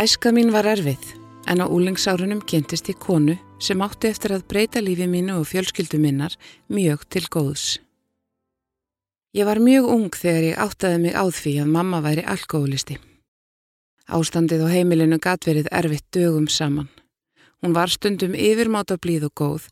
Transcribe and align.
Æska 0.00 0.30
mín 0.32 0.48
var 0.48 0.64
erfið 0.64 1.02
en 1.52 1.60
á 1.60 1.68
úlingsárunum 1.68 2.38
kynntist 2.48 2.86
ég 2.88 2.96
konu 2.96 3.34
sem 3.60 3.82
átti 3.84 4.08
eftir 4.08 4.32
að 4.32 4.46
breyta 4.48 4.80
lífi 4.80 5.04
mínu 5.04 5.34
og 5.36 5.44
fjölskyldu 5.50 6.00
minnar 6.00 6.32
mjög 6.72 7.04
til 7.12 7.26
góðs. 7.28 7.66
Ég 9.36 9.44
var 9.44 9.60
mjög 9.60 9.90
ung 9.92 10.08
þegar 10.22 10.46
ég 10.46 10.62
áttaði 10.64 11.02
mig 11.04 11.12
á 11.12 11.24
því 11.28 11.52
að 11.60 11.72
mamma 11.76 12.00
væri 12.00 12.24
alkoholisti. 12.24 12.96
Ástandið 14.08 14.64
á 14.64 14.68
heimilinu 14.72 15.20
gat 15.20 15.44
verið 15.44 15.68
erfitt 15.68 16.08
dögum 16.16 16.48
saman. 16.48 16.88
Hún 17.60 17.76
var 17.76 17.92
stundum 17.92 18.32
yfirmáta 18.32 18.96
blíð 18.96 19.28
og 19.28 19.36
góð 19.36 19.70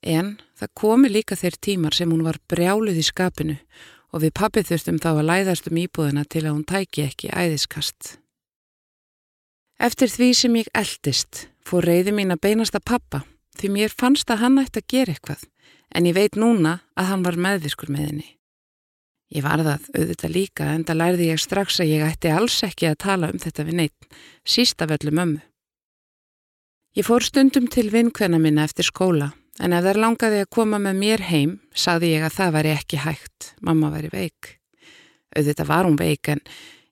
en 0.00 0.38
það 0.56 0.72
komi 0.72 1.12
líka 1.12 1.36
þeir 1.36 1.60
tímar 1.60 1.92
sem 1.92 2.08
hún 2.08 2.24
var 2.24 2.40
brjáluð 2.48 2.96
í 2.96 3.10
skapinu 3.12 3.60
og 4.08 4.24
við 4.24 4.38
pappið 4.40 4.72
þurftum 4.72 5.04
þá 5.04 5.10
að 5.18 5.26
læðast 5.28 5.68
um 5.68 5.82
íbúðina 5.84 6.24
til 6.24 6.46
að 6.46 6.54
hún 6.54 6.64
tæki 6.64 7.10
ekki 7.10 7.28
æðiskast. 7.28 8.16
Eftir 9.76 10.08
því 10.08 10.30
sem 10.32 10.54
ég 10.56 10.70
eldist 10.72 11.46
fór 11.66 11.84
reyði 11.84 12.14
mín 12.16 12.32
að 12.32 12.40
beinast 12.46 12.76
að 12.78 12.86
pappa 12.88 13.20
því 13.60 13.72
mér 13.74 13.92
fannst 13.92 14.30
að 14.32 14.40
hann 14.44 14.62
ætti 14.62 14.80
að 14.80 14.88
gera 14.92 15.12
eitthvað 15.12 15.42
en 15.96 16.08
ég 16.08 16.16
veit 16.16 16.38
núna 16.40 16.78
að 16.96 17.10
hann 17.10 17.26
var 17.26 17.36
meðviskur 17.36 17.92
með 17.92 18.08
henni. 18.08 18.28
Ég 19.34 19.42
var 19.42 19.60
það 19.60 19.88
auðvitað 19.92 20.32
líka 20.32 20.68
en 20.72 20.84
það 20.86 21.00
lærði 21.00 21.28
ég 21.28 21.42
strax 21.42 21.80
að 21.82 21.92
ég 21.92 22.04
ætti 22.06 22.32
alls 22.32 22.56
ekki 22.64 22.88
að 22.88 23.00
tala 23.04 23.30
um 23.32 23.40
þetta 23.42 23.66
við 23.66 23.78
neitt, 23.80 24.08
sísta 24.46 24.86
vellu 24.88 25.12
mömmu. 25.12 25.40
Ég 26.96 27.04
fór 27.04 27.26
stundum 27.26 27.66
til 27.68 27.90
vinkvenna 27.92 28.38
minna 28.40 28.64
eftir 28.64 28.86
skóla 28.88 29.32
en 29.60 29.74
ef 29.76 29.84
þær 29.84 30.00
langaði 30.00 30.44
að 30.44 30.52
koma 30.56 30.80
með 30.80 31.02
mér 31.02 31.24
heim 31.28 31.58
sagði 31.76 32.14
ég 32.14 32.24
að 32.24 32.36
það 32.38 32.54
væri 32.56 32.72
ekki 32.76 33.02
hægt, 33.02 33.50
mamma 33.60 33.90
væri 33.92 34.12
veik. 34.14 34.54
Auðvitað 35.36 35.68
var 35.68 35.88
hún 35.88 36.00
veik 36.00 36.32
en 36.32 36.40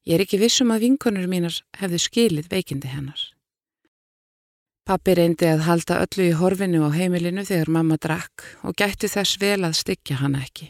Ég 0.04 0.18
er 0.18 0.24
ekki 0.26 0.36
vissum 0.36 0.68
að 0.74 0.82
vinkonur 0.84 1.28
mínar 1.32 1.54
hefðu 1.80 1.98
skilið 2.02 2.50
veikindi 2.52 2.90
hennar. 2.92 3.20
Pappi 4.84 5.14
reyndi 5.16 5.48
að 5.48 5.62
halda 5.64 6.02
öllu 6.04 6.26
í 6.28 6.34
horfinu 6.36 6.82
á 6.84 6.92
heimilinu 6.92 7.40
þegar 7.48 7.70
mamma 7.72 7.96
drakk 7.96 8.44
og 8.68 8.76
gætti 8.76 9.08
þess 9.08 9.38
vel 9.40 9.62
að 9.64 9.78
styggja 9.78 10.18
hana 10.20 10.42
ekki. 10.44 10.68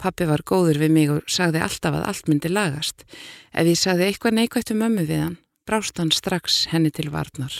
Pappi 0.00 0.24
var 0.24 0.40
góður 0.40 0.80
við 0.80 0.94
mig 0.96 1.12
og 1.12 1.28
sagði 1.28 1.60
alltaf 1.66 1.98
að 1.98 2.06
allt 2.08 2.30
myndi 2.32 2.48
lagast. 2.48 3.04
Ef 3.52 3.68
ég 3.68 3.76
sagði 3.76 4.08
eitthvað 4.08 4.38
neikvægt 4.38 4.72
um 4.72 4.80
mömmu 4.80 5.04
við 5.04 5.20
hann, 5.20 5.36
brást 5.68 6.00
hann 6.00 6.14
strax 6.16 6.64
henni 6.72 6.94
til 6.96 7.10
varnar. 7.12 7.52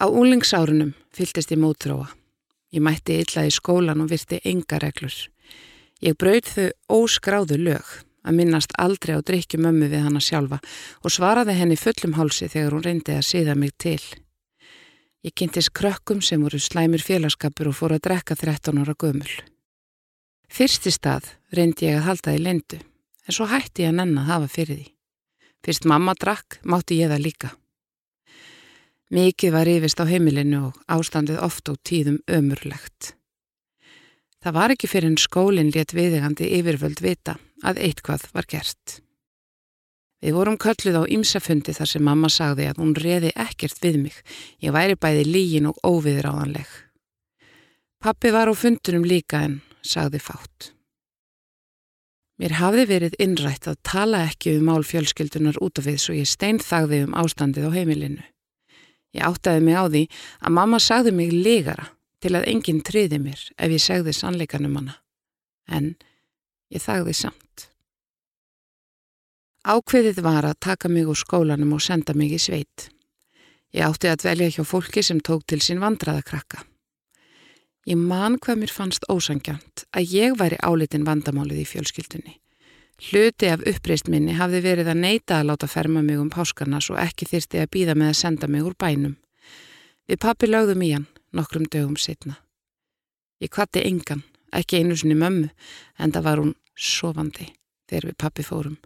Á 0.00 0.08
úlingsárunum 0.08 0.96
fyltist 1.12 1.52
ég 1.52 1.60
mótróa. 1.60 2.08
Ég 2.72 2.80
mætti 2.80 3.20
illa 3.20 3.44
í 3.44 3.52
skólan 3.52 4.00
og 4.00 4.08
virti 4.08 4.40
enga 4.40 4.80
reglur. 4.80 5.14
Ég 6.00 6.16
brauð 6.16 6.48
þau 6.48 6.68
óskráðu 7.04 7.60
lög 7.60 7.92
að 8.24 8.36
minnast 8.38 8.74
aldrei 8.80 9.14
á 9.16 9.20
drikki 9.20 9.60
mömmu 9.60 9.88
við 9.92 10.06
hana 10.06 10.20
sjálfa 10.22 10.60
og 11.04 11.12
svaraði 11.12 11.56
henni 11.58 11.76
fullum 11.78 12.16
hálsi 12.18 12.48
þegar 12.48 12.76
hún 12.76 12.86
reyndi 12.86 13.16
að 13.16 13.28
síða 13.28 13.56
mig 13.58 13.74
til. 13.78 14.00
Ég 15.24 15.32
kynntist 15.36 15.72
krökkum 15.76 16.20
sem 16.20 16.42
voru 16.44 16.60
slæmur 16.60 17.00
félagskapur 17.04 17.70
og 17.70 17.76
fór 17.78 17.96
að 17.96 18.04
drekka 18.08 18.36
13 18.36 18.80
ára 18.80 18.96
gömul. 18.96 19.30
Fyrsti 20.48 20.92
stað 20.92 21.30
reyndi 21.52 21.88
ég 21.88 22.00
að 22.00 22.08
halda 22.08 22.34
því 22.34 22.42
lendu, 22.44 22.80
en 23.24 23.36
svo 23.36 23.48
hætti 23.48 23.86
ég 23.86 23.92
að 23.92 24.00
nenn 24.00 24.18
að 24.20 24.30
hafa 24.32 24.50
fyrir 24.52 24.80
því. 24.80 24.88
Fyrst 25.64 25.86
mamma 25.88 26.12
drakk, 26.20 26.58
mátti 26.68 27.00
ég 27.00 27.08
það 27.08 27.24
líka. 27.24 27.50
Mikið 29.14 29.52
var 29.54 29.68
yfirst 29.68 30.00
á 30.00 30.04
heimilinu 30.08 30.60
og 30.68 30.78
ástandið 30.92 31.40
oft 31.40 31.68
og 31.72 31.80
tíðum 31.88 32.20
ömurlegt. 32.28 33.14
Það 34.44 34.56
var 34.58 34.74
ekki 34.74 34.90
fyrir 34.92 35.08
en 35.08 35.20
skólinn 35.20 35.72
létt 35.72 35.96
viðegandi 35.96 36.50
yfirvöld 36.58 37.00
vita 37.00 37.38
að 37.64 37.80
eitthvað 37.88 38.28
var 38.36 38.48
gert. 38.48 39.00
Við 40.24 40.36
vorum 40.38 40.56
kölluð 40.56 41.00
á 41.00 41.10
ymsafundi 41.16 41.74
þar 41.76 41.90
sem 41.90 42.04
mamma 42.04 42.30
sagði 42.32 42.70
að 42.70 42.78
hún 42.80 42.94
reði 42.96 43.32
ekkert 43.36 43.80
við 43.84 43.98
mig. 44.06 44.14
Ég 44.64 44.72
væri 44.72 44.96
bæði 44.96 45.24
lígin 45.28 45.68
og 45.68 45.80
óviðráðanleg. 45.84 46.70
Pappi 48.00 48.32
var 48.32 48.48
á 48.48 48.54
fundunum 48.56 49.04
líka 49.04 49.42
en 49.44 49.58
sagði 49.84 50.20
fátt. 50.24 50.70
Mér 52.40 52.56
hafði 52.58 52.84
verið 52.88 53.18
innrætt 53.22 53.68
að 53.70 53.82
tala 53.86 54.24
ekki 54.26 54.56
um 54.58 54.64
mál 54.66 54.82
fjölskyldunar 54.82 55.60
út 55.62 55.78
af 55.78 55.86
því 55.86 55.94
svo 56.02 56.16
ég 56.16 56.30
steinþagði 56.30 57.04
um 57.04 57.14
ástandið 57.20 57.68
á 57.68 57.76
heimilinu. 57.76 58.24
Ég 59.14 59.22
áttaði 59.28 59.60
mig 59.62 59.76
á 59.78 59.84
því 59.86 60.02
að 60.40 60.56
mamma 60.56 60.80
sagði 60.82 61.12
mig 61.14 61.30
legara 61.36 61.86
til 62.24 62.32
að 62.34 62.48
enginn 62.50 62.82
triði 62.82 63.20
mér 63.22 63.44
ef 63.54 63.76
ég 63.76 63.84
segði 63.84 64.16
sannleikanum 64.16 64.80
hana. 64.80 64.96
En 65.68 65.94
Ég 66.72 66.82
þagði 66.82 67.14
samt. 67.18 67.68
Ákveðið 69.64 70.20
var 70.24 70.44
að 70.44 70.60
taka 70.60 70.90
mig 70.92 71.08
úr 71.08 71.16
skólanum 71.16 71.72
og 71.76 71.82
senda 71.82 72.12
mig 72.16 72.34
í 72.36 72.40
sveit. 72.40 72.90
Ég 73.72 73.88
átti 73.88 74.10
að 74.12 74.26
velja 74.28 74.52
hjá 74.58 74.64
fólki 74.68 75.02
sem 75.02 75.20
tók 75.24 75.46
til 75.48 75.60
sín 75.64 75.80
vandraðakrakka. 75.82 76.62
Ég 77.88 77.96
man 78.00 78.38
hvað 78.40 78.60
mér 78.60 78.72
fannst 78.72 79.04
ósangjant 79.12 79.84
að 79.92 80.12
ég 80.14 80.36
væri 80.40 80.60
álitin 80.60 81.04
vandamálið 81.04 81.64
í 81.64 81.68
fjölskyldunni. 81.68 82.36
Hluti 83.08 83.48
af 83.50 83.64
uppreist 83.66 84.08
minni 84.08 84.36
hafði 84.38 84.60
verið 84.64 84.92
að 84.92 85.00
neyta 85.02 85.40
að 85.40 85.48
láta 85.50 85.68
ferma 85.68 86.04
mig 86.04 86.20
um 86.20 86.30
páskarnas 86.32 86.88
og 86.92 87.00
ekki 87.02 87.26
þyrsti 87.32 87.64
að 87.64 87.72
býða 87.74 87.96
með 87.98 88.12
að 88.12 88.20
senda 88.20 88.48
mig 88.48 88.64
úr 88.64 88.76
bænum. 88.78 89.16
Við 90.08 90.20
pappi 90.22 90.48
lögðum 90.48 90.84
í 90.84 90.92
hann 90.94 91.08
nokkrum 91.34 91.66
dögum 91.66 91.96
setna. 91.96 92.38
Ég 93.42 93.50
kvatti 93.50 93.82
engan 93.84 94.22
ekki 94.54 94.82
einu 94.82 94.96
sinni 94.96 95.16
mömmu, 95.18 95.50
en 95.98 96.14
það 96.14 96.26
var 96.28 96.42
hún 96.42 96.54
sofandi 96.74 97.50
þegar 97.90 98.10
við 98.10 98.20
pappi 98.20 98.46
fórum. 98.46 98.78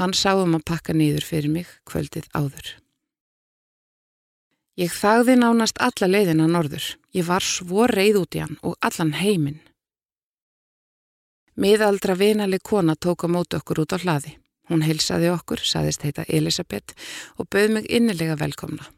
Hann 0.00 0.14
sáum 0.16 0.56
að 0.56 0.64
pakka 0.70 0.94
nýður 0.96 1.26
fyrir 1.28 1.52
mig 1.52 1.68
kvöldið 1.88 2.30
áður. 2.32 2.76
Ég 4.80 4.94
þagði 4.96 5.36
nánast 5.36 5.76
alla 5.84 6.08
leiðina 6.08 6.46
norður. 6.48 6.94
Ég 7.12 7.26
var 7.28 7.44
svo 7.44 7.84
reið 7.90 8.22
út 8.22 8.38
í 8.38 8.40
hann 8.40 8.56
og 8.64 8.78
allan 8.80 9.12
heiminn. 9.18 9.60
Miðaldra 11.60 12.16
vinali 12.16 12.56
kona 12.64 12.96
tók 12.96 13.26
á 13.26 13.28
mótu 13.28 13.58
okkur 13.60 13.82
út 13.84 13.92
á 13.92 14.00
hlaði. 14.00 14.38
Hún 14.72 14.86
heilsaði 14.86 15.28
okkur, 15.28 15.60
saðist 15.60 16.06
heita 16.06 16.24
Elisabeth 16.24 16.96
og 17.36 17.50
bauð 17.52 17.76
mig 17.76 17.90
innilega 17.92 18.38
velkomna. 18.40 18.88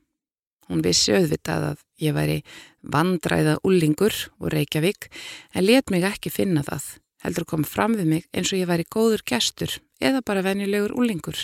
Hún 0.68 0.82
vissi 0.84 1.12
auðvitað 1.12 1.70
að 1.70 1.80
ég 2.00 2.14
væri 2.16 2.36
vandræða 2.82 3.58
úlingur 3.66 4.14
og 4.40 4.52
Reykjavík 4.54 5.08
en 5.54 5.66
let 5.66 5.92
mig 5.92 6.04
ekki 6.08 6.32
finna 6.32 6.64
það. 6.64 6.84
Heldur 7.24 7.46
kom 7.48 7.64
fram 7.64 7.96
við 7.96 8.10
mig 8.10 8.28
eins 8.36 8.52
og 8.52 8.60
ég 8.60 8.68
væri 8.68 8.84
góður 8.88 9.24
gestur 9.28 9.78
eða 10.00 10.20
bara 10.24 10.44
venjulegur 10.44 10.92
úlingur. 10.96 11.38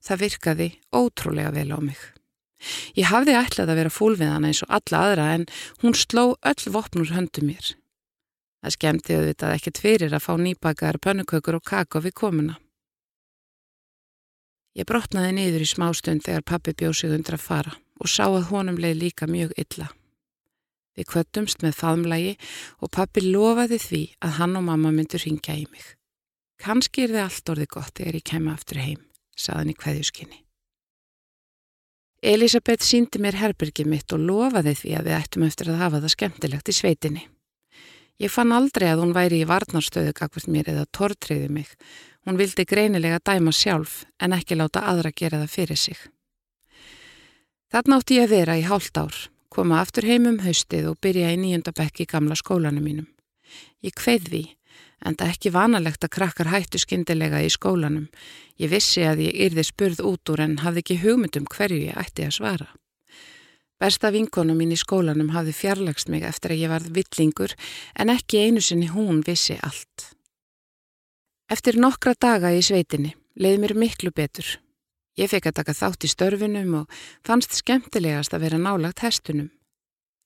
Það 0.00 0.22
virkaði 0.24 0.68
ótrúlega 0.94 1.50
vel 1.54 1.70
á 1.74 1.78
mig. 1.82 1.98
Ég 2.94 3.08
hafði 3.08 3.36
ætlað 3.38 3.72
að 3.72 3.80
vera 3.80 3.92
fúl 3.92 4.14
við 4.20 4.32
hana 4.34 4.50
eins 4.50 4.62
og 4.64 4.72
alla 4.76 5.02
aðra 5.04 5.28
en 5.34 5.46
hún 5.82 5.96
sló 5.96 6.24
öll 6.36 6.72
vopnur 6.74 7.14
höndu 7.14 7.44
mér. 7.46 7.74
Það 8.60 8.74
skemmti 8.76 9.16
auðvitað 9.16 9.54
ekkert 9.56 9.80
fyrir 9.80 10.14
að 10.14 10.26
fá 10.26 10.34
nýbakar, 10.36 11.00
pönnukökur 11.00 11.56
og 11.56 11.64
kakó 11.64 12.02
við 12.04 12.18
komuna. 12.20 12.58
Ég 14.76 14.86
brotnaði 14.86 15.32
niður 15.38 15.64
í 15.64 15.70
smástund 15.70 16.26
þegar 16.26 16.46
pappi 16.46 16.76
bjóð 16.76 16.98
sig 17.00 17.14
undra 17.16 17.40
að 17.40 17.46
fara 17.46 17.78
og 18.00 18.08
sá 18.10 18.26
að 18.26 18.48
honum 18.50 18.80
leið 18.80 19.02
líka 19.04 19.28
mjög 19.30 19.54
illa. 19.60 19.90
Við 20.96 21.08
kvöttumst 21.12 21.62
með 21.64 21.78
faðmlægi 21.78 22.36
og 22.82 22.92
pappi 22.96 23.22
lofaði 23.24 23.78
því 23.80 24.02
að 24.24 24.36
hann 24.40 24.58
og 24.58 24.66
mamma 24.66 24.92
myndur 24.92 25.22
ringja 25.22 25.56
í 25.56 25.66
mig. 25.70 25.96
Kanski 26.60 27.06
er 27.06 27.14
þið 27.14 27.24
allt 27.24 27.52
orðið 27.54 27.74
gott 27.76 27.96
þegar 27.96 28.18
ég 28.18 28.30
kemur 28.32 28.56
aftur 28.56 28.80
heim, 28.82 29.02
saðan 29.38 29.72
í 29.72 29.76
kveðjuskinni. 29.80 30.40
Elisabeth 32.20 32.84
síndi 32.84 33.20
mér 33.22 33.38
herbyrgið 33.40 33.88
mitt 33.88 34.12
og 34.12 34.20
lofaði 34.20 34.74
því 34.76 34.90
að 34.98 35.06
við 35.08 35.16
ættum 35.16 35.46
eftir 35.46 35.70
að 35.72 35.80
hafa 35.80 36.02
það 36.02 36.14
skemmtilegt 36.16 36.68
í 36.68 36.76
sveitinni. 36.76 37.22
Ég 38.20 38.28
fann 38.28 38.52
aldrei 38.52 38.90
að 38.90 39.00
hún 39.00 39.14
væri 39.16 39.40
í 39.40 39.48
varnarstöðu 39.48 40.12
gagvart 40.18 40.50
mér 40.52 40.68
eða 40.68 40.84
tortriði 40.92 41.48
mig. 41.48 41.70
Hún 42.28 42.36
vildi 42.36 42.66
greinilega 42.68 43.22
dæma 43.24 43.54
sjálf 43.56 44.02
en 44.20 44.36
ekki 44.36 44.58
láta 44.60 44.84
aðra 44.90 45.14
gera 45.16 45.40
það 45.40 45.54
fyrir 45.54 45.80
sig. 45.80 46.02
Þarna 47.70 48.00
átti 48.00 48.16
ég 48.18 48.26
að 48.26 48.32
vera 48.34 48.54
í 48.58 48.62
hálft 48.66 48.98
ár, 48.98 49.16
koma 49.46 49.76
aftur 49.78 50.02
heim 50.08 50.24
um 50.26 50.40
haustið 50.42 50.88
og 50.90 50.96
byrja 50.98 51.28
í 51.30 51.36
nýjöndabekk 51.38 52.02
í 52.02 52.06
gamla 52.10 52.34
skólanum 52.34 52.82
mínum. 52.82 53.06
Ég 53.86 53.94
kveið 53.94 54.24
því, 54.26 54.40
en 55.06 55.16
það 55.20 55.30
ekki 55.34 55.52
vanalegt 55.54 56.02
að 56.02 56.12
krakkar 56.16 56.50
hættu 56.50 56.80
skindilega 56.82 57.38
í 57.46 57.50
skólanum. 57.54 58.08
Ég 58.58 58.72
vissi 58.72 59.04
að 59.06 59.22
ég 59.28 59.38
yrði 59.46 59.64
spurð 59.68 60.02
út 60.02 60.32
úr 60.34 60.42
en 60.42 60.56
hafði 60.64 60.82
ekki 60.82 60.96
hugmyndum 61.04 61.46
hverju 61.46 61.84
ég 61.86 62.00
ætti 62.00 62.26
að 62.26 62.36
svara. 62.40 62.66
Besta 63.80 64.10
vinkonu 64.12 64.56
mín 64.58 64.74
í 64.74 64.78
skólanum 64.80 65.30
hafði 65.32 65.54
fjarlagst 65.56 66.10
mig 66.12 66.26
eftir 66.26 66.52
að 66.52 66.64
ég 66.64 66.72
varð 66.72 66.90
villingur 66.98 67.54
en 67.94 68.10
ekki 68.12 68.42
einu 68.48 68.60
sinni 68.60 68.90
hún 68.90 69.22
vissi 69.24 69.56
allt. 69.62 70.10
Eftir 71.46 71.78
nokkra 71.78 72.16
daga 72.18 72.50
í 72.50 72.60
sveitinni 72.66 73.14
leiði 73.38 73.62
mér 73.62 73.76
miklu 73.78 74.10
betur. 74.10 74.58
Ég 75.18 75.30
fekk 75.30 75.50
að 75.50 75.56
taka 75.60 75.74
þátt 75.74 76.06
í 76.06 76.10
störfunum 76.10 76.76
og 76.82 77.00
fannst 77.26 77.56
skemmtilegast 77.58 78.34
að 78.34 78.46
vera 78.46 78.60
nálagt 78.62 79.02
hestunum. 79.04 79.50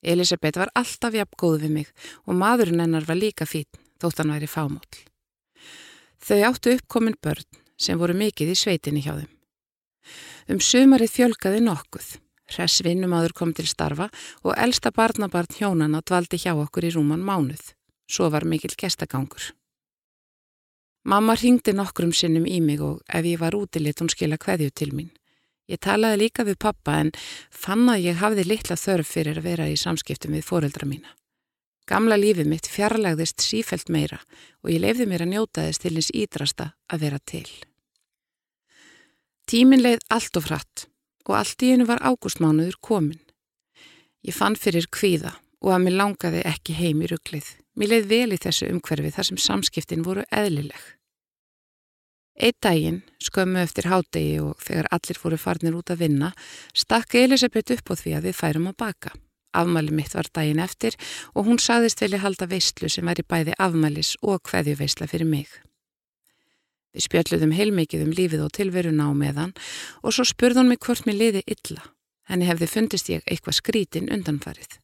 Elisabeth 0.05 0.61
var 0.61 0.73
alltaf 0.77 1.15
jafn 1.17 1.39
góð 1.41 1.63
við 1.65 1.73
mig 1.79 1.93
og 2.29 2.37
maðurinn 2.37 2.83
hennar 2.85 3.07
var 3.09 3.17
líka 3.17 3.49
fín 3.49 3.69
þótt 4.03 4.21
hann 4.21 4.35
væri 4.35 4.51
fámól. 4.51 4.85
Þau 6.25 6.41
áttu 6.51 6.75
uppkomin 6.77 7.17
börn 7.21 7.63
sem 7.81 7.99
voru 7.99 8.17
mikið 8.17 8.53
í 8.53 8.59
sveitinni 8.59 9.03
hjá 9.05 9.15
þeim. 9.17 9.33
Um 10.53 10.61
sumarið 10.61 11.17
fjölkaði 11.17 11.65
nokkuð. 11.65 12.07
Hress 12.53 12.83
vinnumadur 12.85 13.33
kom 13.33 13.55
til 13.57 13.65
starfa 13.69 14.11
og 14.45 14.53
elsta 14.61 14.93
barnabarn 14.93 15.57
hjónana 15.57 16.03
dvaldi 16.05 16.37
hjá 16.43 16.53
okkur 16.53 16.85
í 16.85 16.93
rúman 16.93 17.25
mánuð. 17.25 17.73
Svo 18.05 18.29
var 18.29 18.45
mikill 18.45 18.77
gestagangur. 18.77 19.55
Mamma 21.05 21.35
ringdi 21.37 21.75
nokkrum 21.77 22.15
sinnum 22.17 22.47
í 22.49 22.63
mig 22.65 22.81
og 22.81 23.03
ef 23.13 23.27
ég 23.29 23.41
var 23.43 23.57
úti 23.57 23.83
lit 23.83 24.01
hún 24.01 24.09
skila 24.09 24.39
hverju 24.41 24.71
til 24.73 24.95
mín. 24.97 25.11
Ég 25.69 25.81
talaði 25.81 26.23
líka 26.23 26.45
við 26.45 26.57
pappa 26.61 26.97
en 27.01 27.11
fann 27.53 27.85
að 27.93 28.07
ég 28.07 28.21
hafði 28.21 28.45
litla 28.49 28.77
þörf 28.77 29.11
fyrir 29.17 29.41
að 29.41 29.47
vera 29.49 29.69
í 29.69 29.77
samskiptum 29.81 30.33
við 30.37 30.47
foreldra 30.49 30.89
mína. 30.89 31.13
Gamla 31.85 32.17
lífið 32.17 32.49
mitt 32.49 32.69
fjarlagðist 32.73 33.45
sífelt 33.45 33.91
meira 33.93 34.23
og 34.65 34.73
ég 34.73 34.81
lefði 34.81 35.07
mér 35.09 35.27
að 35.27 35.33
njóta 35.35 35.67
þess 35.67 35.83
til 35.83 35.93
hins 35.99 36.11
ídrasta 36.17 36.71
að 36.89 37.05
vera 37.05 37.21
til. 37.21 37.49
Tímin 39.45 39.85
leið 39.85 40.05
allt 40.09 40.41
og 40.41 40.47
fratt 40.47 40.87
og 41.29 41.37
allt 41.37 41.65
í 41.65 41.75
hennu 41.75 41.89
var 41.89 42.01
ágústmánuður 42.01 42.81
komin. 42.81 43.21
Ég 44.25 44.37
fann 44.37 44.57
fyrir 44.57 44.89
kvíða 44.89 45.35
og 45.61 45.77
að 45.77 45.85
mér 45.85 45.99
langaði 46.01 46.41
ekki 46.49 46.77
heim 46.81 47.05
í 47.05 47.13
rugglið. 47.13 47.51
Mér 47.75 47.91
leið 47.91 48.11
vel 48.11 48.35
í 48.37 48.39
þessu 48.39 48.69
umhverfi 48.71 49.11
þar 49.17 49.29
sem 49.31 49.41
samskiptin 49.41 50.05
voru 50.07 50.23
eðlileg. 50.31 50.83
Eitt 52.35 52.59
daginn, 52.63 53.03
skömmu 53.23 53.61
eftir 53.63 53.87
hádegi 53.91 54.41
og 54.43 54.59
þegar 54.63 54.89
allir 54.95 55.19
fóru 55.19 55.39
farnir 55.39 55.77
út 55.79 55.91
að 55.95 56.03
vinna, 56.03 56.33
stakk 56.75 57.15
Elisabeth 57.19 57.75
upp 57.77 57.91
á 57.91 57.95
því 57.99 58.15
að 58.19 58.27
við 58.29 58.39
færum 58.41 58.71
að 58.71 58.79
baka. 58.83 59.13
Afmæli 59.55 59.95
mitt 59.95 60.15
var 60.15 60.27
daginn 60.35 60.63
eftir 60.63 60.97
og 61.35 61.47
hún 61.47 61.61
saðist 61.63 62.03
velja 62.03 62.23
halda 62.25 62.49
veistlu 62.51 62.91
sem 62.91 63.07
væri 63.07 63.23
bæði 63.23 63.55
afmælis 63.63 64.17
og 64.23 64.43
hveðju 64.51 64.75
veistla 64.83 65.07
fyrir 65.11 65.31
mig. 65.31 65.47
Við 66.95 67.07
spjöldluðum 67.07 67.55
heilmikið 67.55 68.07
um 68.07 68.15
lífið 68.15 68.47
og 68.47 68.55
tilveruna 68.55 69.11
á 69.11 69.13
meðan 69.19 69.55
og 70.03 70.15
svo 70.15 70.27
spurði 70.27 70.63
hún 70.63 70.75
mig 70.75 70.83
hvort 70.83 71.07
mér 71.07 71.21
liði 71.21 71.47
illa. 71.47 71.83
Henni 72.31 72.47
hefði 72.51 72.71
fundist 72.71 73.11
ég 73.11 73.23
eitthvað 73.27 73.61
skrítin 73.61 74.11
undanfarið. 74.11 74.79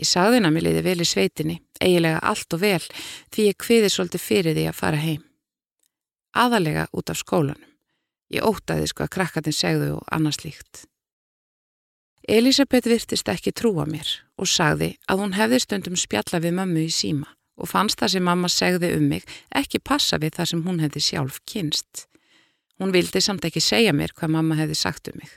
Ég 0.00 0.08
sagði 0.10 0.40
henn 0.40 0.48
að 0.48 0.56
mér 0.56 0.66
liði 0.68 0.86
vel 0.88 0.98
í 1.00 1.06
sveitinni, 1.06 1.60
eigilega 1.78 2.18
allt 2.22 2.56
og 2.56 2.64
vel, 2.64 2.82
því 3.30 3.46
ég 3.52 3.62
kviði 3.62 3.92
svolítið 3.92 4.26
fyrir 4.26 4.56
því 4.58 4.66
að 4.70 4.80
fara 4.80 5.00
heim 5.04 5.22
aðalega 6.34 6.88
út 6.92 7.10
af 7.10 7.20
skólanum. 7.20 7.70
Ég 8.32 8.42
ótaði 8.42 8.88
sko 8.90 9.04
að 9.04 9.14
krakkarnir 9.14 9.54
segðu 9.54 9.90
og 9.98 10.10
annars 10.12 10.42
líkt. 10.42 10.84
Elisabeth 12.24 12.88
virtist 12.88 13.28
ekki 13.28 13.52
trúa 13.52 13.84
mér 13.86 14.08
og 14.40 14.48
sagði 14.48 14.94
að 15.10 15.20
hún 15.20 15.36
hefði 15.36 15.60
stundum 15.60 15.98
spjalla 16.00 16.40
við 16.40 16.56
mömmu 16.56 16.86
í 16.86 16.92
síma 16.92 17.28
og 17.60 17.70
fannst 17.70 18.00
það 18.00 18.14
sem 18.14 18.24
mamma 18.26 18.50
segði 18.50 18.94
um 18.96 19.04
mig 19.12 19.28
ekki 19.54 19.78
passa 19.78 20.18
við 20.18 20.38
það 20.38 20.50
sem 20.50 20.62
hún 20.64 20.80
hefði 20.82 21.04
sjálf 21.04 21.38
kynst. 21.46 22.06
Hún 22.80 22.94
vildi 22.96 23.20
samt 23.22 23.44
ekki 23.46 23.62
segja 23.62 23.92
mér 23.94 24.16
hvað 24.16 24.34
mamma 24.34 24.56
hefði 24.58 24.78
sagt 24.80 25.12
um 25.12 25.20
mig. 25.20 25.30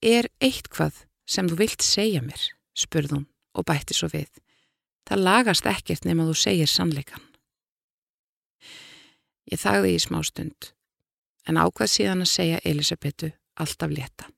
Er 0.00 0.30
eitthvað 0.40 1.02
sem 1.26 1.50
þú 1.50 1.58
vilt 1.58 1.84
segja 1.84 2.22
mér, 2.22 2.40
spurð 2.74 3.16
hún 3.16 3.26
og 3.54 3.66
bætti 3.68 3.96
svo 3.96 4.10
við. 4.12 4.30
Það 5.08 5.24
lagast 5.28 5.66
ekkert 5.68 6.06
nema 6.08 6.26
þú 6.28 6.34
segir 6.38 6.70
sannleikan. 6.70 7.22
Ég 9.52 9.60
þagði 9.60 9.92
í 9.94 10.00
smá 10.00 10.22
stund, 10.24 10.70
en 11.44 11.60
ákvað 11.60 11.92
síðan 11.92 12.24
að 12.24 12.32
segja 12.32 12.62
Elisabetu 12.64 13.30
alltaf 13.60 13.92
leta. 13.92 14.30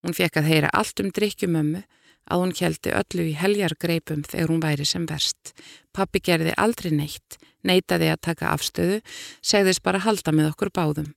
Hún 0.00 0.16
fekk 0.16 0.40
að 0.40 0.48
heyra 0.48 0.70
allt 0.72 1.02
um 1.02 1.10
drikkjumömmu 1.12 1.82
að 2.30 2.42
hún 2.42 2.54
keldi 2.56 2.94
öllu 2.96 3.26
í 3.28 3.36
heljargreipum 3.36 4.24
þegar 4.24 4.52
hún 4.52 4.62
væri 4.64 4.86
sem 4.88 5.04
verst. 5.08 5.52
Pappi 5.92 6.22
gerði 6.24 6.54
aldrei 6.56 6.92
neitt, 6.94 7.36
neitaði 7.66 8.08
að 8.12 8.22
taka 8.30 8.54
afstöðu, 8.54 9.00
segðist 9.44 9.84
bara 9.84 10.00
halda 10.06 10.32
með 10.32 10.54
okkur 10.54 10.72
báðum. 10.72 11.10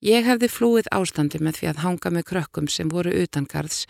Ég 0.00 0.24
hefði 0.24 0.48
flúið 0.48 0.86
ástandi 0.96 1.38
með 1.44 1.58
því 1.58 1.66
að 1.70 1.80
hanga 1.84 2.10
með 2.14 2.26
krökkum 2.30 2.68
sem 2.72 2.88
voru 2.88 3.12
utangarðs 3.20 3.82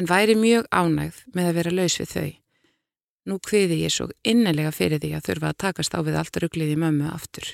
en 0.00 0.08
væri 0.08 0.36
mjög 0.38 0.64
ánægð 0.72 1.18
með 1.36 1.48
að 1.50 1.58
vera 1.58 1.72
laus 1.76 1.96
við 2.00 2.12
þau. 2.14 2.30
Nú 3.28 3.36
kviði 3.44 3.82
ég 3.82 3.92
svo 3.92 4.06
innilega 4.24 4.72
fyrir 4.72 5.02
því 5.02 5.10
að 5.18 5.26
þurfa 5.26 5.50
að 5.52 5.58
takast 5.64 5.92
á 5.92 6.00
við 6.00 6.16
allt 6.16 6.40
rugglið 6.40 6.72
í 6.72 6.78
mömmu 6.80 7.10
aftur. 7.12 7.50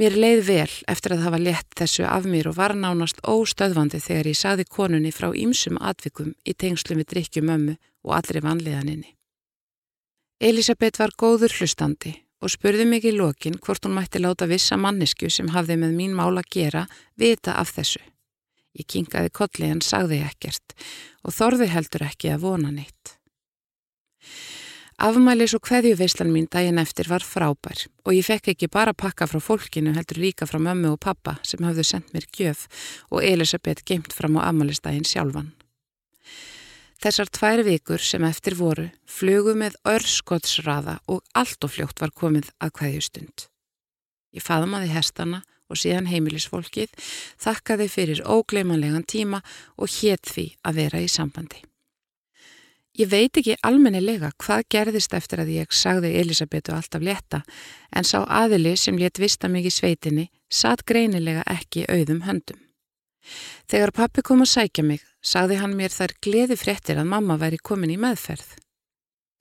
Mér 0.00 0.16
leið 0.16 0.46
vel 0.46 0.72
eftir 0.88 1.12
að 1.12 1.26
hafa 1.26 1.42
lett 1.42 1.74
þessu 1.76 2.06
af 2.08 2.24
mér 2.24 2.48
og 2.48 2.56
var 2.56 2.72
nánast 2.72 3.20
óstöðvandi 3.28 4.00
þegar 4.00 4.30
ég 4.32 4.40
saði 4.40 4.64
konunni 4.64 5.12
frá 5.12 5.28
ýmsum 5.36 5.76
atvikum 5.76 6.32
í 6.48 6.56
tengslum 6.56 7.02
við 7.02 7.10
drikkjum 7.12 7.52
ömmu 7.52 7.76
og 8.08 8.14
allri 8.16 8.40
vanliðaninni. 8.40 9.12
Elisabeth 10.40 11.04
var 11.04 11.12
góður 11.20 11.52
hlustandi 11.60 12.16
og 12.42 12.50
spurði 12.50 12.84
í 12.98 13.12
lokin 13.14 13.58
hvort 13.62 13.86
hún 13.86 13.94
mætti 13.94 14.18
láta 14.18 14.48
vissa 14.50 14.76
mannesku 14.76 15.30
sem 15.30 15.48
hafði 15.54 15.78
með 15.78 15.94
mín 15.98 16.16
mála 16.18 16.42
gera 16.42 16.86
vita 17.16 17.54
af 17.54 17.72
þessu. 17.76 18.02
Ég 18.74 18.88
kingaði 18.88 19.30
kolli 19.30 19.68
en 19.70 19.80
sagði 19.84 20.22
ekkert 20.26 20.74
og 21.22 21.34
þorði 21.36 21.68
heldur 21.70 22.06
ekki 22.08 22.32
að 22.32 22.44
vona 22.46 22.72
neitt. 22.72 23.18
Afmælis 25.02 25.54
og 25.56 25.64
hverjuveislan 25.66 26.30
mín 26.30 26.46
daginn 26.50 26.78
eftir 26.78 27.08
var 27.10 27.24
frábær 27.26 27.86
og 28.04 28.12
ég 28.14 28.26
fekk 28.26 28.52
ekki 28.52 28.68
bara 28.70 28.94
pakka 28.94 29.26
frá 29.26 29.40
fólkinu 29.42 29.94
heldur 29.96 30.20
líka 30.22 30.46
frá 30.46 30.60
mömmu 30.62 30.92
og 30.94 31.00
pappa 31.02 31.38
sem 31.42 31.64
hafðu 31.64 31.86
sendt 31.86 32.12
mér 32.14 32.28
gjöf 32.30 32.68
og 33.10 33.24
Elisabeth 33.24 33.82
geimt 33.88 34.12
fram 34.12 34.38
á 34.38 34.50
afmælistaginn 34.50 35.08
sjálfan. 35.08 35.50
Þessar 37.02 37.30
tvær 37.34 37.60
vikur 37.66 37.98
sem 37.98 38.22
eftir 38.22 38.54
voru 38.54 38.84
flugu 39.10 39.56
með 39.58 39.74
örskotsraða 39.90 41.00
og 41.10 41.24
allt 41.34 41.66
og 41.66 41.72
fljótt 41.74 41.98
var 41.98 42.12
komið 42.14 42.52
að 42.62 42.76
hverjustund. 42.78 43.48
Ég 44.30 44.44
faðmaði 44.46 44.92
hestana 44.92 45.42
og 45.66 45.80
síðan 45.80 46.06
heimilisfólkið, 46.12 46.92
þakkaði 47.42 47.88
fyrir 47.90 48.22
ógleimanlegan 48.22 49.02
tíma 49.08 49.42
og 49.74 49.90
hétt 49.98 50.30
því 50.30 50.46
að 50.62 50.78
vera 50.78 51.02
í 51.02 51.10
sambandi. 51.10 51.64
Ég 53.00 53.08
veit 53.08 53.38
ekki 53.40 53.58
almennilega 53.66 54.30
hvað 54.38 54.66
gerðist 54.70 55.14
eftir 55.16 55.42
að 55.42 55.54
ég 55.56 55.74
sagði 55.74 56.12
Elisabetu 56.20 56.74
alltaf 56.76 57.02
leta 57.02 57.40
en 57.90 58.06
sá 58.06 58.20
aðili 58.22 58.76
sem 58.76 58.98
létt 59.00 59.18
vista 59.18 59.48
mig 59.48 59.66
í 59.66 59.72
sveitinni 59.74 60.28
satt 60.52 60.84
greinilega 60.86 61.42
ekki 61.50 61.88
auðum 61.88 62.22
höndum. 62.28 62.60
Þegar 63.66 63.96
pappi 63.96 64.22
kom 64.22 64.44
að 64.44 64.52
sækja 64.52 64.84
mig 64.86 65.08
sagði 65.22 65.60
hann 65.62 65.76
mér 65.78 65.94
þar 65.94 66.16
gleði 66.24 66.58
fréttir 66.58 66.98
að 67.00 67.10
mamma 67.14 67.38
væri 67.40 67.60
komin 67.62 67.94
í 67.94 67.98
meðferð. 68.00 68.56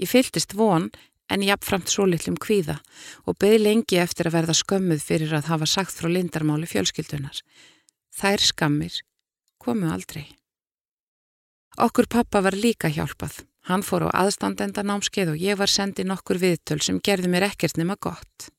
Ég 0.01 0.09
fyltist 0.09 0.53
von 0.57 0.89
en 1.31 1.45
jáfnframt 1.45 1.91
svo 1.91 2.05
litlum 2.09 2.37
kvíða 2.41 2.79
og 3.25 3.37
beði 3.41 3.61
lengi 3.63 3.99
eftir 4.01 4.29
að 4.29 4.37
verða 4.39 4.57
skömmuð 4.57 5.05
fyrir 5.05 5.33
að 5.37 5.49
hafa 5.51 5.69
sagt 5.69 5.95
frá 5.97 6.09
lindarmáli 6.11 6.69
fjölskyldunar. 6.69 7.41
Þær 8.11 8.45
skammir 8.51 9.01
komu 9.61 9.91
aldrei. 9.93 10.25
Okkur 11.79 12.09
pappa 12.11 12.41
var 12.43 12.57
líka 12.57 12.91
hjálpað. 12.91 13.45
Hann 13.69 13.85
fór 13.85 14.09
á 14.09 14.25
aðstandenda 14.25 14.83
námskeið 14.83 15.35
og 15.35 15.43
ég 15.43 15.59
var 15.59 15.69
sendið 15.69 16.09
nokkur 16.09 16.41
viðtöl 16.41 16.81
sem 16.81 16.97
gerði 16.99 17.29
mér 17.31 17.45
ekkert 17.51 17.77
nema 17.77 17.95
gott. 18.01 18.49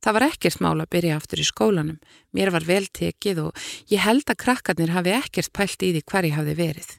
Það 0.00 0.16
var 0.16 0.26
ekkert 0.30 0.62
mál 0.64 0.78
að 0.80 0.90
byrja 0.94 1.18
aftur 1.20 1.42
í 1.42 1.44
skólanum. 1.44 2.00
Mér 2.32 2.52
var 2.54 2.64
vel 2.64 2.86
tekið 2.88 3.42
og 3.44 3.66
ég 3.92 4.00
held 4.00 4.24
að 4.32 4.40
krakkarnir 4.44 4.94
hafi 4.94 5.12
ekkert 5.16 5.52
pælt 5.52 5.84
í 5.84 5.92
því 5.92 6.02
hver 6.08 6.28
ég 6.30 6.38
hafi 6.38 6.56
verið. 6.56 6.90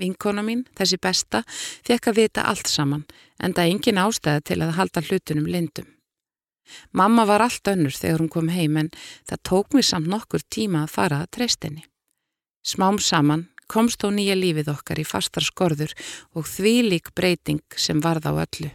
Vinkona 0.00 0.42
mín, 0.42 0.64
þessi 0.74 0.98
besta, 0.98 1.44
fekk 1.86 2.10
að 2.10 2.18
vita 2.18 2.44
allt 2.50 2.68
saman 2.68 3.04
en 3.38 3.54
það 3.54 3.70
engin 3.70 4.00
ástæði 4.02 4.44
til 4.50 4.60
að 4.64 4.76
halda 4.78 5.04
hlutunum 5.06 5.46
lindum. 5.46 5.88
Mamma 6.92 7.24
var 7.28 7.44
allt 7.44 7.68
önnur 7.70 7.94
þegar 7.94 8.22
hún 8.24 8.32
kom 8.32 8.48
heim 8.52 8.76
en 8.80 8.92
það 9.28 9.42
tók 9.48 9.74
mér 9.76 9.86
samt 9.86 10.10
nokkur 10.10 10.44
tíma 10.50 10.84
að 10.84 10.94
fara 10.96 11.20
að 11.22 11.32
treystinni. 11.38 11.84
Smám 12.64 12.98
saman 12.98 13.48
komst 13.70 14.02
þó 14.02 14.10
nýja 14.12 14.36
lífið 14.36 14.72
okkar 14.72 15.00
í 15.00 15.08
fastar 15.08 15.44
skorður 15.44 15.92
og 16.34 16.48
því 16.48 16.74
lík 16.88 17.12
breyting 17.16 17.62
sem 17.76 18.00
varð 18.04 18.28
á 18.28 18.32
öllu. 18.34 18.72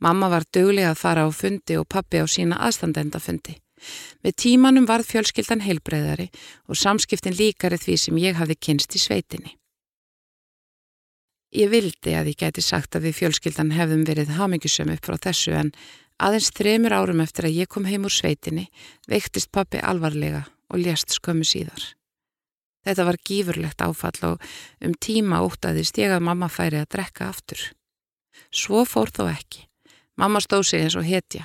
Mamma 0.00 0.28
var 0.28 0.44
döglega 0.52 0.92
að 0.92 1.00
fara 1.00 1.24
á 1.24 1.30
fundi 1.32 1.76
og 1.80 1.88
pappi 1.88 2.20
á 2.20 2.26
sína 2.28 2.58
aðstandendafundi. 2.66 3.56
Með 4.24 4.34
tímanum 4.42 4.88
varð 4.88 5.08
fjölskyldan 5.10 5.62
heilbreyðari 5.64 6.30
og 6.68 6.78
samskiptin 6.80 7.36
líkari 7.36 7.78
því 7.80 7.96
sem 8.00 8.18
ég 8.20 8.36
hafi 8.40 8.56
kynst 8.56 8.96
í 8.96 9.00
sveitinni. 9.00 9.56
Ég 11.56 11.70
vildi 11.72 12.12
að 12.16 12.32
ég 12.32 12.40
gæti 12.40 12.64
sagt 12.64 12.96
að 12.96 13.08
við 13.08 13.20
fjölskyldan 13.20 13.72
hefðum 13.72 14.02
verið 14.08 14.34
hamingjusum 14.36 14.90
upp 14.92 15.06
frá 15.06 15.16
þessu 15.28 15.54
en 15.56 15.70
aðeins 16.20 16.50
þremur 16.56 16.96
árum 16.96 17.22
eftir 17.24 17.48
að 17.48 17.60
ég 17.62 17.70
kom 17.70 17.86
heim 17.88 18.04
úr 18.08 18.12
sveitinni 18.12 18.66
veiktist 19.08 19.52
pappi 19.54 19.80
alvarlega 19.80 20.42
og 20.72 20.82
lést 20.82 21.14
skömmu 21.16 21.46
síðar. 21.46 21.94
Þetta 22.86 23.06
var 23.08 23.18
gífurlegt 23.28 23.82
áfall 23.82 24.18
og 24.28 24.44
um 24.84 24.92
tíma 25.00 25.40
ótaði 25.42 25.86
stegað 25.86 26.26
mamma 26.28 26.50
færi 26.52 26.82
að 26.82 26.90
drekka 26.94 27.30
aftur. 27.30 27.62
Svo 28.52 28.84
fór 28.86 29.10
þó 29.10 29.26
ekki. 29.30 29.66
Mamma 30.16 30.40
stóð 30.40 30.66
sig 30.70 30.84
eins 30.84 30.96
og 30.96 31.06
hetja. 31.06 31.44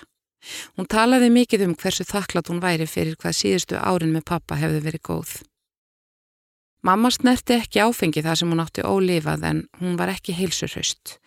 Hún 0.75 0.87
talaði 0.89 1.29
mikið 1.29 1.67
um 1.67 1.77
hversu 1.77 2.05
þakklátt 2.07 2.49
hún 2.49 2.61
væri 2.63 2.87
fyrir 2.89 3.17
hvað 3.19 3.37
síðustu 3.37 3.77
árin 3.77 4.13
með 4.15 4.27
pappa 4.31 4.57
hefði 4.57 4.81
verið 4.87 5.03
góð. 5.05 5.33
Mamma 6.81 7.11
snerti 7.13 7.59
ekki 7.59 7.83
áfengi 7.83 8.23
þar 8.25 8.39
sem 8.39 8.49
hún 8.49 8.63
átti 8.63 8.81
ólifað 8.81 9.43
en 9.51 9.59
hún 9.81 9.99
var 9.99 10.09
ekki 10.15 10.33
heilsurhaust. 10.33 11.19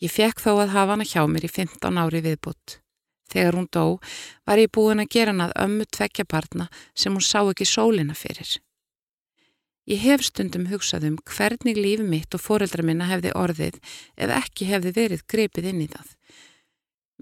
Ég 0.00 0.12
fekk 0.12 0.40
þó 0.40 0.54
að 0.62 0.72
hafa 0.72 0.96
hana 0.96 1.04
hjá 1.04 1.20
mér 1.28 1.44
í 1.44 1.50
15 1.52 2.00
ári 2.00 2.22
viðbútt. 2.24 2.78
Þegar 3.28 3.58
hún 3.58 3.68
dó 3.72 3.84
var 4.46 4.60
ég 4.60 4.72
búin 4.72 5.02
að 5.02 5.12
gera 5.12 5.34
hann 5.34 5.44
að 5.44 5.56
ömmu 5.64 5.84
tvekja 5.92 6.24
barna 6.28 6.70
sem 6.96 7.12
hún 7.12 7.24
sá 7.24 7.42
ekki 7.42 7.66
sólina 7.68 8.16
fyrir. 8.16 8.56
Ég 9.84 10.00
hef 10.00 10.24
stundum 10.24 10.70
hugsað 10.70 11.04
um 11.10 11.16
hvernig 11.28 11.76
lífi 11.76 12.04
mitt 12.08 12.32
og 12.32 12.40
foreldra 12.40 12.84
minna 12.86 13.08
hefði 13.10 13.34
orðið 13.36 13.80
ef 14.16 14.30
ekki 14.38 14.70
hefði 14.70 14.94
verið 14.96 15.24
grepið 15.28 15.68
inn 15.72 15.82
í 15.84 15.88
það. 15.92 16.14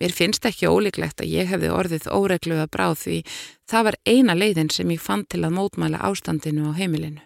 Mér 0.01 0.15
finnst 0.17 0.47
ekki 0.49 0.71
ólíklegt 0.71 1.21
að 1.21 1.35
ég 1.35 1.51
hefði 1.53 1.73
orðið 1.73 2.09
óregluða 2.09 2.69
bráð 2.73 2.97
því 3.03 3.19
það 3.69 3.85
var 3.89 3.99
eina 4.09 4.35
leiðin 4.39 4.73
sem 4.73 4.91
ég 4.91 5.03
fann 5.03 5.27
til 5.29 5.43
að 5.45 5.55
mótmæla 5.59 6.01
ástandinu 6.09 6.73
á 6.73 6.79
heimilinu. 6.79 7.21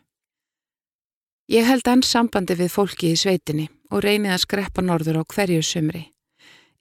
Ég 1.46 1.62
held 1.62 1.86
enn 1.86 2.02
sambandi 2.02 2.56
við 2.58 2.72
fólki 2.74 3.12
í 3.14 3.18
sveitinni 3.20 3.68
og 3.94 4.02
reynið 4.02 4.34
að 4.34 4.42
skreppa 4.42 4.82
norður 4.82 5.22
á 5.22 5.30
hverju 5.30 5.62
sumri. 5.62 6.08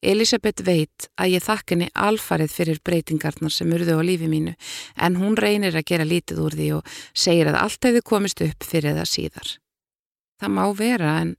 Elisabeth 0.06 0.66
veit 0.66 1.08
að 1.22 1.36
ég 1.36 1.44
þakk 1.46 1.74
henni 1.74 1.88
alfarið 1.94 2.54
fyrir 2.54 2.82
breytingarnar 2.86 3.54
sem 3.54 3.72
urðu 3.74 3.98
á 3.98 4.02
lífi 4.06 4.30
mínu 4.30 4.56
en 5.02 5.18
hún 5.22 5.38
reynir 5.38 5.78
að 5.78 5.88
gera 5.92 6.06
lítið 6.06 6.42
úr 6.46 6.58
því 6.58 6.72
og 6.80 6.92
segir 7.14 7.50
að 7.50 7.62
allt 7.62 7.88
hefði 7.90 8.04
komist 8.06 8.42
upp 8.46 8.66
fyrir 8.66 8.98
það 8.98 9.12
síðar. 9.14 9.50
Það 10.42 10.56
má 10.58 10.66
vera 10.78 11.16
en 11.22 11.36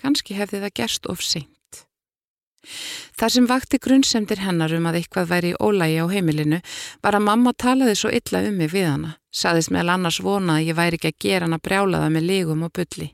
kannski 0.00 0.38
hefði 0.38 0.62
það 0.64 0.76
gerst 0.80 1.10
of 1.10 1.22
seint. 1.22 1.57
Það 3.18 3.32
sem 3.34 3.46
vakti 3.48 3.78
grunnsemdir 3.82 4.42
hennar 4.42 4.72
um 4.74 4.88
að 4.90 5.00
eitthvað 5.00 5.30
væri 5.32 5.52
ólægi 5.58 6.00
á 6.02 6.06
heimilinu 6.10 6.58
var 7.02 7.16
að 7.18 7.26
mamma 7.28 7.52
talaði 7.54 7.94
svo 7.98 8.10
illa 8.14 8.42
um 8.48 8.58
mig 8.58 8.72
við 8.72 8.88
hana, 8.90 9.14
saðist 9.30 9.72
meðal 9.74 9.94
annars 9.94 10.20
vona 10.22 10.58
að 10.58 10.70
ég 10.70 10.78
væri 10.78 10.98
ekki 10.98 11.12
að 11.12 11.22
gera 11.24 11.48
hana 11.48 11.60
brjálaða 11.62 12.10
með 12.14 12.28
lígum 12.32 12.66
og 12.66 12.74
bulli. 12.74 13.12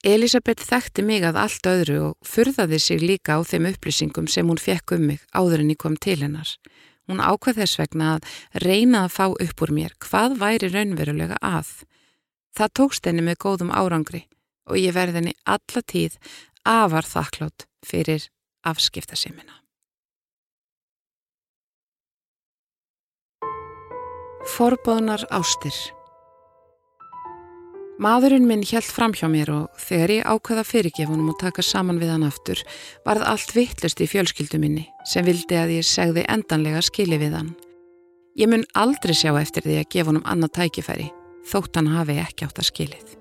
Elisabeth 0.00 0.64
þekkti 0.64 1.04
mig 1.04 1.24
að 1.28 1.36
allt 1.42 1.66
öðru 1.68 1.98
og 2.06 2.14
furðaði 2.24 2.78
sig 2.80 3.02
líka 3.04 3.36
á 3.36 3.44
þeim 3.44 3.68
upplýsingum 3.68 4.30
sem 4.32 4.48
hún 4.48 4.60
fekk 4.60 4.96
um 4.96 5.04
mig 5.12 5.20
áður 5.36 5.60
en 5.60 5.72
ég 5.74 5.80
kom 5.82 5.98
til 6.00 6.22
hennar. 6.22 6.48
Hún 7.04 7.20
ákvað 7.20 7.60
þess 7.60 7.80
vegna 7.82 8.14
að 8.14 8.28
reyna 8.64 9.04
að 9.04 9.14
fá 9.18 9.26
upp 9.28 9.64
úr 9.66 9.74
mér 9.76 9.92
hvað 10.00 10.38
væri 10.40 10.72
raunverulega 10.72 11.36
að. 11.44 11.84
Það 12.56 12.74
tókst 12.80 13.06
henni 13.06 13.26
með 13.26 13.42
góðum 13.44 13.74
árangri 13.76 14.24
og 14.70 14.80
ég 14.80 14.96
verði 14.96 15.20
henni 15.20 15.36
alla 15.44 15.82
tíð 15.84 16.16
afar 16.64 17.04
þakklátt 17.04 17.68
fyrir 17.84 18.30
afskiptasimina. 18.66 19.60
Forbóðnar 24.50 25.26
ástir 25.30 25.76
Maðurinn 28.00 28.46
minn 28.48 28.62
hjælt 28.64 28.88
fram 28.88 29.12
hjá 29.12 29.26
mér 29.28 29.50
og 29.52 29.80
þegar 29.84 30.12
ég 30.14 30.28
ákvaða 30.32 30.64
fyrirgefunum 30.64 31.28
og 31.34 31.36
taka 31.42 31.60
saman 31.60 32.00
við 32.00 32.14
hann 32.14 32.24
aftur 32.24 32.62
varð 33.04 33.26
allt 33.28 33.52
vittlust 33.52 34.00
í 34.00 34.08
fjölskyldu 34.08 34.62
minni 34.62 34.86
sem 35.04 35.28
vildi 35.28 35.60
að 35.60 35.76
ég 35.76 35.84
segði 35.84 36.24
endanlega 36.32 36.80
skili 36.80 37.20
við 37.20 37.36
hann. 37.36 37.52
Ég 38.40 38.48
mun 38.48 38.64
aldrei 38.72 39.12
sjá 39.12 39.34
eftir 39.36 39.68
því 39.68 39.82
að 39.82 39.90
gefa 39.92 40.14
honum 40.14 40.24
annað 40.24 40.56
tækifæri 40.62 41.10
þótt 41.52 41.76
hann 41.76 41.92
hafi 41.92 42.22
ekki 42.24 42.48
átt 42.48 42.64
að 42.64 42.72
skilið. 42.72 43.19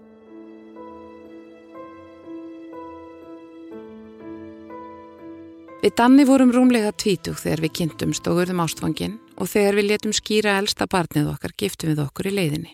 Við 5.79 5.93
Danni 5.95 6.25
vorum 6.27 6.50
rúmlega 6.51 6.89
tvítug 6.91 7.38
þegar 7.39 7.62
við 7.63 7.71
kynntum 7.77 8.09
stóðurðum 8.12 8.59
ástfangin 8.65 9.13
og 9.39 9.48
þegar 9.48 9.77
við 9.77 9.86
letum 9.88 10.12
skýra 10.12 10.57
elsta 10.59 10.89
barnið 10.91 11.29
okkar 11.31 11.53
giftum 11.55 11.93
við 11.93 12.01
okkur 12.03 12.27
í 12.27 12.33
leiðinni. 12.36 12.74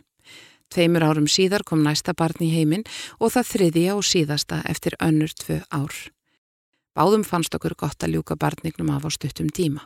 Tveimur 0.73 1.05
árum 1.05 1.27
síðar 1.29 1.61
kom 1.69 1.83
næsta 1.85 2.15
barn 2.17 2.41
í 2.41 2.49
heiminn 2.49 2.81
og 3.19 3.35
það 3.35 3.51
þriðja 3.51 3.99
og 3.99 4.09
síðasta 4.09 4.63
eftir 4.65 4.97
önnur 4.97 5.37
tvö 5.37 5.59
ár. 5.69 5.93
Báðum 6.97 7.29
fannst 7.29 7.53
okkur 7.53 7.77
gott 7.77 8.01
að 8.01 8.17
ljúka 8.17 8.41
barnignum 8.41 8.89
af 8.97 9.05
á 9.05 9.09
stuttum 9.13 9.53
tíma. 9.53 9.85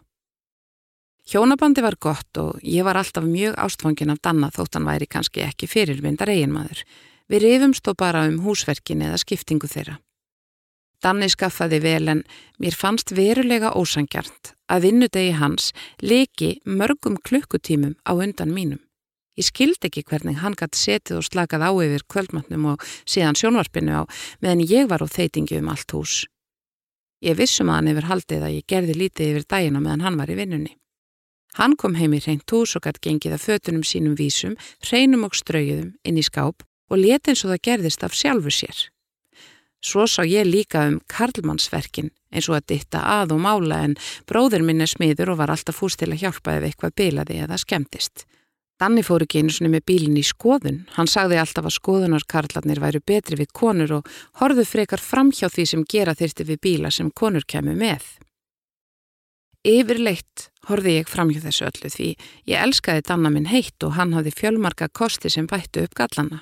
Hjónabandi 1.28 1.84
var 1.84 2.00
gott 2.00 2.40
og 2.40 2.64
ég 2.64 2.88
var 2.88 3.04
alltaf 3.04 3.28
mjög 3.28 3.60
ástfangin 3.60 4.16
af 4.16 4.24
Danna 4.24 4.48
þótt 4.48 4.80
hann 4.80 4.88
væri 4.88 5.12
kannski 5.12 5.44
ekki 5.44 5.68
fyrirvindar 5.68 6.32
eiginmaður. 6.32 6.88
Við 7.28 7.44
rifumst 7.44 7.84
þó 7.84 7.98
bara 8.00 8.30
um 8.32 8.40
húsverkin 8.48 9.04
eða 9.04 9.20
skiptingu 9.20 9.68
þeirra. 9.68 10.00
Danni 11.00 11.30
skaffaði 11.32 11.80
vel 11.80 12.12
en 12.12 12.26
mér 12.60 12.76
fannst 12.76 13.14
verulega 13.16 13.72
ósangjarnt 13.80 14.54
að 14.68 14.86
vinnudegi 14.88 15.38
hans 15.40 15.72
leki 16.04 16.58
mörgum 16.68 17.16
klukkutímum 17.24 17.96
á 18.04 18.12
undan 18.20 18.52
mínum. 18.52 18.82
Ég 19.40 19.48
skildi 19.48 19.88
ekki 19.88 20.04
hvernig 20.04 20.42
hann 20.42 20.58
gæti 20.60 20.76
setið 20.76 21.22
og 21.22 21.28
slakað 21.30 21.64
á 21.64 21.72
yfir 21.72 22.04
kvöldmatnum 22.12 22.66
og 22.74 22.84
síðan 23.08 23.40
sjónvarpinu 23.40 23.96
á 23.96 24.04
meðan 24.44 24.66
ég 24.68 24.92
var 24.92 25.00
á 25.00 25.08
þeitingi 25.08 25.62
um 25.62 25.72
allt 25.72 25.96
hús. 25.96 26.26
Ég 27.24 27.40
vissum 27.40 27.72
að 27.72 27.80
hann 27.80 27.92
yfir 27.94 28.10
haldið 28.12 28.44
að 28.44 28.56
ég 28.58 28.68
gerði 28.68 29.00
lítið 29.00 29.32
yfir 29.32 29.48
dagina 29.48 29.80
meðan 29.80 30.04
hann 30.04 30.20
var 30.20 30.32
í 30.32 30.36
vinnunni. 30.36 30.76
Hann 31.56 31.80
kom 31.80 31.96
heim 31.96 32.14
í 32.14 32.20
reynt 32.20 32.52
hús 32.52 32.76
og 32.76 32.84
gæti 32.84 33.08
gengið 33.08 33.40
að 33.40 33.46
fötunum 33.48 33.88
sínum 33.88 34.20
vísum, 34.20 34.60
reynum 34.92 35.24
og 35.24 35.36
strauðum 35.36 35.96
inn 36.04 36.20
í 36.20 36.28
skáp 36.28 36.68
og 36.92 37.00
leti 37.00 37.32
eins 37.32 37.46
og 37.48 37.56
það 37.56 37.66
gerðist 37.70 38.04
af 38.04 38.16
sjálfu 38.16 38.52
sér. 38.52 38.90
Svo 39.80 40.08
sá 40.08 40.26
ég 40.28 40.48
líka 40.48 40.84
um 40.90 41.00
karlmannsverkin 41.08 42.10
eins 42.34 42.50
og 42.50 42.60
að 42.60 42.68
ditta 42.74 43.04
að 43.20 43.38
og 43.38 43.44
mála 43.46 43.84
en 43.88 43.96
bróður 44.28 44.66
minn 44.68 44.84
er 44.84 44.92
smiður 44.92 45.34
og 45.34 45.40
var 45.40 45.54
alltaf 45.54 45.80
fúst 45.80 46.02
til 46.02 46.12
að 46.12 46.26
hjálpa 46.26 46.58
ef 46.58 46.68
eitthvað 46.68 46.98
bilaði 47.00 47.40
eða 47.46 47.58
skemmtist. 47.62 48.26
Danni 48.80 49.04
fór 49.04 49.26
ekki 49.26 49.42
einu 49.42 49.52
svonni 49.52 49.74
með 49.74 49.86
bílinn 49.92 50.20
í 50.20 50.24
skoðun. 50.24 50.86
Hann 50.96 51.10
sagði 51.12 51.40
alltaf 51.42 51.66
að 51.68 51.76
skoðunarkarlarnir 51.76 52.80
væru 52.80 53.02
betri 53.04 53.40
við 53.40 53.52
konur 53.52 53.98
og 53.98 54.12
horðu 54.40 54.64
frekar 54.68 55.04
fram 55.04 55.34
hjá 55.36 55.50
því 55.52 55.66
sem 55.68 55.84
gera 55.84 56.16
þyrti 56.16 56.48
við 56.48 56.62
bíla 56.64 56.92
sem 56.92 57.12
konur 57.12 57.44
kemur 57.44 57.76
með. 57.76 58.06
Yfirleitt 59.68 60.48
horfi 60.70 60.96
ég 61.02 61.12
fram 61.12 61.34
hjá 61.34 61.42
þessu 61.44 61.68
öllu 61.68 61.92
því 61.92 62.10
ég 62.48 62.62
elskaði 62.64 63.04
Danna 63.10 63.32
minn 63.34 63.52
heitt 63.52 63.84
og 63.84 63.98
hann 64.00 64.16
hafði 64.16 64.32
fjölmarka 64.38 64.88
kosti 64.88 65.32
sem 65.34 65.48
bættu 65.48 65.84
upp 65.84 66.00
gallana. 66.00 66.40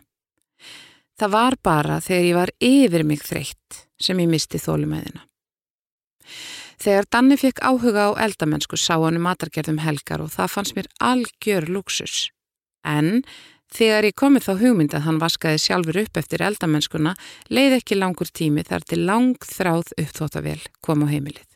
Það 1.17 1.33
var 1.33 1.57
bara 1.65 1.97
þegar 2.03 2.25
ég 2.27 2.37
var 2.37 2.51
yfir 2.61 3.03
mig 3.07 3.23
þreytt 3.25 3.83
sem 3.97 4.19
ég 4.21 4.29
misti 4.29 4.61
þólumæðina. 4.61 5.23
Þegar 6.77 7.07
Danni 7.09 7.37
fekk 7.41 7.63
áhuga 7.65 8.11
á 8.13 8.21
eldamennsku 8.21 8.77
sá 8.77 8.93
hann 9.01 9.17
um 9.17 9.23
matargerðum 9.25 9.81
helgar 9.81 10.21
og 10.21 10.29
það 10.35 10.51
fannst 10.53 10.75
mér 10.77 10.89
algjör 11.01 11.65
luxus. 11.73 12.29
En 12.85 13.23
þegar 13.73 14.05
ég 14.11 14.17
komið 14.21 14.45
þá 14.45 14.53
hugmynd 14.61 14.93
að 14.93 15.07
hann 15.07 15.21
vaskaði 15.23 15.63
sjálfur 15.63 16.01
upp 16.03 16.19
eftir 16.21 16.43
eldamennskuna 16.45 17.15
leið 17.49 17.79
ekki 17.79 17.97
langur 17.97 18.29
tími 18.29 18.61
þar 18.67 18.85
til 18.85 19.01
lang 19.09 19.41
þráð 19.41 19.95
uppþóttavel 19.97 20.61
kom 20.85 21.01
á 21.01 21.07
heimilið. 21.09 21.47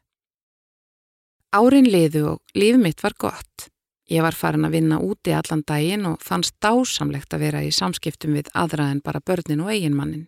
Árin 1.54 1.86
liðu 1.92 2.26
og 2.34 2.58
líf 2.58 2.82
mitt 2.82 3.04
var 3.04 3.14
gott. 3.20 3.70
Ég 4.12 4.26
var 4.26 4.36
farin 4.36 4.68
að 4.68 4.76
vinna 4.76 4.98
úti 5.00 5.32
allan 5.32 5.62
daginn 5.64 6.04
og 6.10 6.24
fannst 6.26 6.58
dásamlegt 6.60 7.32
að 7.32 7.46
vera 7.46 7.62
í 7.64 7.72
samskiptum 7.72 8.36
við 8.36 8.50
aðra 8.52 8.90
en 8.92 9.00
bara 9.00 9.24
börnin 9.24 9.64
og 9.64 9.72
eiginmannin. 9.72 10.28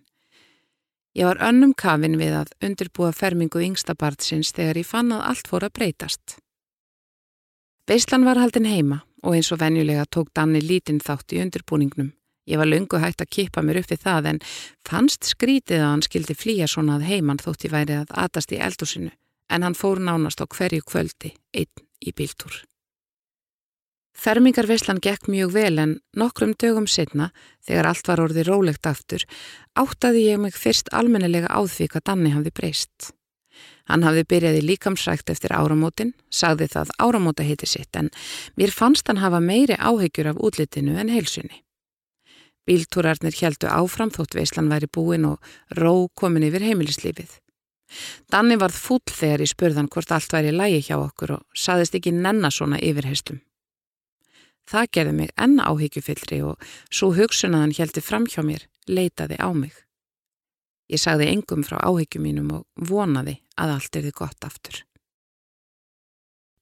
Ég 1.13 1.27
var 1.27 1.41
önnum 1.43 1.73
kafin 1.77 2.15
við 2.17 2.37
að 2.39 2.53
undirbúa 2.63 3.11
fermingu 3.13 3.59
yngstabartsins 3.61 4.53
þegar 4.55 4.79
ég 4.79 4.87
fann 4.87 5.11
að 5.11 5.27
allt 5.33 5.51
fór 5.51 5.67
að 5.67 5.75
breytast. 5.77 6.37
Beislan 7.85 8.23
var 8.23 8.39
haldin 8.39 8.71
heima 8.71 9.03
og 9.21 9.35
eins 9.35 9.51
og 9.51 9.59
venjulega 9.59 10.07
tók 10.07 10.31
Danni 10.33 10.63
lítinn 10.63 11.03
þátt 11.03 11.35
í 11.35 11.43
undirbúningnum. 11.43 12.13
Ég 12.47 12.59
var 12.59 12.71
lungu 12.71 12.99
hægt 12.99 13.21
að 13.21 13.31
kippa 13.35 13.61
mér 13.63 13.83
upp 13.83 13.91
við 13.91 14.03
það 14.03 14.31
en 14.31 14.43
fannst 14.87 15.27
skrítið 15.27 15.83
að 15.83 15.89
hann 15.91 16.07
skildi 16.07 16.35
flýja 16.39 16.67
svona 16.71 16.97
að 16.97 17.07
heimann 17.11 17.39
þótt 17.43 17.67
ég 17.67 17.75
væri 17.75 17.99
að 17.99 18.15
atast 18.25 18.55
í 18.55 18.63
eldusinu 18.63 19.11
en 19.51 19.63
hann 19.63 19.75
fór 19.75 19.99
nánast 19.99 20.39
á 20.39 20.47
hverju 20.47 20.87
kvöldi 20.87 21.35
einn 21.51 21.83
í 21.99 22.15
bíltúr. 22.15 22.63
Fermingarveislan 24.13 25.01
gekk 25.01 25.27
mjög 25.27 25.55
vel 25.55 25.79
en 25.81 25.97
nokkrum 26.15 26.53
dögum 26.53 26.85
setna, 26.87 27.31
þegar 27.65 27.89
allt 27.89 28.07
var 28.07 28.21
orðið 28.21 28.47
rólegt 28.51 28.85
aftur, 28.85 29.25
áttaði 29.73 30.27
ég 30.29 30.39
mig 30.39 30.55
fyrst 30.55 30.91
almennelega 30.93 31.49
á 31.49 31.59
því 31.65 31.89
hvað 31.89 32.07
Danni 32.09 32.33
hafði 32.35 32.53
breyst. 32.53 33.13
Hann 33.89 34.05
hafði 34.05 34.23
byrjaði 34.29 34.61
líkamsrækt 34.63 35.33
eftir 35.33 35.51
áramótin, 35.51 36.13
sagði 36.31 36.69
það 36.71 36.93
áramóta 37.03 37.43
heiti 37.43 37.67
sitt 37.67 37.95
en 37.99 38.09
mér 38.55 38.71
fannst 38.71 39.09
hann 39.09 39.19
hafa 39.19 39.41
meiri 39.43 39.75
áhegjur 39.75 40.31
af 40.31 40.39
útlitinu 40.39 40.95
en 41.01 41.11
heilsunni. 41.11 41.63
Bíltúrarnir 42.63 43.35
heldu 43.35 43.67
áfram 43.67 44.11
þótt 44.13 44.37
veislan 44.37 44.69
væri 44.71 44.87
búin 44.87 45.25
og 45.27 45.55
ró 45.75 46.07
komin 46.15 46.45
yfir 46.47 46.63
heimilislífið. 46.63 47.39
Danni 48.31 48.55
varð 48.57 48.77
fúll 48.79 49.03
þegar 49.09 49.43
ég 49.43 49.51
spurðan 49.51 49.89
hvort 49.91 50.13
allt 50.15 50.31
væri 50.31 50.53
lægi 50.55 50.85
hjá 50.87 50.95
okkur 51.01 51.35
og 51.37 51.43
saðist 51.65 51.97
ekki 51.99 52.15
nenna 52.15 52.49
svona 52.53 52.79
yfirheystum. 52.79 53.41
Það 54.69 54.89
gerði 54.95 55.15
mig 55.17 55.31
enna 55.45 55.67
áhyggjufyllri 55.71 56.39
og 56.47 56.69
svo 56.89 57.11
hugsunaðan 57.17 57.75
heldi 57.77 58.03
fram 58.03 58.27
hjá 58.29 58.41
mér 58.45 58.67
leitaði 58.87 59.39
á 59.39 59.49
mig. 59.51 59.73
Ég 60.91 61.01
sagði 61.01 61.29
engum 61.31 61.63
frá 61.67 61.79
áhyggjum 61.83 62.23
mínum 62.23 62.51
og 62.59 62.89
vonaði 62.89 63.39
að 63.59 63.75
allt 63.75 63.99
erði 63.99 64.13
gott 64.15 64.47
aftur. 64.47 64.83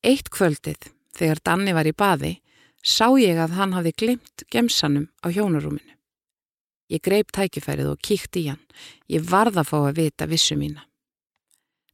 Eitt 0.02 0.32
kvöldið, 0.34 0.90
þegar 1.14 1.42
Danni 1.46 1.74
var 1.78 1.86
í 1.86 1.94
baði, 1.94 2.36
sá 2.82 3.14
ég 3.22 3.38
að 3.38 3.58
hann 3.60 3.76
hafi 3.78 3.94
glimt 3.94 4.46
gemsanum 4.50 5.10
á 5.22 5.30
hjónarúminu. 5.30 5.98
Ég 6.92 7.04
greip 7.06 7.32
tækifærið 7.32 7.94
og 7.94 8.02
kíkt 8.04 8.36
í 8.36 8.48
hann. 8.50 8.62
Ég 9.08 9.24
varða 9.24 9.64
fá 9.64 9.78
að 9.80 10.02
vita 10.02 10.28
vissu 10.28 10.58
mína. 10.60 10.84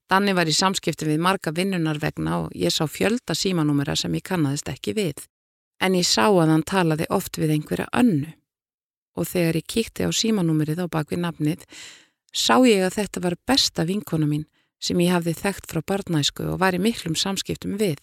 Danni 0.08 0.34
var 0.34 0.48
í 0.48 0.56
samskipti 0.56 1.06
við 1.06 1.20
marga 1.20 1.52
vinnunar 1.52 2.00
vegna 2.00 2.46
og 2.46 2.54
ég 2.56 2.72
sá 2.72 2.88
fjölda 2.88 3.36
símanúmera 3.36 3.96
sem 4.00 4.14
ég 4.16 4.24
kannadist 4.24 4.72
ekki 4.72 4.96
við. 4.96 5.26
En 5.79 5.96
ég 5.98 6.05
sá 6.07 6.25
að 6.27 6.50
hann 6.50 6.65
talaði 6.65 7.07
oft 7.13 7.38
við 7.38 7.53
einhverja 7.57 7.88
önnu. 7.93 8.34
Og 9.17 9.27
þegar 9.29 9.60
ég 9.60 9.69
kíkti 9.69 10.05
á 10.05 10.12
símanúmerið 10.13 10.84
á 10.86 10.88
bakvið 10.89 11.24
nafnið, 11.24 11.65
sá 12.34 12.57
ég 12.65 12.84
að 12.86 12.98
þetta 13.00 13.24
var 13.24 13.38
besta 13.50 13.86
vinkona 13.86 14.29
mín 14.29 14.46
sem 14.81 15.00
ég 15.01 15.13
hafði 15.13 15.34
þekkt 15.38 15.72
frá 15.72 15.81
barnæsku 15.81 16.46
og 16.51 16.60
var 16.62 16.77
í 16.77 16.81
miklum 16.81 17.17
samskiptum 17.17 17.77
við. 17.81 17.98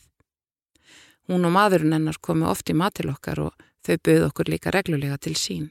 Hún 1.31 1.47
og 1.47 1.55
maðurinn 1.55 1.95
hennar 1.95 2.19
komu 2.21 2.49
oft 2.51 2.71
í 2.71 2.77
matil 2.77 3.13
okkar 3.15 3.47
og 3.47 3.67
þau 3.87 3.97
bauð 3.97 4.27
okkur 4.29 4.51
líka 4.53 4.75
reglulega 4.75 5.17
til 5.23 5.37
sín. 5.39 5.71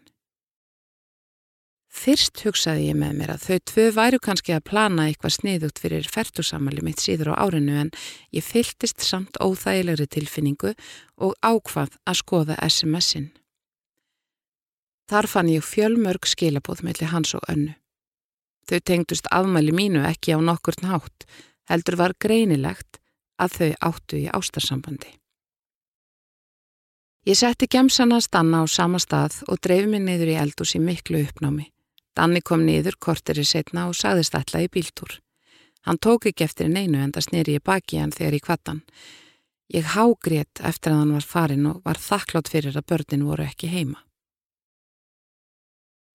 Fyrst 1.94 2.42
hugsaði 2.42 2.88
ég 2.88 2.98
með 2.98 3.12
mér 3.20 3.32
að 3.36 3.44
þau 3.46 3.58
tvö 3.70 3.84
væru 3.94 4.20
kannski 4.26 4.56
að 4.56 4.66
plana 4.66 5.06
eitthvað 5.08 5.36
sniðugt 5.36 5.80
fyrir 5.80 6.08
færtusamali 6.10 6.82
mitt 6.82 7.04
síður 7.04 7.36
á 7.38 7.46
árinu 7.46 7.76
en 7.84 7.92
ég 8.34 8.44
fyltist 8.44 9.06
samt 9.06 9.38
óþægilegri 9.38 10.08
tilfinningu 10.10 10.74
og 11.22 11.36
ákvað 11.46 11.94
að 12.10 12.20
skoða 12.24 12.58
SMS-in. 12.66 13.30
Þar 15.12 15.30
fann 15.30 15.52
ég 15.54 15.66
fjölmörg 15.68 16.26
skilabóð 16.26 16.82
melli 16.88 17.10
hans 17.12 17.36
og 17.38 17.46
önnu. 17.52 17.76
Þau 18.66 18.80
tengdust 18.90 19.28
afmæli 19.30 19.76
mínu 19.76 20.02
ekki 20.08 20.34
á 20.34 20.40
nokkur 20.42 20.80
nátt, 20.82 21.28
heldur 21.70 22.00
var 22.00 22.16
greinilegt 22.18 22.98
að 23.38 23.60
þau 23.60 23.70
áttu 23.92 24.24
í 24.24 24.32
ástarsambandi. 24.34 25.12
Ég 27.28 27.38
setti 27.40 27.70
gemsana 27.70 28.18
stanna 28.24 28.64
á 28.64 28.68
sama 28.68 29.00
stað 29.00 29.44
og 29.48 29.62
dreif 29.64 29.86
mig 29.88 30.02
niður 30.04 30.34
í 30.34 30.40
eldús 30.42 30.74
í 30.76 30.82
miklu 30.84 31.22
uppnámi. 31.28 31.73
Danni 32.13 32.41
kom 32.46 32.65
niður 32.65 32.98
korteri 33.01 33.46
setna 33.46 33.88
og 33.89 33.98
sagðist 33.98 34.36
alltaf 34.38 34.62
í 34.62 34.70
bíltúr. 34.70 35.20
Hann 35.84 36.00
tók 36.00 36.29
ekki 36.29 36.46
eftir 36.46 36.70
neinu 36.70 37.01
en 37.01 37.12
það 37.12 37.27
snýri 37.27 37.58
ég 37.58 37.63
baki 37.65 38.00
hann 38.00 38.13
þegar 38.13 38.38
ég 38.38 38.46
kvattan. 38.46 38.82
Ég 39.74 39.88
hágrét 39.96 40.62
eftir 40.62 40.93
að 40.93 41.00
hann 41.01 41.15
var 41.17 41.25
farin 41.27 41.65
og 41.67 41.79
var 41.88 42.00
þakklátt 42.00 42.51
fyrir 42.53 42.77
að 42.77 42.88
börnin 42.91 43.25
voru 43.27 43.48
ekki 43.48 43.72
heima. 43.72 44.03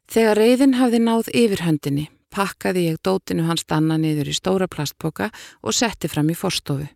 Þegar 0.08 0.40
reyðin 0.40 0.78
hafði 0.78 1.00
náð 1.04 1.32
yfir 1.36 1.64
höndinni, 1.66 2.06
pakkaði 2.32 2.86
ég 2.86 3.02
dótinu 3.04 3.44
hans 3.44 3.66
danna 3.68 3.98
niður 4.00 4.30
í 4.30 4.36
stóra 4.36 4.68
plastboka 4.70 5.28
og 5.60 5.76
setti 5.76 6.08
fram 6.08 6.30
í 6.32 6.36
forstofu. 6.38 6.86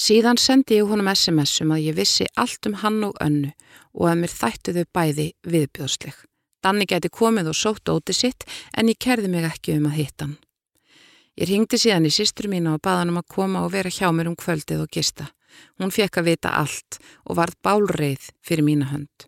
Síðan 0.00 0.40
sendi 0.40 0.80
ég 0.80 0.88
honum 0.88 1.08
SMS 1.12 1.60
um 1.64 1.72
að 1.76 1.86
ég 1.86 1.96
vissi 1.96 2.26
allt 2.36 2.66
um 2.68 2.76
hann 2.82 3.02
og 3.04 3.16
önnu 3.20 3.52
og 3.94 4.06
að 4.10 4.20
mér 4.20 4.34
þættu 4.34 4.76
þau 4.76 4.84
bæði 4.96 5.26
viðbjóðsleg. 5.44 6.16
Danni 6.60 6.86
geti 6.86 7.08
komið 7.08 7.50
og 7.52 7.56
sótt 7.56 7.88
óti 7.88 8.14
sitt 8.16 8.44
en 8.76 8.90
ég 8.92 8.98
kerði 9.00 9.30
mig 9.32 9.46
ekki 9.48 9.78
um 9.78 9.88
að 9.88 9.98
hitta 9.98 10.26
hann. 10.26 10.38
Ég 11.40 11.48
ringdi 11.48 11.78
síðan 11.80 12.08
í 12.08 12.12
sístur 12.12 12.50
mína 12.52 12.74
og 12.76 12.82
baða 12.84 13.04
hann 13.04 13.14
um 13.14 13.20
að 13.22 13.30
koma 13.32 13.64
og 13.64 13.72
vera 13.72 13.88
hjá 13.88 14.10
mér 14.12 14.28
um 14.28 14.36
kvöldið 14.36 14.84
og 14.84 14.90
gista. 14.92 15.30
Hún 15.80 15.92
fekk 15.94 16.20
að 16.20 16.28
vita 16.28 16.52
allt 16.58 16.98
og 17.24 17.38
varð 17.38 17.56
bálreið 17.64 18.30
fyrir 18.44 18.66
mína 18.66 18.90
hönd. 18.90 19.26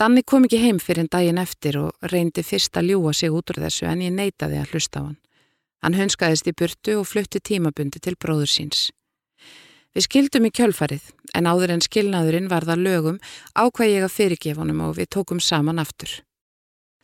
Danni 0.00 0.24
kom 0.26 0.48
ekki 0.48 0.58
heim 0.58 0.80
fyrir 0.82 1.04
en 1.04 1.12
daginn 1.12 1.38
eftir 1.38 1.78
og 1.78 2.08
reyndi 2.10 2.42
fyrst 2.42 2.74
að 2.80 2.90
ljúa 2.90 3.12
sig 3.14 3.30
út 3.30 3.52
úr 3.52 3.60
þessu 3.62 3.86
en 3.86 4.02
ég 4.02 4.10
neytaði 4.16 4.58
að 4.58 4.72
hlusta 4.72 4.98
á 4.98 5.02
hann. 5.04 5.18
Hann 5.82 5.98
hunskaðist 5.98 6.48
í 6.50 6.56
burtu 6.58 6.96
og 6.98 7.06
flutti 7.06 7.38
tímabundi 7.38 8.02
til 8.02 8.16
bróður 8.18 8.50
síns. 8.50 8.88
Við 9.92 10.06
skildum 10.06 10.46
í 10.48 10.50
kjölfarið, 10.56 11.02
en 11.36 11.48
áður 11.48 11.74
en 11.74 11.82
skilnaðurinn 11.84 12.48
varða 12.48 12.78
lögum 12.80 13.18
ákvað 13.52 13.90
ég 13.92 14.06
að 14.06 14.14
fyrirgefunum 14.14 14.80
og 14.86 14.96
við 14.96 15.10
tókum 15.12 15.40
saman 15.40 15.82
aftur. 15.82 16.22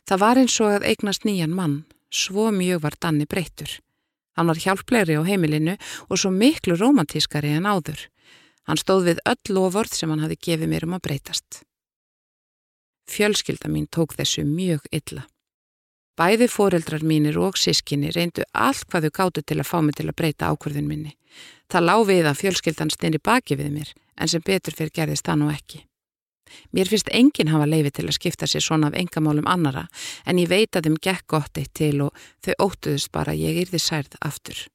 Það 0.09 0.21
var 0.23 0.41
eins 0.41 0.55
og 0.57 0.73
að 0.73 0.87
eignast 0.89 1.27
nýjan 1.27 1.53
mann, 1.53 1.83
svo 2.09 2.49
mjög 2.49 2.81
var 2.87 2.97
Danni 2.97 3.29
breyttur. 3.29 3.77
Hann 4.33 4.49
var 4.49 4.57
hjálplegri 4.57 5.19
á 5.19 5.23
heimilinu 5.27 5.75
og 6.09 6.17
svo 6.17 6.31
miklu 6.33 6.79
romantískari 6.79 7.51
en 7.53 7.69
áður. 7.69 8.07
Hann 8.65 8.79
stóð 8.81 9.11
við 9.11 9.21
öll 9.29 9.53
loford 9.53 9.93
sem 9.93 10.09
hann 10.09 10.23
hafi 10.23 10.39
gefið 10.39 10.71
mér 10.71 10.85
um 10.87 10.95
að 10.97 11.05
breytast. 11.09 11.61
Fjölskylda 13.09 13.69
mín 13.69 13.85
tók 13.85 14.15
þessu 14.17 14.45
mjög 14.45 14.85
illa. 14.93 15.27
Bæði 16.17 16.49
foreldrar 16.51 17.05
mínir 17.05 17.37
og 17.39 17.57
sískinni 17.57 18.09
reyndu 18.15 18.43
allt 18.53 18.89
hvað 18.89 19.07
þau 19.07 19.15
gáttu 19.19 19.43
til 19.45 19.59
að 19.61 19.69
fá 19.69 19.77
mig 19.81 19.95
til 19.97 20.09
að 20.09 20.17
breyta 20.19 20.49
ákvörðun 20.49 20.89
minni. 20.89 21.13
Það 21.69 21.85
lág 21.85 22.07
við 22.09 22.25
að 22.29 22.39
fjölskyldan 22.39 22.89
stenni 22.93 23.21
baki 23.21 23.57
við 23.59 23.69
mér, 23.75 23.93
en 24.17 24.27
sem 24.31 24.41
betur 24.45 24.73
fyrir 24.73 24.95
gerðist 24.95 25.27
það 25.27 25.41
nú 25.43 25.51
ekki. 25.53 25.83
Mér 26.73 26.89
finnst 26.89 27.11
enginn 27.13 27.51
hafa 27.53 27.67
leiði 27.69 27.91
til 27.93 28.07
að 28.07 28.17
skipta 28.17 28.47
sér 28.49 28.63
svona 28.65 28.89
af 28.89 28.97
engamálum 28.97 29.47
annara, 29.47 29.85
en 30.25 30.41
ég 30.41 30.49
veit 30.49 30.75
að 30.75 30.89
þeim 30.89 30.97
gekk 30.97 31.27
gott 31.29 31.61
eitt 31.61 31.73
til 31.77 32.01
og 32.07 32.17
þau 32.45 32.53
óttuðust 32.65 33.11
bara 33.13 33.35
að 33.35 33.43
ég 33.45 33.63
yrði 33.65 33.81
særð 33.85 34.17
aftur. 34.25 34.65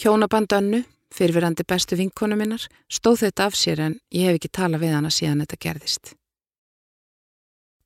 Hjónabandönnu, 0.00 0.84
fyrirverandi 1.14 1.66
bestu 1.68 1.98
vinkonu 1.98 2.38
minnar, 2.38 2.66
stóð 2.90 3.26
þetta 3.26 3.46
af 3.46 3.58
sér 3.58 3.86
en 3.86 3.98
ég 4.10 4.30
hef 4.30 4.40
ekki 4.40 4.54
talað 4.58 4.86
við 4.86 4.96
hana 4.98 5.10
síðan 5.14 5.44
þetta 5.44 5.62
gerðist. 5.66 6.14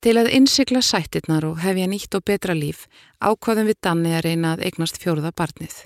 Til 0.05 0.18
að 0.20 0.35
innsikla 0.37 0.83
sættirnar 0.85 1.47
og 1.49 1.62
hefja 1.64 1.88
nýtt 1.88 2.16
og 2.16 2.25
betra 2.29 2.53
líf 2.53 2.85
ákvaðum 3.25 3.70
við 3.70 3.81
Danni 3.81 4.12
að 4.12 4.27
reyna 4.27 4.53
að 4.53 4.66
eignast 4.68 5.01
fjórða 5.01 5.33
barnið. 5.33 5.85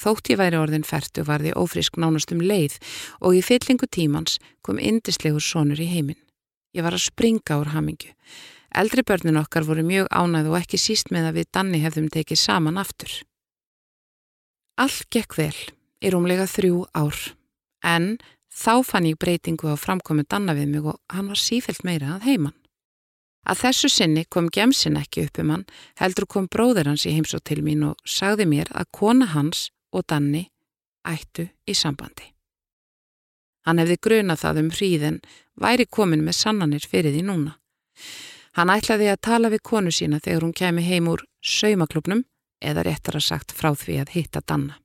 Þótt 0.00 0.30
ég 0.32 0.40
væri 0.40 0.56
orðin 0.56 0.86
fært 0.86 1.18
og 1.20 1.28
varði 1.28 1.52
ófrísk 1.58 1.98
nánast 2.00 2.32
um 2.32 2.40
leið 2.40 2.78
og 3.20 3.36
í 3.36 3.42
fyllingu 3.44 3.88
tímans 3.92 4.38
kom 4.64 4.80
indislegur 4.80 5.44
sonur 5.44 5.80
í 5.80 5.88
heiminn. 5.90 6.20
Ég 6.72 6.86
var 6.86 6.96
að 6.96 7.04
springa 7.10 7.58
úr 7.60 7.72
hamingju. 7.74 8.14
Eldri 8.70 9.02
börnin 9.02 9.40
okkar 9.40 9.66
voru 9.66 9.82
mjög 9.82 10.06
ánæð 10.14 10.52
og 10.52 10.60
ekki 10.60 10.78
síst 10.78 11.10
með 11.10 11.30
að 11.30 11.40
við 11.40 11.50
Danni 11.56 11.80
hefðum 11.82 12.08
tekið 12.14 12.38
saman 12.38 12.78
aftur. 12.78 13.10
Allt 14.80 15.08
gekk 15.12 15.36
vel 15.36 15.56
í 16.00 16.12
rúmlega 16.14 16.46
þrjú 16.48 16.86
ár 16.96 17.18
en 17.84 18.14
þá 18.48 18.80
fann 18.86 19.08
ég 19.10 19.18
breytingu 19.20 19.74
á 19.74 19.76
framkomu 19.76 20.24
Danna 20.24 20.54
við 20.56 20.70
mig 20.70 20.86
og 20.86 21.00
hann 21.10 21.28
var 21.28 21.40
sífelt 21.40 21.82
meira 21.84 22.14
að 22.14 22.30
heiman. 22.30 22.56
Að 23.44 23.64
þessu 23.64 23.90
sinni 23.90 24.24
kom 24.30 24.48
gemsin 24.52 24.98
ekki 25.00 25.26
upp 25.26 25.40
um 25.42 25.50
hann, 25.50 25.66
heldur 25.98 26.28
kom 26.28 26.46
bróður 26.46 26.92
hans 26.92 27.06
í 27.08 27.14
heimsótt 27.16 27.48
til 27.50 27.62
mín 27.66 27.82
og 27.88 28.00
sagði 28.04 28.46
mér 28.46 28.70
að 28.76 28.90
kona 28.94 29.30
hans 29.34 29.70
og 29.92 30.04
Danni 30.08 30.44
ættu 31.06 31.46
í 31.66 31.74
sambandi. 31.74 32.26
Hann 33.66 33.80
hefði 33.80 33.96
grunað 34.06 34.42
það 34.42 34.60
um 34.62 34.70
hríðin, 34.72 35.20
væri 35.60 35.86
komin 35.86 36.24
með 36.24 36.38
sannanir 36.40 36.86
fyrir 36.88 37.14
því 37.14 37.24
núna. 37.28 37.56
Hann 38.56 38.72
ætlaði 38.72 39.10
að 39.12 39.22
tala 39.26 39.50
við 39.52 39.62
konu 39.62 39.92
sína 39.92 40.20
þegar 40.20 40.46
hún 40.46 40.56
kemi 40.56 40.84
heim 40.86 41.08
úr 41.12 41.24
saumaklubnum 41.40 42.24
eða 42.60 42.84
réttar 42.86 43.20
að 43.20 43.28
sagt 43.28 43.54
frá 43.56 43.72
því 43.74 44.00
að 44.02 44.14
hitta 44.16 44.42
Danna. 44.46 44.80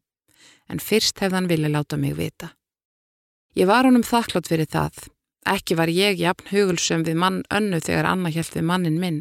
En 0.69 0.79
fyrst 0.79 1.19
hefði 1.21 1.39
hann 1.39 1.49
vilja 1.49 1.71
láta 1.71 1.97
mig 1.97 2.15
vita. 2.17 2.51
Ég 3.55 3.69
var 3.69 3.87
honum 3.87 4.03
þakklátt 4.03 4.49
fyrir 4.49 4.67
það 4.69 5.05
Ekki 5.45 5.77
var 5.77 5.91
ég 5.93 6.17
jafn 6.17 6.47
hugulsum 6.49 7.03
við 7.05 7.19
mann 7.21 7.43
önnu 7.53 7.77
þegar 7.77 8.07
Anna 8.09 8.31
hjælt 8.33 8.55
við 8.57 8.65
mannin 8.65 8.97
minn. 8.97 9.19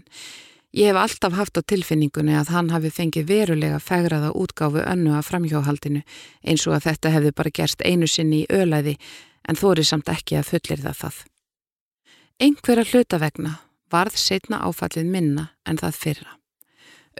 Ég 0.74 0.90
hef 0.90 0.96
alltaf 0.98 1.34
haft 1.38 1.54
á 1.54 1.62
tilfinningunni 1.62 2.34
að 2.34 2.48
hann 2.50 2.72
hafi 2.74 2.90
fengið 2.90 3.28
verulega 3.28 3.76
fegraða 3.78 4.32
útgáfu 4.34 4.80
önnu 4.82 5.12
af 5.14 5.28
framhjóhaldinu 5.28 6.00
eins 6.42 6.64
og 6.66 6.74
að 6.74 6.88
þetta 6.88 7.12
hefði 7.14 7.30
bara 7.38 7.52
gerst 7.54 7.84
einu 7.87 8.08
sinni 8.10 8.40
í 8.42 8.48
ölaði 8.50 8.96
en 9.46 9.60
þóri 9.60 9.84
samt 9.87 10.10
ekki 10.10 10.40
að 10.40 10.48
fullir 10.48 10.82
það 10.82 10.96
það. 11.02 11.20
Einhverja 12.42 12.87
hlutavegna 12.90 13.52
varð 13.94 14.16
setna 14.18 14.64
áfallið 14.66 15.12
minna 15.14 15.44
en 15.62 15.78
það 15.78 16.00
fyrra. 16.00 16.34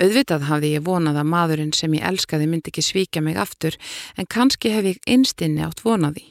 Auðvitað 0.03 0.49
hafði 0.51 0.73
ég 0.75 0.87
vonað 0.91 1.21
að 1.23 1.31
maðurinn 1.37 1.73
sem 1.79 1.95
ég 1.95 2.09
elskaði 2.11 2.51
myndi 2.51 2.75
ekki 2.75 2.83
svíkja 2.83 3.23
mig 3.23 3.39
aftur 3.39 3.79
en 4.19 4.27
kannski 4.27 4.75
hef 4.75 4.91
ég 4.91 4.99
einstinni 5.07 5.63
átt 5.63 5.85
vonaði. 5.87 6.27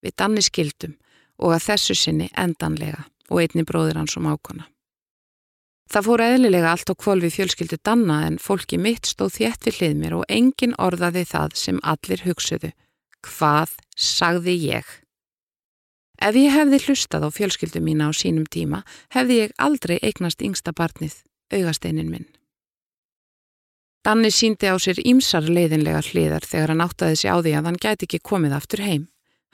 Við 0.00 0.16
danni 0.16 0.40
skildum 0.40 0.96
og 1.36 1.58
að 1.58 1.68
þessu 1.68 2.00
sinni 2.06 2.32
endanlega 2.32 3.04
og 3.28 3.44
einni 3.44 3.68
bróðir 3.68 4.00
hans 4.00 4.16
um 4.16 4.32
ákona. 4.32 4.64
Það 5.88 6.04
fór 6.04 6.20
eðlilega 6.20 6.70
allt 6.74 6.90
á 6.92 6.94
kvolvi 7.00 7.30
fjölskyldu 7.32 7.78
danna 7.80 8.18
en 8.26 8.36
fólki 8.36 8.76
mitt 8.76 9.08
stóð 9.08 9.38
þétt 9.38 9.68
við 9.68 9.78
hlið 9.78 9.94
mér 10.02 10.16
og 10.18 10.26
engin 10.28 10.76
orðaði 10.76 11.24
það 11.30 11.54
sem 11.56 11.78
allir 11.80 12.24
hugsuðu. 12.26 12.72
Hvað 13.24 13.72
sagði 13.96 14.56
ég? 14.68 14.84
Ef 16.20 16.36
ég 16.36 16.52
hefði 16.52 16.82
hlustað 16.84 17.24
á 17.24 17.28
fjölskyldu 17.32 17.80
mína 17.80 18.10
á 18.10 18.12
sínum 18.12 18.44
tíma, 18.44 18.82
hefði 19.14 19.44
ég 19.46 19.54
aldrei 19.56 19.96
eignast 20.02 20.42
yngsta 20.44 20.74
barnið, 20.76 21.22
augasteinin 21.54 22.10
minn. 22.10 22.28
Danni 24.04 24.30
síndi 24.34 24.68
á 24.68 24.76
sér 24.76 25.00
ímsar 25.00 25.48
leiðinlega 25.48 26.02
hliðar 26.10 26.44
þegar 26.44 26.74
hann 26.74 26.84
áttaði 26.84 27.16
sig 27.16 27.32
á 27.32 27.36
því 27.40 27.54
að 27.56 27.68
hann 27.70 27.80
gæti 27.80 28.08
ekki 28.08 28.20
komið 28.28 28.58
aftur 28.58 28.84
heim. 28.84 29.08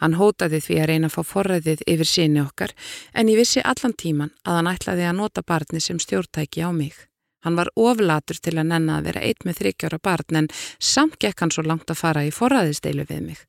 Hann 0.05 0.19
hótaði 0.21 0.61
því 0.61 0.77
að 0.83 0.89
reyna 0.91 1.09
að 1.09 1.15
fá 1.17 1.23
forræðið 1.31 1.83
yfir 1.89 2.11
síni 2.11 2.43
okkar 2.45 2.75
en 3.17 3.31
ég 3.33 3.41
vissi 3.41 3.65
allan 3.65 3.97
tíman 3.97 4.35
að 4.45 4.59
hann 4.59 4.71
ætlaði 4.75 5.09
að 5.09 5.19
nota 5.23 5.43
barni 5.43 5.81
sem 5.81 5.97
stjórntæki 6.03 6.61
á 6.61 6.71
mig. 6.77 6.93
Hann 7.45 7.57
var 7.57 7.73
oflatur 7.77 8.37
til 8.41 8.59
að 8.59 8.69
nenna 8.69 8.99
að 8.99 9.09
vera 9.09 9.25
eitt 9.25 9.49
með 9.49 9.63
þryggjára 9.63 10.01
barn 10.05 10.45
en 10.45 10.53
samt 10.77 11.17
gekk 11.21 11.41
hann 11.41 11.53
svo 11.57 11.65
langt 11.65 11.89
að 11.89 12.01
fara 12.01 12.25
í 12.29 12.33
forræðisteilu 12.33 13.09
við 13.09 13.27
mig 13.31 13.43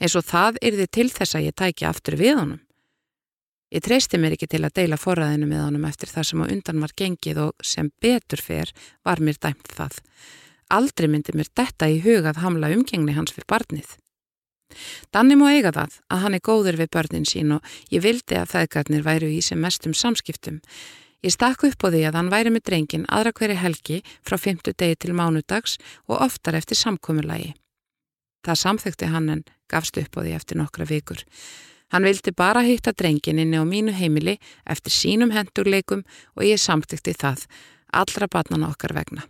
eins 0.00 0.16
og 0.18 0.24
það 0.28 0.60
yrði 0.68 0.86
til 0.92 1.08
þess 1.12 1.36
að 1.36 1.48
ég 1.48 1.56
tæki 1.56 1.86
aftur 1.88 2.16
við 2.20 2.38
honum. 2.40 2.62
Ég 3.74 3.82
treysti 3.82 4.18
mér 4.22 4.36
ekki 4.36 4.48
til 4.50 4.62
að 4.62 4.76
deila 4.78 4.98
forræðinu 5.00 5.48
með 5.50 5.64
honum 5.64 5.86
eftir 5.88 6.10
það 6.12 6.28
sem 6.28 6.42
á 6.42 6.46
undan 6.46 6.82
var 6.84 6.94
gengið 7.00 7.40
og 7.48 7.66
sem 7.66 7.90
betur 8.02 8.42
fer 8.42 8.70
var 9.04 9.18
mér 9.18 9.40
dæmt 9.42 9.72
það. 9.74 9.98
Aldrei 10.70 11.08
myndi 11.10 11.34
mér 11.34 11.50
detta 11.50 11.88
í 11.90 11.98
hugað 12.04 12.42
hamla 12.44 12.70
umgengni 12.74 13.16
hans 13.16 13.34
fyrir 13.34 13.48
barnið. 13.50 13.96
Danni 15.14 15.36
má 15.38 15.48
eiga 15.52 15.72
það 15.72 15.98
að 16.10 16.22
hann 16.24 16.36
er 16.36 16.44
góður 16.44 16.78
við 16.80 16.92
börnin 16.96 17.28
sín 17.28 17.54
og 17.56 17.74
ég 17.92 18.02
vildi 18.04 18.38
að 18.38 18.50
feðgarnir 18.52 19.04
væru 19.06 19.30
í 19.32 19.42
sem 19.44 19.60
mestum 19.62 19.94
samskiptum. 19.94 20.60
Ég 21.24 21.32
stakk 21.34 21.64
upp 21.66 21.86
á 21.86 21.88
því 21.90 22.02
að 22.06 22.18
hann 22.18 22.32
væri 22.32 22.52
með 22.54 22.66
drengin 22.70 23.06
aðra 23.10 23.32
hverju 23.34 23.60
helgi 23.62 24.00
frá 24.26 24.36
fymtu 24.38 24.74
degi 24.76 24.98
til 25.02 25.14
mánudags 25.16 25.78
og 26.06 26.20
oftar 26.26 26.58
eftir 26.58 26.78
samkomulagi. 26.78 27.54
Það 28.46 28.60
samþykti 28.62 29.08
hann 29.10 29.30
en 29.32 29.46
gafst 29.72 29.96
upp 29.98 30.18
á 30.18 30.20
því 30.22 30.34
eftir 30.36 30.60
nokkra 30.60 30.86
vikur. 30.86 31.22
Hann 31.90 32.06
vildi 32.06 32.34
bara 32.34 32.62
hitta 32.66 32.92
drengin 32.92 33.40
inni 33.42 33.58
á 33.58 33.64
mínu 33.66 33.94
heimili 33.94 34.36
eftir 34.66 34.94
sínum 34.94 35.32
hendurleikum 35.34 36.04
og 36.34 36.46
ég 36.46 36.60
samþykti 36.62 37.14
það, 37.14 37.46
allra 37.94 38.30
batnana 38.30 38.70
okkar 38.74 38.94
vegna. 38.94 39.26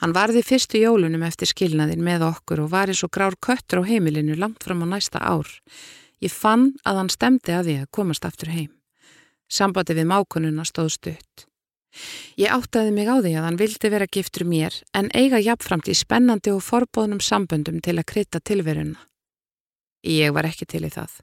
Hann 0.00 0.14
varði 0.16 0.42
fyrstu 0.46 0.80
jólunum 0.80 1.22
eftir 1.26 1.50
skilnaðin 1.50 2.02
með 2.04 2.26
okkur 2.28 2.64
og 2.64 2.72
var 2.74 2.90
eins 2.90 3.04
og 3.06 3.12
grár 3.14 3.36
köttur 3.38 3.82
á 3.84 3.88
heimilinu 3.88 4.36
langt 4.38 4.64
fram 4.64 4.82
á 4.84 4.86
næsta 4.90 5.20
ár. 5.22 5.48
Ég 6.20 6.32
fann 6.32 6.74
að 6.84 7.00
hann 7.00 7.12
stemdi 7.12 7.54
að 7.56 7.68
því 7.68 7.76
að 7.82 7.92
komast 7.96 8.26
aftur 8.28 8.52
heim. 8.52 8.72
Sambandi 9.50 9.96
við 9.96 10.10
mákununa 10.10 10.66
stóð 10.68 10.92
stutt. 10.96 11.46
Ég 12.38 12.52
áttaði 12.54 12.92
mig 12.94 13.08
á 13.10 13.18
því 13.18 13.32
að 13.34 13.46
hann 13.48 13.58
vildi 13.58 13.90
vera 13.90 14.06
giftur 14.06 14.44
mér 14.46 14.76
en 14.94 15.10
eiga 15.14 15.40
jafnframt 15.42 15.90
í 15.90 15.96
spennandi 15.98 16.52
og 16.54 16.62
forbóðnum 16.62 17.22
samböndum 17.24 17.80
til 17.82 17.96
að 17.98 18.06
krytta 18.12 18.40
tilveruna. 18.40 19.00
Ég 20.06 20.32
var 20.32 20.46
ekki 20.46 20.68
til 20.70 20.84
í 20.86 20.92
það. 20.92 21.18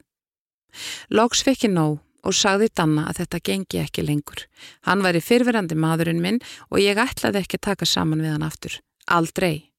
Lóks 1.10 1.46
fikk 1.48 1.70
ég 1.70 1.74
nóg 1.74 2.02
og 2.28 2.36
sagði 2.36 2.68
Danna 2.76 3.08
að 3.08 3.22
þetta 3.22 3.40
gengi 3.50 3.80
ekki 3.82 4.04
lengur. 4.04 4.44
Hann 4.84 5.04
var 5.06 5.16
í 5.16 5.24
fyrverandi 5.24 5.78
maðurinn 5.80 6.22
minn 6.24 6.40
og 6.68 6.82
ég 6.84 7.00
ætlaði 7.00 7.44
ekki 7.44 7.60
taka 7.64 7.88
saman 7.88 8.24
við 8.24 8.36
hann 8.36 8.48
aftur. 8.48 8.80
Aldrei. 9.08 9.72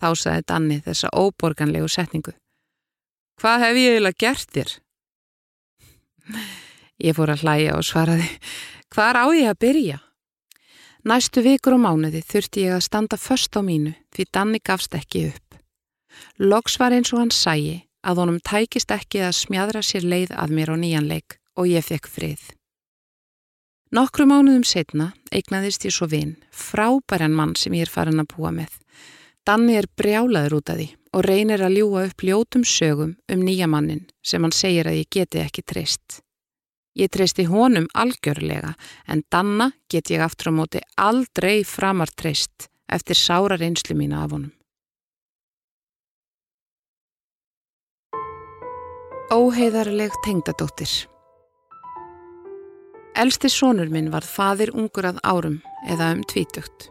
Þá 0.00 0.08
sagði 0.16 0.46
Danni 0.48 0.78
þessa 0.86 1.12
óborganlegu 1.12 1.90
setningu. 1.92 2.32
Hvað 3.40 3.66
hef 3.66 3.80
ég 3.80 3.96
eiginlega 3.96 4.22
gert 4.24 4.56
þér? 4.56 4.72
Ég 7.02 7.16
fór 7.18 7.32
að 7.34 7.44
hlæja 7.44 7.76
og 7.76 7.84
svaraði 7.84 8.28
Hvar 8.92 9.16
á 9.18 9.26
ég 9.34 9.48
að 9.50 9.60
byrja? 9.64 9.98
Næstu 11.08 11.42
vikur 11.42 11.74
og 11.74 11.82
mánuði 11.82 12.20
þurfti 12.22 12.66
ég 12.68 12.76
að 12.76 12.84
standa 12.86 13.18
först 13.18 13.56
á 13.58 13.60
mínu 13.64 13.96
því 14.14 14.26
Danni 14.30 14.60
gafst 14.62 14.94
ekki 14.94 15.26
upp. 15.32 15.56
Loks 16.38 16.78
var 16.78 16.94
eins 16.94 17.10
og 17.12 17.24
hann 17.24 17.34
sæi 17.34 17.88
að 18.06 18.22
honum 18.22 18.38
tækist 18.38 18.92
ekki 18.94 19.24
að 19.26 19.38
smjadra 19.40 19.82
sér 19.82 20.06
leið 20.06 20.36
að 20.38 20.54
mér 20.54 20.74
á 20.74 20.76
nýjanleik 20.78 21.41
og 21.58 21.68
ég 21.68 21.84
fekk 21.84 22.08
frið. 22.08 22.42
Nokkru 23.92 24.24
mánuðum 24.24 24.64
setna 24.64 25.10
eignaðist 25.34 25.84
ég 25.84 25.92
svo 25.92 26.08
vinn, 26.08 26.38
frábæran 26.48 27.34
mann 27.36 27.52
sem 27.60 27.74
ég 27.76 27.84
er 27.84 27.92
farin 27.92 28.22
að 28.22 28.30
búa 28.32 28.52
með. 28.54 28.72
Danni 29.44 29.76
er 29.76 29.88
brjálaður 29.98 30.60
út 30.60 30.72
af 30.72 30.78
því 30.78 30.88
og 31.12 31.24
reynir 31.26 31.60
að 31.60 31.76
ljúa 31.76 32.06
upp 32.08 32.24
ljótum 32.24 32.64
sögum 32.64 33.16
um 33.28 33.42
nýja 33.44 33.68
mannin 33.68 34.06
sem 34.24 34.40
hann 34.40 34.54
segir 34.56 34.88
að 34.88 35.02
ég 35.02 35.10
geti 35.12 35.42
ekki 35.42 35.64
treyst. 35.66 36.22
Ég 36.96 37.12
treysti 37.12 37.44
honum 37.48 37.90
algjörlega 37.92 38.72
en 39.08 39.24
Danna 39.28 39.72
get 39.92 40.08
ég 40.12 40.24
aftur 40.24 40.52
á 40.52 40.56
móti 40.56 40.80
aldrei 40.96 41.60
framar 41.64 42.08
treyst 42.16 42.68
eftir 42.88 43.16
sára 43.16 43.60
reynslu 43.60 43.96
mína 43.96 44.24
af 44.24 44.32
honum. 44.32 44.52
Óheiðarleg 49.32 50.12
tengdadóttir 50.24 51.11
Elsti 53.12 53.50
sónur 53.52 53.90
minn 53.92 54.08
var 54.08 54.24
fadir 54.24 54.70
ungur 54.72 55.04
að 55.04 55.18
árum 55.20 55.58
eða 55.84 56.14
um 56.14 56.22
tvítugt. 56.24 56.88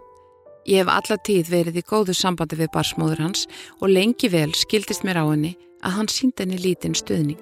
Ég 0.69 0.83
hef 0.83 0.91
alla 0.93 1.17
tíð 1.17 1.49
verið 1.49 1.79
í 1.81 1.83
góðu 1.87 2.13
sambandi 2.13 2.59
við 2.59 2.69
barsmóður 2.75 3.23
hans 3.25 3.47
og 3.79 3.89
lengi 3.89 4.29
vel 4.29 4.51
skildist 4.53 5.01
mér 5.01 5.17
á 5.17 5.25
henni 5.25 5.55
að 5.81 5.97
hann 5.97 6.11
sínd 6.13 6.37
henni 6.37 6.61
lítinn 6.61 6.93
stuðning. 6.93 7.41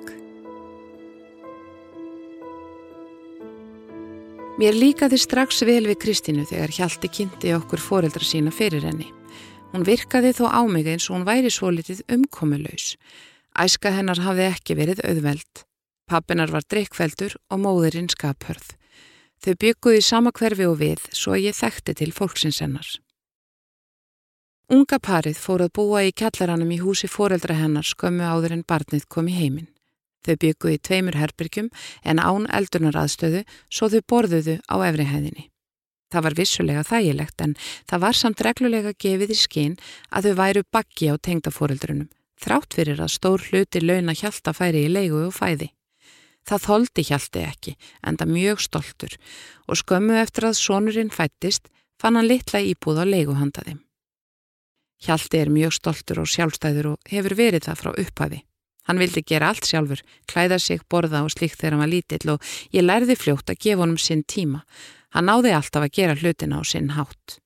Mér 4.60 4.80
líkaði 4.80 5.20
strax 5.20 5.60
vel 5.68 5.84
við 5.84 6.00
Kristínu 6.00 6.48
þegar 6.48 6.72
Hjalti 6.80 7.12
kynnti 7.12 7.56
okkur 7.60 7.84
foreldra 7.84 8.24
sína 8.24 8.52
fyrir 8.52 8.88
henni. 8.88 9.12
Hún 9.74 9.84
virkaði 9.88 10.32
þó 10.40 10.48
á 10.56 10.64
mig 10.72 10.88
eins 10.88 11.12
og 11.12 11.20
hún 11.20 11.28
væri 11.28 11.52
svo 11.52 11.68
litið 11.76 12.06
umkomilaus. 12.16 12.94
Æska 13.60 13.92
hennar 13.92 14.24
hafði 14.24 14.48
ekki 14.54 14.80
verið 14.80 15.04
auðveld. 15.04 15.69
Pappinar 16.10 16.50
var 16.50 16.66
drikkveldur 16.66 17.36
og 17.54 17.60
móðurinn 17.62 18.10
skaphörð. 18.10 18.72
Þau 19.46 19.54
bygguði 19.62 20.02
sama 20.02 20.32
hverfi 20.34 20.66
og 20.66 20.80
við 20.82 21.04
svo 21.14 21.38
ég 21.38 21.54
þekkti 21.54 21.94
til 22.02 22.10
fólksins 22.16 22.60
hennar. 22.64 22.88
Unga 24.74 25.00
parið 25.02 25.38
fór 25.42 25.64
að 25.66 25.76
búa 25.78 26.02
í 26.06 26.14
kjallaranum 26.14 26.74
í 26.74 26.80
húsi 26.82 27.08
foreldra 27.10 27.56
hennar 27.58 27.86
skömmu 27.86 28.26
áður 28.26 28.58
en 28.58 28.66
barnið 28.66 29.06
kom 29.10 29.30
í 29.30 29.38
heiminn. 29.38 29.70
Þau 30.26 30.36
byggu 30.42 30.74
í 30.74 30.82
tveimur 30.82 31.18
herbyrgjum 31.18 31.72
en 32.04 32.20
án 32.20 32.50
eldunaraðstöðu 32.58 33.46
svo 33.70 33.90
þau 33.94 34.02
borðuðu 34.10 34.60
á 34.66 34.76
efrihæðinni. 34.90 35.48
Það 36.10 36.26
var 36.26 36.38
vissulega 36.42 36.86
þægilegt 36.90 37.42
en 37.46 37.58
það 37.90 38.06
var 38.06 38.18
samt 38.18 38.42
reglulega 38.46 38.98
gefið 38.98 39.34
í 39.34 39.42
skinn 39.46 39.82
að 40.10 40.30
þau 40.30 40.40
væru 40.42 40.70
bakki 40.74 41.10
á 41.14 41.16
tengdafóreldrunum, 41.22 42.10
þrátt 42.34 42.74
fyrir 42.74 43.02
að 43.02 43.14
stór 43.14 43.46
hluti 43.46 43.82
launa 43.82 44.18
hjálta 44.18 44.58
færi 44.58 44.88
í 44.88 44.94
leigu 44.94 45.28
og 45.28 45.38
fæði. 45.38 45.70
Það 46.50 46.64
þóldi 46.66 47.04
hjálti 47.06 47.42
ekki, 47.46 47.72
enda 48.10 48.26
mjög 48.26 48.64
stoltur 48.64 49.14
og 49.70 49.78
skömmu 49.78 50.16
eftir 50.18 50.48
að 50.50 50.58
sonurinn 50.58 51.12
fættist 51.14 51.68
fann 52.02 52.18
hann 52.18 52.26
litla 52.26 52.64
íbúð 52.66 53.04
á 53.04 53.06
leiguhandaðim. 53.06 53.84
Hjalti 55.06 55.40
er 55.40 55.52
mjög 55.54 55.76
stoltur 55.78 56.24
og 56.24 56.32
sjálfstæður 56.32 56.96
og 56.96 57.12
hefur 57.12 57.36
verið 57.38 57.68
það 57.68 57.82
frá 57.84 57.92
upphafi. 57.94 58.40
Hann 58.90 58.98
vildi 58.98 59.22
gera 59.22 59.52
allt 59.52 59.68
sjálfur, 59.70 60.02
klæða 60.26 60.58
sig, 60.58 60.82
borða 60.90 61.22
og 61.22 61.30
slíkt 61.36 61.60
þegar 61.60 61.76
hann 61.76 61.84
var 61.84 61.92
lítill 61.92 62.34
og 62.34 62.50
ég 62.74 62.88
lærði 62.88 63.20
fljótt 63.20 63.54
að 63.54 63.62
gefa 63.68 63.84
honum 63.84 64.02
sinn 64.02 64.26
tíma. 64.26 64.64
Hann 65.14 65.30
náði 65.30 65.54
alltaf 65.54 65.86
að 65.86 65.94
gera 66.00 66.18
hlutina 66.18 66.58
á 66.58 66.64
sinn 66.66 66.90
hátt. 66.98 67.38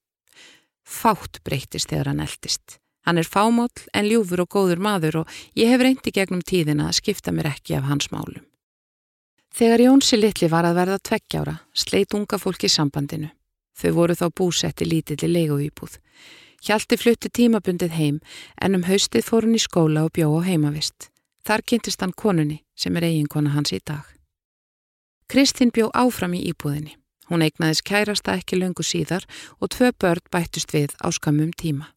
Fátt 0.88 1.44
breytist 1.44 1.92
þegar 1.92 2.14
hann 2.14 2.24
eldist. 2.24 2.80
Hann 3.04 3.20
er 3.20 3.28
fámóll 3.28 3.84
en 3.92 4.08
ljúfur 4.08 4.46
og 4.46 4.56
góður 4.56 4.80
maður 4.80 5.22
og 5.26 5.38
ég 5.60 5.68
hef 5.68 5.84
reyndi 5.84 6.16
gegnum 6.16 6.40
tíðina 6.40 6.88
að 6.88 7.02
skipta 7.02 7.36
mér 7.36 7.52
ekki 7.52 7.76
af 7.76 7.92
hans 7.92 8.08
málum. 8.16 8.48
Þegar 9.54 9.84
Jónsi 9.86 10.18
litli 10.18 10.48
var 10.50 10.66
að 10.66 10.80
verða 10.80 10.96
tveggjára, 10.98 11.52
sleit 11.78 12.14
unga 12.18 12.40
fólki 12.42 12.66
sambandinu. 12.66 13.28
Þau 13.78 13.92
voru 13.94 14.16
þá 14.18 14.26
búsetti 14.34 14.86
lítill 14.88 15.20
í 15.28 15.30
leiguýbúð. 15.30 16.00
Hjalti 16.64 16.98
flutti 16.98 17.30
tímabundið 17.30 17.94
heim 17.94 18.18
en 18.58 18.80
um 18.80 18.86
haustið 18.88 19.28
fór 19.28 19.46
hann 19.46 19.54
í 19.54 19.62
skóla 19.62 20.08
og 20.08 20.14
bjó 20.16 20.32
á 20.34 20.42
heimavist. 20.48 21.12
Þar 21.46 21.62
kynntist 21.70 22.02
hann 22.02 22.16
konunni 22.18 22.64
sem 22.74 22.98
er 22.98 23.06
eiginkona 23.06 23.52
hans 23.54 23.76
í 23.76 23.80
dag. 23.86 24.08
Kristín 25.30 25.70
bjó 25.76 25.92
áfram 25.94 26.34
í 26.34 26.42
íbúðinni. 26.50 26.96
Hún 27.30 27.46
eignaðis 27.46 27.84
kærasta 27.86 28.34
ekki 28.40 28.58
löngu 28.58 28.82
síðar 28.82 29.28
og 29.60 29.70
tvö 29.76 29.92
börn 30.02 30.26
bættust 30.34 30.74
við 30.74 30.96
á 30.98 31.14
skamum 31.14 31.52
tíma. 31.54 31.92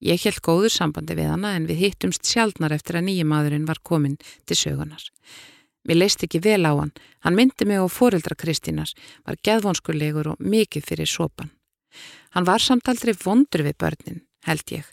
Ég 0.00 0.24
held 0.24 0.40
góður 0.40 0.72
sambandi 0.72 1.16
við 1.18 1.28
hana 1.32 1.52
en 1.58 1.68
við 1.68 1.82
hittumst 1.84 2.24
sjálfnar 2.24 2.72
eftir 2.72 2.96
að 2.96 3.06
nýjum 3.10 3.30
maðurinn 3.32 3.68
var 3.68 3.82
komin 3.84 4.16
til 4.48 4.56
sögunar. 4.56 5.04
Mér 5.86 6.00
leist 6.02 6.24
ekki 6.26 6.42
vel 6.42 6.66
á 6.66 6.72
hann. 6.74 6.92
Hann 7.22 7.38
myndi 7.38 7.64
mig 7.64 7.78
á 7.78 7.86
foreldra 7.86 8.34
Kristínar, 8.34 8.90
var 9.24 9.38
geðvonskulegur 9.46 10.34
og 10.34 10.42
mikið 10.42 10.88
fyrir 10.88 11.10
sopan. 11.10 11.52
Hann 12.34 12.46
var 12.46 12.60
samt 12.60 12.88
aldrei 12.88 13.14
vondur 13.14 13.62
við 13.64 13.78
börnin, 13.80 14.22
held 14.44 14.72
ég, 14.74 14.84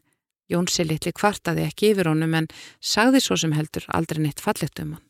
Jónsi 0.51 0.83
litli 0.85 1.13
kvartaði 1.15 1.65
ekki 1.65 1.93
yfir 1.93 2.09
honum 2.11 2.35
en 2.37 2.47
sagði 2.83 3.21
svo 3.23 3.37
sem 3.39 3.55
heldur 3.55 3.85
aldrei 3.87 4.21
neitt 4.21 4.43
fallegt 4.43 4.79
um 4.83 4.95
hann. 4.95 5.05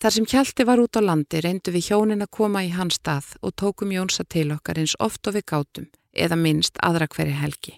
Þar 0.00 0.14
sem 0.14 0.26
Hjalti 0.32 0.64
var 0.64 0.80
út 0.80 0.96
á 0.96 1.00
landi 1.04 1.42
reyndu 1.44 1.72
við 1.74 1.90
hjónin 1.90 2.24
að 2.24 2.32
koma 2.32 2.62
í 2.64 2.70
hans 2.72 2.96
stað 2.96 3.34
og 3.44 3.52
tókum 3.60 3.92
Jónsa 3.92 4.24
til 4.24 4.48
okkar 4.54 4.80
eins 4.80 4.96
oft 4.98 5.28
og 5.28 5.36
við 5.36 5.44
gátum 5.52 5.90
eða 6.16 6.38
minnst 6.40 6.80
aðra 6.80 7.08
hverju 7.12 7.36
helgi. 7.36 7.74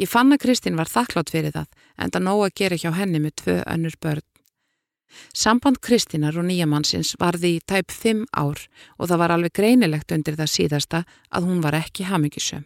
Ég 0.00 0.08
fann 0.08 0.32
að 0.32 0.42
Kristín 0.44 0.76
var 0.76 0.88
þakklátt 0.88 1.32
fyrir 1.32 1.54
það 1.56 1.68
en 1.96 2.12
það 2.12 2.26
nóg 2.26 2.42
að 2.44 2.54
gera 2.60 2.80
hjá 2.82 2.90
henni 2.96 3.22
með 3.24 3.34
tvö 3.40 3.56
önnur 3.64 3.96
börn. 4.00 4.29
Samband 5.34 5.80
Kristinar 5.82 6.36
og 6.38 6.46
nýjamannsins 6.48 7.14
varði 7.20 7.56
í 7.56 7.62
tæp 7.66 7.92
fimm 7.92 8.26
ár 8.32 8.60
og 8.98 9.10
það 9.10 9.20
var 9.22 9.34
alveg 9.34 9.54
greinilegt 9.58 10.12
undir 10.14 10.38
það 10.38 10.52
síðasta 10.54 11.02
að 11.30 11.48
hún 11.50 11.60
var 11.64 11.76
ekki 11.78 12.06
hafmyggisum. 12.08 12.64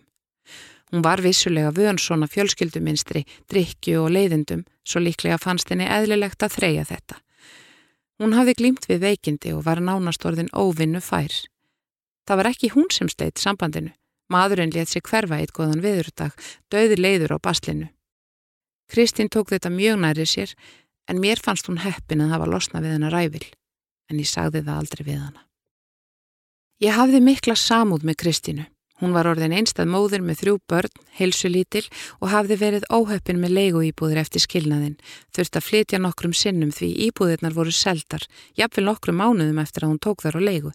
Hún 0.92 1.02
var 1.02 1.22
vissulega 1.24 1.72
vön 1.74 1.98
svona 1.98 2.28
fjölskylduminstri, 2.30 3.24
drikju 3.50 4.04
og 4.04 4.12
leiðindum, 4.14 4.62
svo 4.86 5.00
líklega 5.02 5.40
fannst 5.42 5.72
henni 5.72 5.88
eðlilegt 5.90 6.44
að 6.44 6.54
þreja 6.58 6.84
þetta. 6.92 7.16
Hún 8.22 8.36
hafði 8.36 8.54
glýmt 8.60 8.86
við 8.86 9.02
veikindi 9.02 9.54
og 9.56 9.64
var 9.66 9.82
nánast 9.82 10.22
orðin 10.28 10.52
óvinnu 10.54 11.00
fær. 11.02 11.34
Það 12.28 12.40
var 12.40 12.50
ekki 12.52 12.70
hún 12.76 12.86
sem 12.94 13.10
steitt 13.10 13.42
sambandinu. 13.42 13.90
Maðurinn 14.30 14.72
let 14.72 14.88
sig 14.88 15.02
hverfa 15.04 15.40
eitt 15.40 15.52
góðan 15.52 15.82
viðurdag, 15.84 16.32
döði 16.72 16.96
leiður 16.96 17.36
á 17.36 17.38
baslinu. 17.42 17.90
Kristín 18.88 19.28
tók 19.28 19.50
þetta 19.50 19.72
mjög 19.72 19.98
næri 20.00 20.26
sér 20.28 20.54
en 21.08 21.20
mér 21.20 21.40
fannst 21.42 21.68
hún 21.68 21.82
heppin 21.84 22.24
að 22.24 22.34
hafa 22.34 22.50
losna 22.50 22.82
við 22.84 22.96
hennar 22.96 23.14
ræfil, 23.14 23.46
en 24.10 24.20
ég 24.20 24.28
sagði 24.28 24.64
það 24.64 24.78
aldrei 24.80 25.04
við 25.06 25.18
hana. 25.22 25.44
Ég 26.82 26.96
hafði 26.96 27.20
mikla 27.22 27.56
samúð 27.56 28.04
með 28.04 28.20
Kristínu. 28.24 28.64
Hún 29.02 29.10
var 29.14 29.26
orðin 29.26 29.52
einstað 29.52 29.90
móður 29.90 30.22
með 30.22 30.38
þrjú 30.40 30.54
börn, 30.70 31.00
heilsu 31.18 31.48
lítil 31.50 31.82
og 32.20 32.30
hafði 32.30 32.58
verið 32.60 32.86
óheppin 32.94 33.40
með 33.42 33.56
leigu 33.56 33.82
íbúðir 33.88 34.20
eftir 34.22 34.44
skilnaðin, 34.44 34.94
þurft 35.34 35.58
að 35.58 35.66
flytja 35.66 35.98
nokkrum 35.98 36.34
sinnum 36.34 36.70
því 36.70 36.92
íbúðirnar 37.08 37.56
voru 37.56 37.74
seldar, 37.74 38.22
jafnvel 38.54 38.86
nokkrum 38.86 39.18
mánuðum 39.18 39.58
eftir 39.64 39.84
að 39.84 39.92
hún 39.92 40.02
tók 40.06 40.22
þar 40.22 40.38
á 40.38 40.46
leigu. 40.46 40.72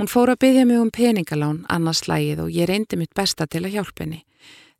Hún 0.00 0.10
fór 0.10 0.32
að 0.32 0.40
byggja 0.42 0.64
mig 0.66 0.80
um 0.80 0.90
peningalán 0.90 1.60
annars 1.70 2.00
slægið 2.02 2.46
og 2.46 2.50
ég 2.50 2.66
reyndi 2.70 2.98
mitt 2.98 3.12
besta 3.14 3.46
til 3.46 3.62
að 3.62 3.76
hjálpa 3.76 4.06
henni. 4.06 4.24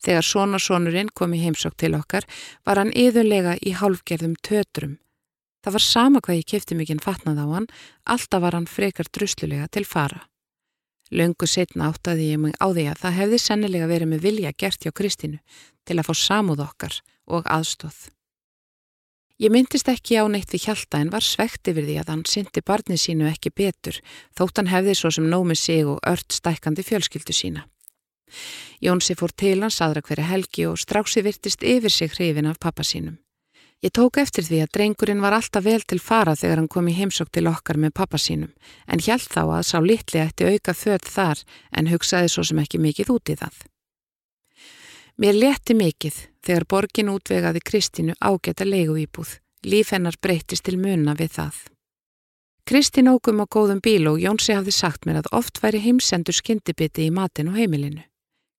Þegar 0.05 0.27
svona 0.29 0.61
sonurinn 0.61 1.09
kom 1.17 1.33
í 1.33 1.41
heimsokk 1.41 1.79
til 1.81 1.95
okkar 1.97 2.27
var 2.67 2.81
hann 2.81 2.93
yðurlega 2.93 3.57
í 3.65 3.73
hálfgerðum 3.79 4.37
tötrum. 4.45 4.99
Það 5.65 5.77
var 5.79 5.85
sama 5.87 6.21
hvað 6.21 6.41
ég 6.43 6.49
kefti 6.53 6.77
mikinn 6.77 7.01
fatnað 7.01 7.41
á 7.41 7.47
hann, 7.55 7.69
alltaf 8.05 8.43
var 8.45 8.57
hann 8.59 8.69
frekar 8.69 9.09
druslulega 9.09 9.71
til 9.73 9.87
fara. 9.89 10.27
Laungu 11.15 11.49
setna 11.49 11.89
áttaði 11.89 12.33
ég 12.35 12.41
mig 12.43 12.57
á 12.61 12.69
því 12.69 12.85
að 12.91 13.01
það 13.01 13.17
hefði 13.21 13.39
sennilega 13.41 13.89
verið 13.89 14.11
með 14.13 14.27
vilja 14.27 14.53
gert 14.53 14.85
hjá 14.85 14.93
Kristínu 14.93 15.41
til 15.85 15.97
að 15.97 16.09
fá 16.11 16.15
samúð 16.21 16.65
okkar 16.67 17.01
og 17.33 17.49
aðstóð. 17.49 18.11
Ég 19.41 19.51
myndist 19.51 19.89
ekki 19.91 20.21
á 20.21 20.25
neitt 20.31 20.53
við 20.53 20.69
hjálta 20.69 21.01
en 21.03 21.11
var 21.11 21.25
svegt 21.25 21.67
yfir 21.67 21.89
því 21.89 21.97
að 22.01 22.11
hann 22.13 22.27
syndi 22.29 22.63
barnið 22.63 23.01
sínu 23.03 23.27
ekki 23.33 23.51
betur 23.51 23.99
þótt 24.37 24.61
hann 24.61 24.71
hefði 24.71 24.95
svo 25.01 25.11
sem 25.17 25.27
nómið 25.31 25.61
sig 25.61 25.89
og 25.89 25.99
ört 26.07 26.37
stækandi 26.37 26.85
fjölskyldu 26.87 27.35
sína. 27.35 27.65
Jónsi 28.85 29.17
fór 29.17 29.33
til 29.37 29.61
hans 29.63 29.81
aðra 29.81 30.03
hverja 30.05 30.29
helgi 30.29 30.67
og 30.69 30.81
stráksi 30.81 31.23
virtist 31.25 31.63
yfir 31.63 31.91
sig 31.91 32.11
hrifin 32.13 32.51
af 32.51 32.59
pappa 32.61 32.83
sínum. 32.83 33.19
Ég 33.85 33.93
tók 33.93 34.17
eftir 34.17 34.47
því 34.47 34.63
að 34.65 34.73
drengurinn 34.77 35.21
var 35.21 35.35
alltaf 35.37 35.65
vel 35.65 35.83
til 35.85 36.01
fara 36.01 36.33
þegar 36.41 36.63
hann 36.63 36.71
kom 36.73 36.87
í 36.89 36.95
heimsók 36.97 37.29
til 37.29 37.45
okkar 37.51 37.77
með 37.77 37.93
pappa 37.99 38.17
sínum 38.17 38.55
en 38.89 39.03
hjælt 39.05 39.29
þá 39.29 39.43
að 39.45 39.67
sá 39.69 39.79
litli 39.85 40.23
ætti 40.23 40.49
auka 40.49 40.73
född 40.73 41.11
þar 41.17 41.43
en 41.77 41.91
hugsaði 41.93 42.31
svo 42.33 42.45
sem 42.49 42.63
ekki 42.63 42.81
mikið 42.81 43.13
út 43.13 43.33
í 43.35 43.37
það. 43.43 43.59
Mér 45.21 45.37
leti 45.37 45.77
mikið 45.77 46.17
þegar 46.47 46.67
borgin 46.71 47.13
útvegaði 47.13 47.61
Kristínu 47.61 48.17
ágæta 48.21 48.65
leigu 48.65 48.97
íbúð. 49.05 49.37
Líf 49.65 49.93
hennar 49.93 50.17
breytist 50.21 50.65
til 50.65 50.79
munna 50.81 51.15
við 51.17 51.37
það. 51.37 51.61
Kristín 52.65 53.13
ógum 53.13 53.45
á 53.45 53.47
góðum 53.47 53.85
bíl 53.85 54.09
og 54.09 54.17
Jónsi 54.21 54.57
hafði 54.57 54.73
sagt 54.73 55.05
mér 55.05 55.21
að 55.21 55.31
oft 55.37 55.61
væri 55.61 55.85
heimsendur 55.85 56.37
skyndibiti 56.37 57.05
í 57.05 57.13
matin 57.13 57.53
og 57.53 57.61
heimilinu. 57.61 58.01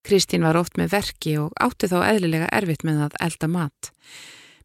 Kristín 0.06 0.46
var 0.46 0.58
oft 0.60 0.78
með 0.78 0.94
verki 0.94 1.36
og 1.42 1.54
átti 1.62 1.90
þá 1.90 1.98
eðlilega 2.12 2.50
erfitt 2.54 2.86
með 2.86 3.08
að 3.08 3.20
elda 3.26 3.50
mat. 3.50 3.92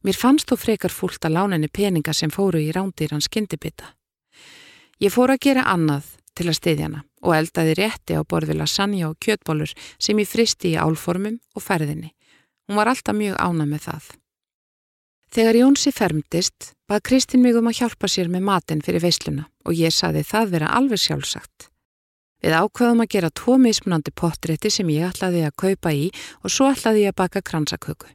Mér 0.04 0.16
fannst 0.16 0.48
þú 0.48 0.58
frekar 0.60 0.92
fúlt 0.92 1.24
að 1.24 1.36
lána 1.36 1.56
henni 1.56 1.68
peninga 1.72 2.12
sem 2.16 2.32
fóru 2.32 2.60
í 2.60 2.70
rándýran 2.76 3.24
skyndibita. 3.24 3.94
Ég 5.00 5.12
fór 5.12 5.32
að 5.32 5.42
gera 5.48 5.64
annað 5.72 6.12
til 6.36 6.48
að 6.48 6.58
stiðja 6.60 6.88
hana 6.88 7.02
og 7.24 7.36
eldaði 7.36 7.76
rétti 7.78 8.16
á 8.16 8.22
borði 8.24 8.56
lasagna 8.56 9.10
og 9.10 9.18
kjötbólur 9.20 9.72
sem 9.98 10.20
ég 10.20 10.28
fristi 10.28 10.74
í 10.74 10.80
álformum 10.80 11.40
og 11.56 11.64
ferðinni. 11.64 12.12
Hún 12.68 12.78
var 12.78 12.92
alltaf 12.92 13.16
mjög 13.16 13.40
ána 13.40 13.66
með 13.68 13.88
það. 13.88 14.10
Þegar 15.30 15.60
Jónsi 15.60 15.92
fermtist, 15.94 16.72
bað 16.90 17.04
Kristinn 17.06 17.44
mig 17.44 17.56
um 17.56 17.68
að 17.70 17.80
hjálpa 17.80 18.08
sér 18.10 18.28
með 18.28 18.46
matin 18.48 18.80
fyrir 18.82 19.04
veisluna 19.04 19.46
og 19.64 19.76
ég 19.78 19.94
saði 19.94 20.24
það 20.26 20.56
vera 20.56 20.72
alveg 20.74 21.00
sjálfsagt. 21.00 21.69
Við 22.40 22.56
ákveðum 22.56 23.02
að 23.04 23.10
gera 23.12 23.30
tvo 23.36 23.56
mismunandi 23.60 24.12
pottrétti 24.16 24.70
sem 24.72 24.88
ég 24.94 25.10
ætlaði 25.10 25.44
að 25.44 25.56
kaupa 25.60 25.92
í 25.92 26.06
og 26.40 26.52
svo 26.52 26.70
ætlaði 26.72 27.04
ég 27.04 27.12
að 27.12 27.18
baka 27.20 27.42
kransaköku. 27.44 28.08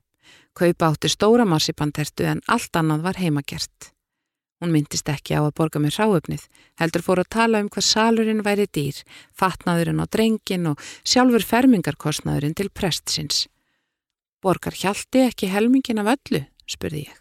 Kaupa 0.56 0.88
átti 0.90 1.12
stóra 1.12 1.46
marsipantertu 1.46 2.26
en 2.26 2.42
allt 2.48 2.80
annað 2.80 3.04
var 3.06 3.20
heimakert. 3.22 3.92
Hún 4.64 4.72
myndist 4.72 5.10
ekki 5.12 5.36
á 5.36 5.44
að 5.44 5.52
borga 5.60 5.82
mér 5.84 5.94
ráöfnið, 6.00 6.46
heldur 6.80 7.04
fór 7.04 7.22
að 7.22 7.34
tala 7.36 7.60
um 7.62 7.68
hvað 7.70 7.86
salurinn 7.86 8.46
væri 8.46 8.66
dýr, 8.72 9.02
fatnaðurinn 9.36 10.00
á 10.00 10.06
drengin 10.08 10.70
og 10.72 10.80
sjálfur 11.04 11.44
fermingarkostnaðurinn 11.44 12.56
til 12.56 12.72
prestsins. 12.72 13.46
Borgar 14.42 14.78
hjalti 14.80 15.26
ekki 15.28 15.52
helmingin 15.52 16.00
af 16.02 16.16
öllu, 16.16 16.46
spurði 16.72 17.04
ég. 17.04 17.20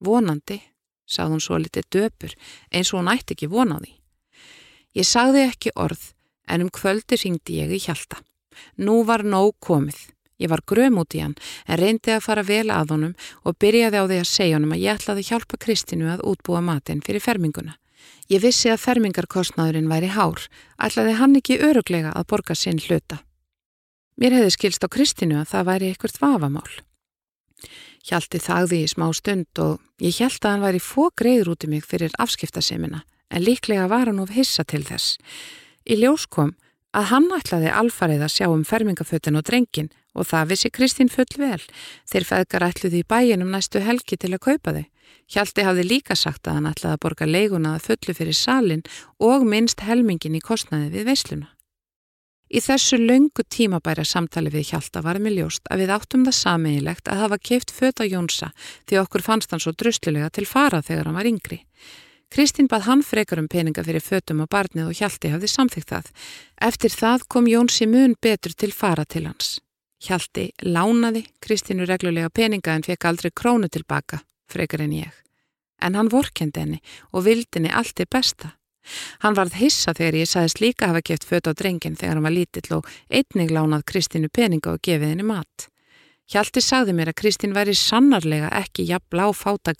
Vonandi, 0.00 0.62
sagði 1.04 1.36
hún 1.36 1.44
svo 1.44 1.60
litið 1.60 1.90
döpur, 1.92 2.34
eins 2.72 2.94
og 2.94 3.02
hún 3.02 3.12
ætti 3.12 3.36
ekki 3.36 3.52
vonaði. 3.52 3.97
Ég 4.96 5.04
sagði 5.04 5.44
ekki 5.44 5.74
orð, 5.76 6.12
en 6.48 6.64
um 6.64 6.70
kvöldi 6.72 7.18
ringdi 7.20 7.58
ég 7.60 7.74
í 7.76 7.80
hjalta. 7.82 8.22
Nú 8.80 9.02
var 9.04 9.24
nóg 9.24 9.58
komið. 9.60 9.98
Ég 10.38 10.50
var 10.52 10.62
gröm 10.66 11.00
út 11.02 11.16
í 11.18 11.20
hann 11.20 11.34
en 11.66 11.80
reyndi 11.80 12.12
að 12.14 12.22
fara 12.22 12.44
vel 12.46 12.70
að 12.70 12.94
honum 12.94 13.14
og 13.42 13.56
byrjaði 13.58 13.98
á 13.98 14.04
því 14.06 14.18
að 14.22 14.28
segja 14.30 14.56
honum 14.58 14.74
að 14.76 14.84
ég 14.84 15.00
ætlaði 15.00 15.24
hjálpa 15.26 15.58
Kristinu 15.58 16.10
að 16.12 16.22
útbúa 16.30 16.62
matinn 16.62 17.02
fyrir 17.02 17.24
ferminguna. 17.24 17.74
Ég 18.30 18.44
vissi 18.44 18.70
að 18.70 18.84
fermingarkostnaðurinn 18.84 19.90
væri 19.90 20.12
hár, 20.14 20.44
ætlaði 20.78 21.16
hann 21.18 21.34
ekki 21.40 21.58
öruglega 21.58 22.14
að 22.14 22.28
borga 22.30 22.54
sinn 22.54 22.78
hluta. 22.78 23.18
Mér 24.14 24.38
hefði 24.38 24.54
skilst 24.54 24.86
á 24.86 24.88
Kristinu 24.94 25.40
að 25.42 25.50
það 25.52 25.68
væri 25.72 25.90
eitthvað 25.90 26.20
vafamál. 26.22 26.70
Hjalti 28.06 28.38
þagði 28.38 28.82
í 28.84 28.90
smá 28.94 29.08
stund 29.12 29.62
og 29.62 29.82
ég 29.98 30.22
held 30.22 30.38
að 30.44 30.52
hann 30.52 30.66
væri 30.68 30.82
fó 30.82 31.08
greiður 31.18 31.56
út 31.56 31.66
í 31.66 31.72
mig 31.72 31.86
fyrir 31.86 32.14
afskiptasemina 32.22 33.02
en 33.30 33.44
líklega 33.44 33.88
var 33.88 34.10
hann 34.10 34.22
of 34.22 34.34
hissa 34.34 34.64
til 34.64 34.84
þess. 34.86 35.18
Í 35.88 35.98
ljós 36.00 36.26
kom 36.28 36.54
að 36.96 37.10
hann 37.12 37.30
ætlaði 37.36 37.72
alfarið 37.72 38.24
að 38.24 38.34
sjá 38.34 38.46
um 38.48 38.64
fermingafötin 38.64 39.38
og 39.38 39.46
drengin 39.48 39.90
og 40.18 40.26
það 40.28 40.52
vissi 40.52 40.70
Kristín 40.74 41.10
full 41.12 41.28
vel. 41.38 41.60
Þeir 42.08 42.26
feðgar 42.28 42.66
ætluði 42.70 43.02
í 43.02 43.08
bæinum 43.08 43.52
næstu 43.52 43.82
helgi 43.84 44.16
til 44.16 44.34
að 44.34 44.44
kaupa 44.48 44.74
þau. 44.76 44.86
Hjalti 45.28 45.64
hafði 45.64 45.84
líka 45.84 46.16
sagt 46.16 46.48
að 46.48 46.58
hann 46.58 46.70
ætlaði 46.70 46.96
að 46.96 47.04
borga 47.04 47.28
leiguna 47.28 47.76
að 47.76 47.86
fullu 47.90 48.16
fyrir 48.16 48.36
salin 48.36 48.82
og 49.20 49.44
minnst 49.44 49.84
helmingin 49.84 50.36
í 50.36 50.44
kostnaði 50.44 50.90
við 50.96 51.08
veisluna. 51.10 51.48
Í 52.48 52.62
þessu 52.64 52.96
löngu 52.96 53.44
tímabæra 53.44 54.06
samtali 54.08 54.48
við 54.48 54.70
Hjalta 54.70 55.02
var 55.04 55.18
með 55.20 55.34
ljóst 55.36 55.68
að 55.68 55.82
við 55.82 55.90
áttum 55.92 56.22
það 56.24 56.36
sameinilegt 56.38 57.10
að 57.12 57.20
hafa 57.22 57.38
keift 57.44 57.74
föta 57.76 58.06
Jónsa 58.08 58.48
því 58.88 59.02
okkur 59.02 59.24
fannst 59.26 59.52
hann 59.52 59.60
svo 59.60 59.74
druslulega 59.76 60.30
til 60.32 60.46
fara 60.48 60.80
þegar 60.80 61.10
hann 61.10 61.18
var 61.20 61.28
yngri. 61.28 61.60
Kristín 62.28 62.68
bað 62.68 62.84
hann 62.88 63.02
frekar 63.02 63.40
um 63.40 63.48
peninga 63.48 63.82
fyrir 63.84 64.04
fötum 64.04 64.42
og 64.44 64.50
barnið 64.52 64.90
og 64.90 64.98
Hjalti 64.98 65.30
hafði 65.32 65.48
samþygt 65.48 65.94
það. 65.94 66.10
Eftir 66.68 66.92
það 66.92 67.24
kom 67.32 67.48
Jónsi 67.48 67.88
mun 67.88 68.16
betur 68.20 68.52
til 68.52 68.72
fara 68.72 69.04
til 69.04 69.24
hans. 69.30 69.58
Hjalti 70.04 70.50
lánaði 70.62 71.24
Kristínu 71.40 71.88
reglulega 71.88 72.28
peninga 72.30 72.76
en 72.76 72.84
fekk 72.84 73.08
aldrei 73.08 73.32
krónu 73.32 73.70
tilbaka, 73.72 74.20
frekar 74.46 74.84
en 74.84 74.92
ég. 74.92 75.16
En 75.80 75.96
hann 75.96 76.12
vorkendi 76.12 76.60
henni 76.60 76.78
og 77.12 77.24
vildi 77.24 77.58
henni 77.58 77.72
allt 77.72 78.00
er 78.00 78.10
besta. 78.10 78.52
Hann 79.24 79.36
varð 79.36 79.56
hissa 79.58 79.94
þegar 79.96 80.20
ég 80.20 80.28
sagðist 80.28 80.60
líka 80.60 80.92
hafa 80.92 81.02
geft 81.04 81.26
fött 81.28 81.48
á 81.48 81.52
drengin 81.56 81.96
þegar 81.96 82.16
hann 82.16 82.28
var 82.28 82.36
lítill 82.36 82.76
og 82.78 82.88
einnig 83.08 83.50
lánað 83.52 83.88
Kristínu 83.90 84.30
peninga 84.32 84.76
og 84.76 84.84
gefið 84.84 85.14
henni 85.14 85.26
mat. 85.26 85.68
Hjalti 86.28 86.60
sagði 86.60 86.92
mér 86.92 87.12
að 87.12 87.20
Kristín 87.22 87.56
væri 87.56 87.72
sannarlega 87.72 88.50
ekki 88.60 88.84
jafn 88.90 89.08
blá 89.10 89.26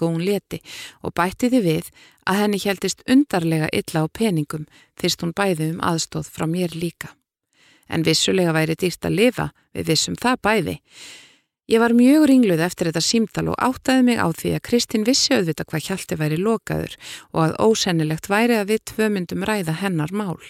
hún 0.00 0.24
leti 0.24 0.62
og 1.02 1.12
bætti 1.12 1.50
þið 1.52 1.64
við 1.64 1.90
að 2.24 2.40
henni 2.40 2.60
heldist 2.64 3.04
undarlega 3.06 3.68
illa 3.72 4.04
á 4.04 4.06
peningum 4.08 4.66
fyrst 4.96 5.22
hún 5.22 5.36
bæði 5.36 5.74
um 5.74 5.80
aðstóð 5.84 6.30
frá 6.32 6.46
mér 6.46 6.72
líka 6.72 7.12
en 7.88 8.04
vissulega 8.04 8.52
væri 8.54 8.76
dýrt 8.78 9.08
að 9.08 9.16
lifa, 9.16 9.48
við 9.72 9.90
vissum 9.92 10.16
það 10.18 10.42
bæði. 10.44 10.76
Ég 11.68 11.82
var 11.82 11.92
mjög 11.92 12.22
ringluð 12.30 12.62
eftir 12.64 12.88
þetta 12.88 13.04
símtal 13.04 13.48
og 13.52 13.58
áttaði 13.60 14.04
mig 14.06 14.20
á 14.20 14.28
því 14.32 14.54
að 14.56 14.64
Kristín 14.68 15.04
vissi 15.04 15.34
auðvita 15.36 15.66
hvað 15.68 15.88
hjalti 15.88 16.16
væri 16.16 16.38
lokaður 16.40 16.94
og 17.34 17.42
að 17.44 17.58
ósennilegt 17.66 18.30
væri 18.32 18.56
að 18.56 18.72
við 18.72 18.84
tvö 18.92 19.10
myndum 19.12 19.44
ræða 19.44 19.76
hennar 19.82 20.14
mál. 20.16 20.40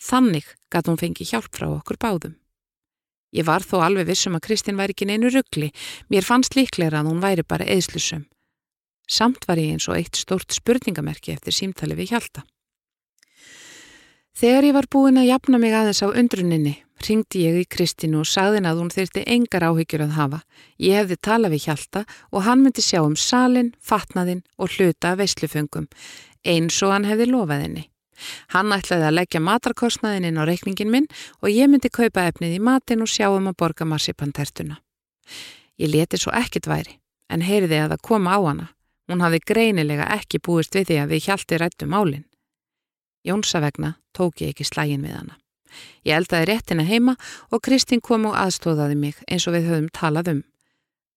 Þannig 0.00 0.48
gæti 0.72 0.90
hún 0.90 1.00
fengi 1.00 1.28
hjálp 1.28 1.52
frá 1.52 1.68
okkur 1.68 2.00
báðum. 2.00 2.38
Ég 3.34 3.46
var 3.48 3.66
þó 3.66 3.80
alveg 3.82 4.06
vissum 4.12 4.36
að 4.38 4.46
Kristín 4.46 4.78
væri 4.78 4.94
ekki 4.94 5.08
neinu 5.10 5.32
ruggli, 5.32 5.72
mér 6.08 6.26
fannst 6.26 6.54
líklega 6.54 7.00
að 7.00 7.10
hún 7.10 7.22
væri 7.22 7.42
bara 7.42 7.66
eðslusum. 7.66 8.28
Samt 9.10 9.44
var 9.48 9.58
ég 9.60 9.74
eins 9.74 9.88
og 9.90 9.98
eitt 9.98 10.16
stórt 10.16 10.54
spurningamerki 10.54 11.34
eftir 11.34 11.52
símtali 11.52 11.96
við 11.98 12.14
hjalta. 12.14 12.44
Þegar 14.34 14.66
ég 14.66 14.74
var 14.74 14.88
búin 14.90 15.18
að 15.20 15.28
jafna 15.28 15.58
mig 15.62 15.74
aðeins 15.74 16.02
á 16.02 16.10
undruninni, 16.10 16.74
ringdi 17.06 17.44
ég 17.44 17.58
í 17.60 17.68
Kristínu 17.70 18.22
og 18.22 18.26
sagðin 18.26 18.66
að 18.66 18.80
hún 18.82 18.90
þyrti 18.90 19.22
engar 19.30 19.66
áhyggjur 19.68 20.06
að 20.08 20.16
hafa. 20.16 20.40
Ég 20.82 20.98
hefði 20.98 21.18
talað 21.22 21.54
við 21.54 21.66
Hjalta 21.68 22.02
og 22.32 22.46
hann 22.46 22.64
myndi 22.64 22.82
sjá 22.82 23.02
um 23.04 23.14
salin, 23.14 23.74
fatnaðin 23.78 24.42
og 24.58 24.74
hluta 24.74 25.12
af 25.12 25.20
veisluföngum, 25.22 25.86
eins 26.42 26.82
og 26.82 26.94
hann 26.96 27.06
hefði 27.06 27.30
lofað 27.30 27.66
henni. 27.66 27.84
Hann 28.54 28.72
ætlaði 28.74 29.08
að 29.08 29.16
leggja 29.18 29.42
matarkostnaðin 29.44 30.28
inn 30.30 30.40
á 30.40 30.44
reikningin 30.48 30.92
minn 30.92 31.08
og 31.40 31.50
ég 31.52 31.70
myndi 31.70 31.90
kaupa 31.92 32.26
efnið 32.30 32.58
í 32.58 32.62
matin 32.62 33.04
og 33.04 33.10
sjá 33.10 33.28
um 33.30 33.50
að 33.50 33.58
borga 33.62 33.88
marsipantertuna. 33.88 34.80
Ég 35.80 35.90
leti 35.90 36.20
svo 36.20 36.32
ekkit 36.34 36.68
væri, 36.70 36.98
en 37.28 37.42
heyriði 37.42 37.80
að 37.82 37.94
það 37.94 38.04
koma 38.08 38.36
á 38.36 38.40
hana. 38.44 38.68
Hún 39.10 39.20
hafði 39.20 39.40
greinilega 39.44 40.06
ekki 40.14 40.40
búist 40.40 40.74
við 40.76 40.88
því 40.88 41.00
að 41.02 41.10
við 41.12 41.26
hjalti 41.28 41.60
rættu 41.60 41.88
málinn. 41.90 42.24
Jónsa 43.24 43.60
vegna 43.60 43.96
tók 44.16 44.40
ég 44.44 44.54
ekki 44.54 44.64
slægin 44.68 45.04
við 45.04 45.18
hana. 45.18 45.38
Ég 46.06 46.16
eldaði 46.16 46.48
réttina 46.52 46.84
heima 46.86 47.16
og 47.50 47.62
Kristín 47.64 48.02
kom 48.04 48.28
og 48.30 48.36
aðstóðaði 48.38 48.98
mig 49.00 49.20
eins 49.26 49.48
og 49.48 49.56
við 49.56 49.70
höfum 49.70 49.88
talað 49.92 50.30
um. 50.34 50.42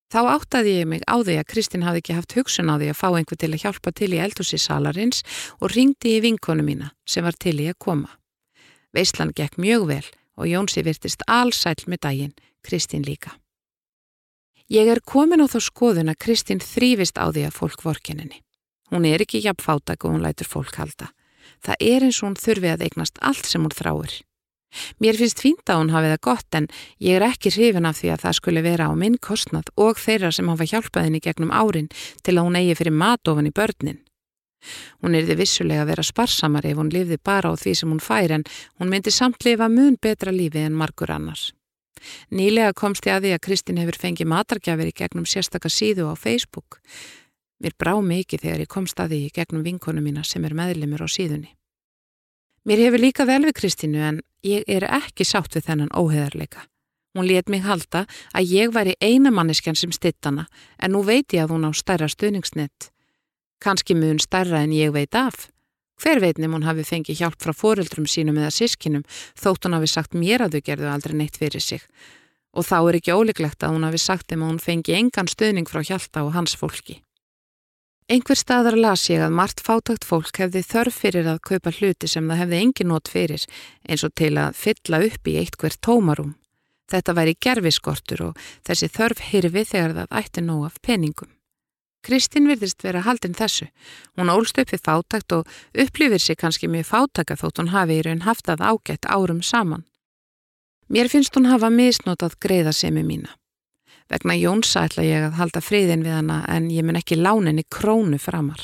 Þá 0.08 0.20
áttaði 0.38 0.78
ég 0.78 0.88
mig 0.88 1.02
á 1.04 1.20
því 1.20 1.36
að 1.42 1.50
Kristín 1.52 1.84
hafði 1.84 2.00
ekki 2.00 2.16
haft 2.16 2.36
hugsun 2.38 2.72
á 2.72 2.80
því 2.80 2.88
að 2.94 3.00
fá 3.02 3.08
einhver 3.12 3.40
til 3.42 3.50
að 3.52 3.64
hjálpa 3.66 3.92
til 3.92 4.14
í 4.16 4.22
eldhúsi 4.24 4.60
salarins 4.62 5.20
og 5.60 5.74
ringdi 5.74 6.14
í 6.16 6.22
vinkonu 6.24 6.64
mína 6.64 6.94
sem 7.04 7.28
var 7.28 7.36
til 7.36 7.58
í 7.60 7.68
að 7.68 7.80
koma. 7.84 8.14
Veislan 8.96 9.36
gekk 9.36 9.60
mjög 9.60 9.84
vel 9.92 10.06
og 10.40 10.48
Jónsi 10.48 10.86
virtist 10.88 11.26
allsæl 11.28 11.84
með 11.92 12.00
daginn, 12.06 12.36
Kristín 12.64 13.04
líka. 13.04 13.36
Ég 14.72 14.88
er 14.88 15.04
komin 15.04 15.44
á 15.44 15.48
þá 15.48 15.60
skoðun 15.64 16.12
að 16.12 16.22
Kristín 16.24 16.64
þrýfist 16.64 17.20
á 17.20 17.28
því 17.28 17.48
að 17.48 17.58
fólk 17.60 17.84
vorkeninni. 17.84 18.42
Hún 18.92 19.08
er 19.08 19.24
ekki 19.24 19.44
jafn 19.44 19.64
fátak 19.64 20.04
og 20.04 20.16
hún 20.16 20.24
lætur 20.24 20.48
fólk 20.48 20.76
halda. 20.80 21.12
Það 21.64 21.84
er 21.84 22.08
eins 22.08 22.20
og 22.22 22.30
hún 22.30 22.40
þurfi 22.40 22.72
að 22.72 22.84
eignast 22.88 23.20
allt 23.20 23.48
sem 23.48 23.64
hún 23.64 23.76
þráir. 23.76 24.22
Mér 25.00 25.18
finnst 25.20 25.42
fínt 25.42 25.70
að 25.72 25.80
hún 25.82 25.94
hafi 25.96 26.10
það 26.12 26.24
gott 26.28 26.58
en 26.60 26.68
ég 27.04 27.18
er 27.18 27.26
ekki 27.30 27.54
hrifin 27.56 27.88
af 27.88 28.00
því 28.02 28.12
að 28.14 28.24
það 28.26 28.38
skulle 28.40 28.66
vera 28.66 28.90
á 28.92 28.94
minn 29.00 29.18
kostnad 29.18 29.72
og 29.76 30.02
þeirra 30.02 30.32
sem 30.36 30.50
hafa 30.52 30.68
hjálpað 30.68 31.08
henni 31.08 31.24
gegnum 31.24 31.54
árin 31.56 31.88
til 32.24 32.36
að 32.36 32.46
hún 32.48 32.60
eigi 32.60 32.76
fyrir 32.82 32.96
matofan 32.96 33.50
í 33.50 33.56
börnin. 33.56 34.02
Hún 35.02 35.16
er 35.16 35.28
því 35.28 35.38
vissulega 35.40 35.86
að 35.86 35.92
vera 35.94 36.06
sparsamari 36.06 36.74
ef 36.74 36.82
hún 36.82 36.92
lifði 36.94 37.20
bara 37.24 37.54
á 37.54 37.56
því 37.56 37.76
sem 37.80 37.94
hún 37.94 38.04
fær 38.04 38.34
en 38.36 38.48
hún 38.82 38.92
myndi 38.92 39.14
samt 39.14 39.46
lifa 39.46 39.70
mun 39.70 39.96
betra 40.02 40.34
lífi 40.34 40.66
en 40.66 40.76
margur 40.76 41.14
annars. 41.14 41.52
Nýlega 42.30 42.74
komst 42.78 43.08
ég 43.08 43.18
að 43.18 43.26
því 43.26 43.36
að 43.36 43.44
Kristín 43.48 43.80
hefur 43.82 44.00
fengið 44.02 44.30
matargjafir 44.34 44.92
í 44.92 44.98
gegnum 44.98 45.26
sérstakka 45.26 45.72
síðu 45.72 46.10
á 46.12 46.16
Facebook. 46.18 46.82
Mér 47.64 47.74
brá 47.80 47.96
mikið 47.98 48.44
þegar 48.44 48.66
ég 48.66 48.74
komst 48.74 49.00
að 49.02 49.16
því 49.16 49.22
í 49.26 49.34
gegnum 49.34 49.66
vinkonu 49.66 50.04
mína 50.06 50.26
sem 50.26 50.46
er 50.46 50.54
meðlimur 50.58 51.06
á 51.06 51.08
síðunni. 51.10 51.57
Mér 52.68 52.82
hefur 52.84 53.00
líka 53.00 53.24
vel 53.24 53.46
við 53.48 53.54
Kristínu 53.56 54.00
en 54.04 54.18
ég 54.44 54.66
er 54.68 54.84
ekki 54.92 55.24
sátt 55.24 55.54
við 55.56 55.70
þennan 55.70 55.94
óheðarleika. 55.96 56.66
Hún 57.16 57.30
let 57.30 57.48
mig 57.48 57.62
halda 57.64 58.02
að 58.36 58.52
ég 58.52 58.74
væri 58.76 58.98
eina 59.00 59.32
manneskjan 59.32 59.78
sem 59.80 59.94
stitt 59.96 60.20
hana 60.28 60.50
en 60.76 60.92
nú 60.92 61.06
veit 61.08 61.32
ég 61.32 61.46
að 61.46 61.54
hún 61.56 61.64
á 61.64 61.72
stærra 61.72 62.12
stuðningsnett. 62.12 62.90
Kanski 63.64 63.96
mun 63.96 64.20
stærra 64.20 64.66
en 64.68 64.76
ég 64.76 64.92
veit 64.92 65.16
af. 65.16 65.48
Hver 66.04 66.20
veitnum 66.20 66.60
hún 66.60 66.68
hafi 66.68 66.84
fengið 66.84 67.22
hjálp 67.24 67.40
frá 67.40 67.56
foreldrum 67.56 68.04
sínum 68.04 68.36
eða 68.36 68.52
sískinum 68.52 69.08
þótt 69.40 69.64
hún 69.64 69.80
hafi 69.80 69.88
sagt 69.88 70.20
mér 70.20 70.44
að 70.44 70.60
þau 70.60 70.68
gerðu 70.68 70.92
aldrei 70.92 71.16
neitt 71.16 71.40
fyrir 71.40 71.64
sig. 71.64 71.88
Og 72.52 72.68
þá 72.68 72.82
er 72.82 73.00
ekki 73.00 73.16
óleiklegt 73.16 73.64
að 73.64 73.78
hún 73.78 73.88
hafi 73.88 74.04
sagt 74.04 74.28
þeim 74.28 74.44
að 74.44 74.52
hún 74.52 74.64
fengi 74.68 75.00
engan 75.00 75.32
stuðning 75.32 75.72
frá 75.72 75.80
hjálta 75.88 76.28
og 76.28 76.36
hans 76.36 76.60
fólki. 76.60 77.00
Einhver 78.08 78.40
staðar 78.40 78.78
las 78.80 79.02
ég 79.12 79.20
að 79.20 79.34
margt 79.36 79.60
fátagt 79.60 80.06
fólk 80.08 80.38
hefði 80.40 80.62
þörf 80.64 81.00
fyrir 81.02 81.26
að 81.28 81.42
kaupa 81.50 81.74
hluti 81.76 82.08
sem 82.08 82.30
það 82.32 82.38
hefði 82.40 82.60
engin 82.64 82.88
nót 82.88 83.10
fyrir 83.12 83.42
eins 83.84 84.04
og 84.08 84.14
til 84.16 84.30
að 84.40 84.54
fylla 84.56 85.00
upp 85.10 85.28
í 85.28 85.34
eitt 85.42 85.58
hvert 85.60 85.82
tómarum. 85.84 86.30
Þetta 86.88 87.16
væri 87.18 87.34
gerfiskortur 87.44 88.22
og 88.30 88.46
þessi 88.64 88.88
þörf 88.96 89.24
hirfi 89.28 89.64
þegar 89.74 89.96
það 89.98 90.16
ætti 90.22 90.44
nóg 90.46 90.62
af 90.70 90.78
peningum. 90.88 91.34
Kristín 92.00 92.48
virðist 92.48 92.86
vera 92.88 93.02
haldinn 93.04 93.36
þessu. 93.36 93.68
Hún 94.16 94.32
ólst 94.32 94.56
upp 94.56 94.72
við 94.72 94.86
fátakt 94.88 95.36
og 95.36 95.52
upplifir 95.76 96.24
sig 96.24 96.40
kannski 96.40 96.72
mjög 96.72 96.88
fátaka 96.88 97.36
þótt 97.36 97.60
hún 97.60 97.74
hafi 97.76 98.00
í 98.00 98.06
raun 98.08 98.24
haft 98.24 98.48
að 98.48 98.64
ágætt 98.64 99.10
árum 99.12 99.44
saman. 99.44 99.84
Mér 100.88 101.12
finnst 101.12 101.36
hún 101.36 101.52
hafa 101.52 101.68
misnótað 101.68 102.40
greiða 102.40 102.72
semi 102.72 103.04
mína. 103.04 103.36
Vegna 104.08 104.38
Jónsa 104.40 104.86
ætla 104.88 105.04
ég 105.04 105.26
að 105.28 105.38
halda 105.42 105.62
friðin 105.64 106.06
við 106.06 106.16
hana 106.16 106.42
en 106.52 106.70
ég 106.72 106.86
mun 106.88 107.00
ekki 107.00 107.18
láninni 107.20 107.66
krónu 107.68 108.20
framar. 108.22 108.62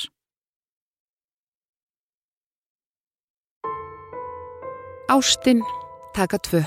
Ástinn 5.12 5.62
taka 6.16 6.40
tvö. 6.40 6.64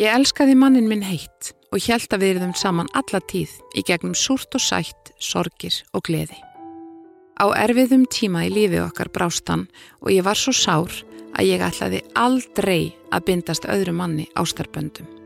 Ég 0.00 0.10
elskaði 0.10 0.56
mannin 0.58 0.88
minn 0.90 1.04
heitt 1.04 1.52
og 1.70 1.84
hjælt 1.84 2.14
að 2.16 2.24
við 2.24 2.40
erum 2.40 2.54
saman 2.58 2.88
alla 2.96 3.20
tíð 3.20 3.52
í 3.76 3.84
gegnum 3.86 4.16
súrt 4.18 4.56
og 4.56 4.62
sætt, 4.64 5.12
sorgir 5.20 5.76
og 5.92 6.06
gleði. 6.08 6.38
Á 7.38 7.50
erfiðum 7.60 8.06
tíma 8.10 8.46
í 8.48 8.52
lífi 8.54 8.80
okkar 8.82 9.10
brástan 9.12 9.66
og 10.00 10.10
ég 10.14 10.24
var 10.26 10.38
svo 10.38 10.54
sár 10.54 10.90
að 11.34 11.50
ég 11.50 11.66
ætlaði 11.66 12.00
aldrei 12.14 12.94
að 13.12 13.26
bindast 13.28 13.68
öðru 13.68 13.94
manni 13.94 14.26
ástarböndum. 14.38 15.23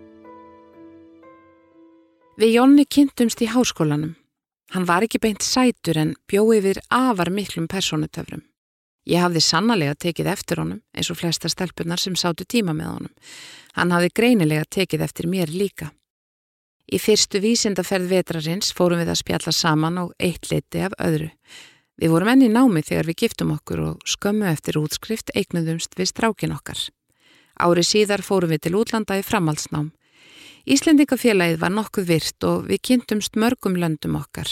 Við 2.39 2.53
Jónni 2.55 2.85
kynntumst 2.87 3.41
í 3.43 3.49
háskólanum. 3.51 4.13
Hann 4.71 4.85
var 4.87 5.03
ekki 5.03 5.19
beint 5.19 5.43
sætur 5.43 5.99
en 5.99 6.13
bjóði 6.31 6.61
við 6.69 6.79
afar 6.95 7.33
miklum 7.35 7.65
personutöfrum. 7.67 8.45
Ég 9.11 9.25
hafði 9.25 9.43
sannlega 9.43 9.97
tekið 9.99 10.31
eftir 10.31 10.63
honum 10.63 10.79
eins 10.95 11.11
og 11.11 11.19
flesta 11.19 11.51
stelpunar 11.51 11.99
sem 11.99 12.15
sátu 12.15 12.47
tíma 12.47 12.77
með 12.79 12.93
honum. 12.93 13.17
Hann 13.75 13.91
hafði 13.91 14.13
greinilega 14.21 14.69
tekið 14.71 15.03
eftir 15.09 15.27
mér 15.27 15.51
líka. 15.51 15.91
Í 16.87 17.03
fyrstu 17.03 17.43
vísindaferð 17.43 18.07
vetrarins 18.15 18.71
fórum 18.71 19.03
við 19.03 19.11
að 19.17 19.23
spjalla 19.25 19.59
saman 19.59 19.99
og 20.05 20.15
eitt 20.23 20.47
leiti 20.53 20.87
af 20.87 20.95
öðru. 20.95 21.33
Við 21.99 22.15
vorum 22.15 22.35
enni 22.37 22.53
námi 22.55 22.87
þegar 22.87 23.11
við 23.11 23.23
giftum 23.25 23.55
okkur 23.59 23.83
og 23.83 24.07
skömmu 24.07 24.47
eftir 24.47 24.79
útskrift 24.79 25.35
eignuðumst 25.35 25.99
við 25.99 26.13
strákin 26.15 26.55
okkar. 26.55 26.87
Ári 27.59 27.83
síðar 27.83 28.23
fórum 28.23 28.55
við 28.55 28.69
til 28.69 28.79
útlanda 28.79 29.19
í 29.19 29.27
framhaldsnám. 29.27 29.91
Íslendingafélagið 30.69 31.63
var 31.63 31.73
nokkuð 31.73 32.05
virt 32.11 32.45
og 32.45 32.67
við 32.69 32.83
kynntumst 32.85 33.39
mörgum 33.41 33.79
löndum 33.81 34.19
okkar. 34.19 34.51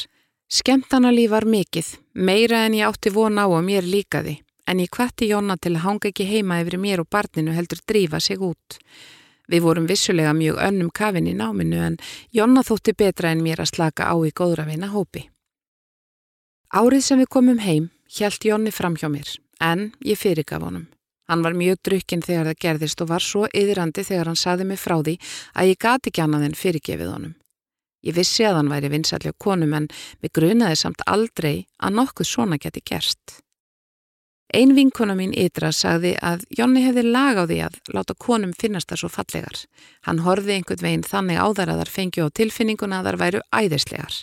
Skemtanalíf 0.49 1.29
var 1.35 1.45
mikill, 1.45 1.89
meira 2.15 2.63
en 2.65 2.77
ég 2.79 2.89
átti 2.89 3.13
von 3.13 3.37
á 3.37 3.45
og 3.45 3.61
mér 3.67 3.85
líkaði, 3.85 4.39
en 4.65 4.81
ég 4.81 4.89
kvætti 4.89 5.29
Jonna 5.29 5.59
til 5.61 5.75
að 5.75 5.85
hanga 5.85 6.09
ekki 6.09 6.25
heima 6.31 6.63
yfir 6.63 6.79
mér 6.81 7.03
og 7.05 7.11
barninu 7.13 7.53
heldur 7.53 7.85
drífa 7.85 8.21
sig 8.21 8.41
út. 8.41 8.79
Við 9.51 9.63
vorum 9.67 9.91
vissulega 9.91 10.33
mjög 10.33 10.63
önnum 10.71 10.89
kafin 10.89 11.29
í 11.29 11.37
náminu 11.37 11.85
en 11.85 12.01
Jonna 12.33 12.65
þótti 12.65 12.97
betra 12.97 13.35
en 13.35 13.45
mér 13.45 13.61
að 13.61 13.75
slaka 13.75 14.09
á 14.09 14.17
í 14.17 14.33
góðravina 14.33 14.89
hópi. 14.97 15.29
Árið 16.73 17.05
sem 17.05 17.21
við 17.21 17.29
komum 17.29 17.61
heim 17.61 17.91
hjælt 18.09 18.49
Jonni 18.49 18.73
fram 18.73 18.97
hjá 18.97 19.13
mér, 19.13 19.37
en 19.61 19.93
ég 20.01 20.17
fyrirgaf 20.17 20.65
honum. 20.65 20.89
Hann 21.27 21.43
var 21.43 21.57
mjög 21.59 21.81
drukkinn 21.89 22.23
þegar 22.23 22.51
það 22.51 22.61
gerðist 22.65 23.03
og 23.03 23.11
var 23.11 23.25
svo 23.25 23.47
yðrandi 23.51 24.05
þegar 24.07 24.31
hann 24.31 24.39
saði 24.39 24.69
mig 24.69 24.79
frá 24.79 25.01
því 25.01 25.17
að 25.55 25.73
ég 25.73 25.81
gati 25.83 26.13
ekki 26.13 26.23
annað 26.23 26.47
en 26.51 26.61
fyrirgefið 26.61 27.11
honum. 27.13 27.35
Ég 28.07 28.15
vissi 28.15 28.45
að 28.47 28.61
hann 28.61 28.71
væri 28.71 28.93
vinsalli 28.93 29.33
á 29.35 29.43
konum 29.43 29.75
en 29.75 29.89
við 30.23 30.37
grunaði 30.39 30.79
samt 30.79 31.03
aldrei 31.11 31.67
að 31.83 31.99
nokkuð 31.99 32.31
svona 32.31 32.61
geti 32.63 32.85
gerst. 32.87 33.41
Ein 34.55 34.77
vinkona 34.77 35.17
mín 35.19 35.33
ytra 35.35 35.73
sagði 35.75 36.13
að 36.23 36.45
Jónni 36.55 36.85
hefði 36.85 37.03
lag 37.09 37.35
á 37.35 37.45
því 37.51 37.59
að 37.67 37.81
láta 37.97 38.15
konum 38.15 38.53
finnast 38.55 38.93
það 38.93 39.01
svo 39.01 39.11
fallegar. 39.11 39.59
Hann 40.07 40.23
horfi 40.23 40.55
einhvern 40.55 40.85
veginn 40.87 41.03
þannig 41.03 41.43
á 41.43 41.47
þar 41.51 41.73
að 41.73 41.83
þar 41.83 41.93
fengju 41.97 42.29
á 42.31 42.37
tilfinninguna 42.39 43.01
að 43.01 43.09
þar 43.11 43.21
væru 43.25 43.43
æðislegar. 43.51 44.23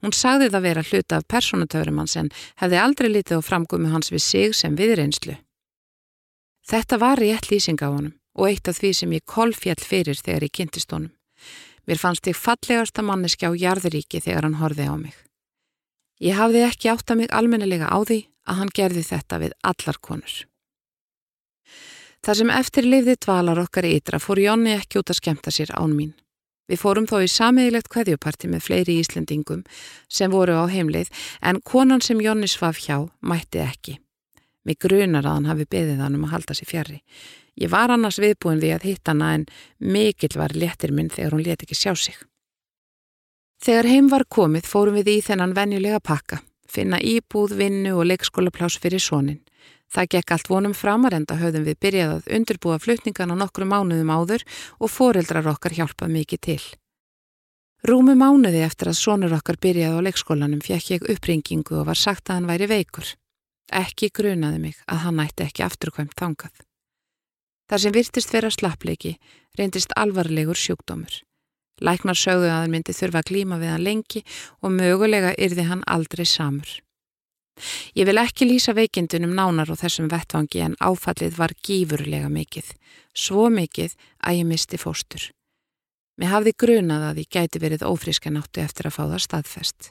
Hún 0.00 0.16
sagði 0.16 0.48
það 0.50 0.66
vera 0.66 0.88
hluta 0.88 1.20
af 1.20 1.28
personutöfurum 1.28 2.00
hans 2.00 2.16
en 2.16 2.32
hefði 2.64 2.80
aldrei 2.80 3.10
litið 3.12 3.44
á 3.44 3.48
framgömu 3.48 3.92
hans 3.92 4.08
við 4.12 4.24
sig 4.24 4.56
sem 4.56 4.76
viðreynslu. 4.76 5.36
Þetta 6.62 6.98
var 7.02 7.18
rétt 7.18 7.50
lýsing 7.50 7.80
á 7.82 7.90
honum 7.90 8.14
og 8.38 8.48
eitt 8.48 8.68
af 8.70 8.78
því 8.78 8.92
sem 8.96 9.12
ég 9.12 9.26
kolfjall 9.28 9.82
fyrir 9.82 10.16
þegar 10.16 10.46
ég 10.46 10.54
kynntist 10.56 10.92
honum. 10.94 11.12
Mér 11.86 11.98
fannst 11.98 12.28
ég 12.30 12.38
fallegasta 12.38 13.02
manneski 13.02 13.48
á 13.48 13.52
jarðuríki 13.52 14.22
þegar 14.22 14.46
hann 14.46 14.60
horfi 14.62 14.86
á 14.86 14.94
mig. 14.94 15.16
Ég 16.22 16.38
hafði 16.38 16.62
ekki 16.68 16.92
átt 16.92 17.10
að 17.10 17.22
mig 17.22 17.34
almennelega 17.34 17.90
á 17.90 17.98
því 18.06 18.20
að 18.46 18.58
hann 18.60 18.74
gerði 18.74 19.02
þetta 19.08 19.38
við 19.42 19.54
allar 19.66 19.98
konur. 19.98 20.34
Þar 22.22 22.38
sem 22.38 22.52
eftir 22.54 22.86
lifði 22.86 23.16
dvalar 23.26 23.58
okkar 23.64 23.88
ytra 23.88 24.20
fór 24.22 24.38
Jónni 24.38 24.76
ekki 24.76 25.00
út 25.00 25.10
að 25.10 25.18
skemta 25.18 25.50
sér 25.50 25.74
án 25.74 25.96
mín. 25.98 26.12
Við 26.70 26.78
fórum 26.78 27.08
þó 27.10 27.18
í 27.24 27.28
samiðilegt 27.28 27.90
kveðjuparti 27.90 28.48
með 28.48 28.62
fleiri 28.68 28.94
Íslendingum 29.02 29.64
sem 30.06 30.30
voru 30.30 30.54
á 30.54 30.70
heimleið 30.70 31.10
en 31.42 31.58
konan 31.66 32.00
sem 32.00 32.22
Jónni 32.22 32.46
svaf 32.46 32.78
hjá 32.86 33.02
mætti 33.20 33.58
ekki. 33.66 33.98
Mig 34.64 34.78
grunar 34.78 35.26
að 35.26 35.38
hann 35.38 35.48
hafi 35.50 35.66
beðið 35.66 36.02
hann 36.04 36.18
um 36.18 36.26
að 36.28 36.34
halda 36.36 36.54
sér 36.54 36.70
fjari. 36.70 36.98
Ég 37.58 37.70
var 37.72 37.90
annars 37.90 38.20
viðbúin 38.22 38.60
því 38.62 38.70
að 38.76 38.86
hitta 38.88 39.12
hana 39.12 39.32
en 39.36 39.46
mikill 39.78 40.36
var 40.38 40.54
léttir 40.54 40.92
minn 40.94 41.10
þegar 41.10 41.36
hún 41.36 41.44
let 41.46 41.64
ekki 41.64 41.76
sjá 41.76 41.94
sig. 41.98 42.16
Þegar 43.62 43.90
heim 43.90 44.10
var 44.10 44.24
komið 44.26 44.66
fórum 44.66 44.98
við 44.98 45.10
í 45.12 45.16
þennan 45.22 45.54
venjulega 45.54 46.00
pakka, 46.02 46.40
finna 46.66 46.98
íbúð, 46.98 47.56
vinnu 47.58 47.94
og 47.94 48.08
leikskólaplás 48.10 48.78
fyrir 48.82 49.02
sónin. 49.02 49.42
Það 49.92 50.08
gekk 50.14 50.32
allt 50.32 50.48
vonum 50.48 50.74
framar 50.74 51.14
enda 51.14 51.36
höfðum 51.36 51.66
við 51.68 51.78
byrjað 51.84 52.12
að 52.14 52.30
undirbúa 52.38 52.78
flutningan 52.80 53.34
á 53.34 53.36
nokkru 53.36 53.68
mánuðum 53.68 54.10
áður 54.14 54.46
og 54.80 54.90
foreldrar 54.90 55.50
okkar 55.52 55.76
hjálpað 55.76 56.14
mikið 56.16 56.42
til. 56.48 56.62
Rúmu 57.82 58.14
mánuði 58.14 58.62
eftir 58.64 58.88
að 58.92 59.00
sonur 59.00 59.34
okkar 59.36 59.58
byrjaði 59.60 60.00
á 60.00 60.06
leikskólanum 60.06 60.62
fjekk 60.64 60.90
ég 60.94 61.08
uppringingu 61.12 61.80
og 61.82 61.90
var 61.90 61.98
sagt 61.98 62.30
að 62.30 62.40
hann 62.40 62.48
væri 62.48 62.70
veikur. 62.70 63.08
Ekki 63.72 64.10
grunaði 64.14 64.60
mig 64.60 64.78
að 64.86 65.02
hann 65.06 65.20
ætti 65.24 65.46
ekki 65.46 65.64
afturkvæmt 65.66 66.14
þangað. 66.18 66.54
Þar 67.70 67.82
sem 67.82 67.94
virtist 67.96 68.32
vera 68.34 68.50
slappleiki 68.52 69.16
reyndist 69.58 69.94
alvarlegur 69.96 70.58
sjúkdómur. 70.58 71.22
Læknar 71.82 72.18
sögðu 72.18 72.50
að 72.50 72.58
hann 72.60 72.72
myndi 72.74 72.94
þurfa 72.94 73.22
að 73.22 73.28
glíma 73.30 73.58
við 73.58 73.72
hann 73.72 73.86
lengi 73.86 74.22
og 74.60 74.74
mögulega 74.76 75.32
yrði 75.40 75.68
hann 75.70 75.84
aldrei 75.88 76.26
samur. 76.28 76.70
Ég 77.96 78.08
vil 78.08 78.18
ekki 78.20 78.48
lýsa 78.48 78.72
veikindunum 78.76 79.34
nánar 79.36 79.72
á 79.72 79.76
þessum 79.76 80.08
vettvangi 80.12 80.62
en 80.64 80.76
áfallið 80.80 81.36
var 81.36 81.52
gífurlega 81.64 82.30
mikið, 82.32 82.68
svo 83.12 83.48
mikið 83.52 83.96
að 84.24 84.38
ég 84.40 84.48
misti 84.48 84.80
fóstur. 84.80 85.30
Mér 86.20 86.32
hafði 86.32 86.52
grunað 86.60 87.08
að 87.08 87.20
ég 87.24 87.32
gæti 87.32 87.60
verið 87.60 87.84
ófríska 87.88 88.32
náttu 88.32 88.62
eftir 88.62 88.88
að 88.88 88.96
fá 88.96 89.02
það 89.04 89.24
staðfest. 89.26 89.90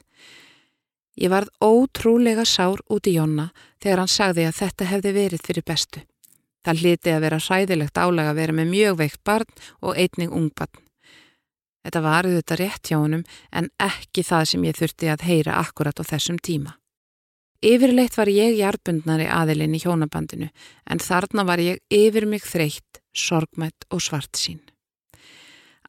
Ég 1.18 1.28
varð 1.28 1.50
ótrúlega 1.60 2.44
sár 2.48 2.80
út 2.88 3.06
í 3.06 3.16
Jonna 3.18 3.50
þegar 3.82 4.02
hann 4.02 4.12
sagði 4.12 4.46
að 4.48 4.58
þetta 4.60 4.88
hefði 4.92 5.12
verið 5.18 5.44
fyrir 5.46 5.66
bestu. 5.66 6.04
Það 6.62 6.82
hliti 6.82 7.10
að 7.10 7.24
vera 7.24 7.40
hræðilegt 7.42 7.98
álega 7.98 8.30
að 8.30 8.38
vera 8.38 8.56
með 8.58 8.70
mjög 8.70 8.98
veikt 9.00 9.22
barn 9.26 9.62
og 9.82 9.98
einning 9.98 10.30
ungbarn. 10.30 10.82
Þetta 11.82 12.02
var 12.04 12.28
auðvitað 12.28 12.60
rétt 12.60 12.90
hjá 12.90 12.98
honum 13.00 13.24
en 13.50 13.68
ekki 13.82 14.22
það 14.22 14.44
sem 14.52 14.66
ég 14.68 14.78
þurfti 14.78 15.10
að 15.10 15.26
heyra 15.26 15.58
akkurat 15.58 15.98
á 15.98 16.04
þessum 16.06 16.38
tíma. 16.38 16.76
Yfirleitt 17.62 18.16
var 18.18 18.30
ég 18.30 18.56
jarðbundnari 18.58 19.28
aðilinn 19.30 19.74
í 19.74 19.80
hjónabandinu 19.82 20.48
en 20.90 21.02
þarna 21.02 21.44
var 21.46 21.62
ég 21.62 21.82
yfir 21.90 22.26
mig 22.26 22.46
þreytt, 22.46 23.02
sorgmætt 23.14 23.86
og 23.90 24.02
svart 24.02 24.38
sín. 24.38 24.62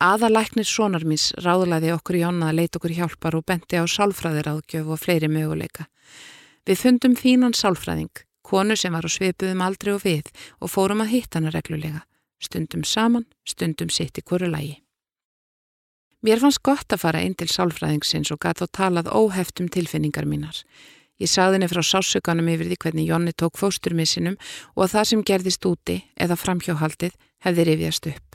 Aðalæknir 0.04 0.68
sonar 0.68 1.06
míns 1.06 1.32
ráðlaði 1.42 1.94
okkur 1.94 2.18
í 2.20 2.24
honna 2.26 2.50
að 2.50 2.60
leita 2.60 2.80
okkur 2.80 2.94
hjálpar 2.98 3.38
og 3.38 3.46
benti 3.48 3.78
á 3.78 3.86
sálfræðiráðgjöf 3.86 4.90
og 4.90 5.02
fleiri 5.02 5.30
möguleika. 5.32 5.86
Við 6.64 6.80
fundum 6.80 7.16
fínan 7.20 7.56
sálfræðing, 7.58 8.24
konu 8.48 8.76
sem 8.80 8.94
var 8.96 9.04
á 9.04 9.12
svipuðum 9.12 9.64
aldrei 9.66 9.92
og 9.98 10.06
við 10.06 10.30
og 10.64 10.72
fórum 10.72 11.04
að 11.04 11.12
hitta 11.18 11.40
hana 11.40 11.52
reglulega, 11.52 12.06
stundum 12.40 12.86
saman, 12.88 13.26
stundum 13.44 13.92
sitt 13.92 14.20
í 14.20 14.24
hverju 14.24 14.48
lægi. 14.48 14.78
Mér 16.24 16.40
fannst 16.40 16.64
gott 16.64 16.96
að 16.96 17.02
fara 17.04 17.22
inn 17.26 17.36
til 17.36 17.50
sálfræðingsins 17.52 18.32
og 18.32 18.40
gæti 18.40 18.64
þá 18.64 18.76
talað 18.80 19.12
óheftum 19.12 19.68
tilfinningar 19.68 20.24
mínar. 20.24 20.56
Ég 21.20 21.28
sagði 21.28 21.60
henni 21.60 21.68
frá 21.68 21.84
sásökanum 21.84 22.48
yfir 22.54 22.70
því 22.70 22.78
hvernig 22.80 23.10
Jónni 23.12 23.34
tók 23.36 23.60
fósturmissinum 23.60 24.40
og 24.76 24.86
að 24.86 24.94
það 24.96 25.10
sem 25.10 25.26
gerðist 25.28 25.68
úti 25.68 25.98
eða 26.16 26.40
framhjóhaldið 26.40 27.20
hefði 27.44 27.68
rifjast 27.68 28.08
upp. 28.14 28.33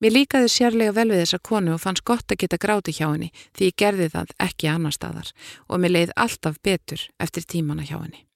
Mér 0.00 0.12
líkaði 0.12 0.50
sérlega 0.52 0.92
vel 0.92 1.08
við 1.08 1.22
þessa 1.22 1.38
konu 1.40 1.72
og 1.72 1.80
fannst 1.80 2.04
gott 2.04 2.28
að 2.28 2.42
geta 2.42 2.60
gráti 2.60 2.92
hjá 2.92 3.06
henni 3.08 3.30
því 3.56 3.70
ég 3.70 3.76
gerði 3.80 4.08
það 4.12 4.32
ekki 4.44 4.68
annar 4.68 4.92
staðar 4.92 5.30
og 5.68 5.80
mér 5.80 5.94
leið 5.94 6.12
alltaf 6.20 6.58
betur 6.60 7.06
eftir 7.16 7.46
tímana 7.48 7.86
hjá 7.86 7.96
henni. 7.96 8.26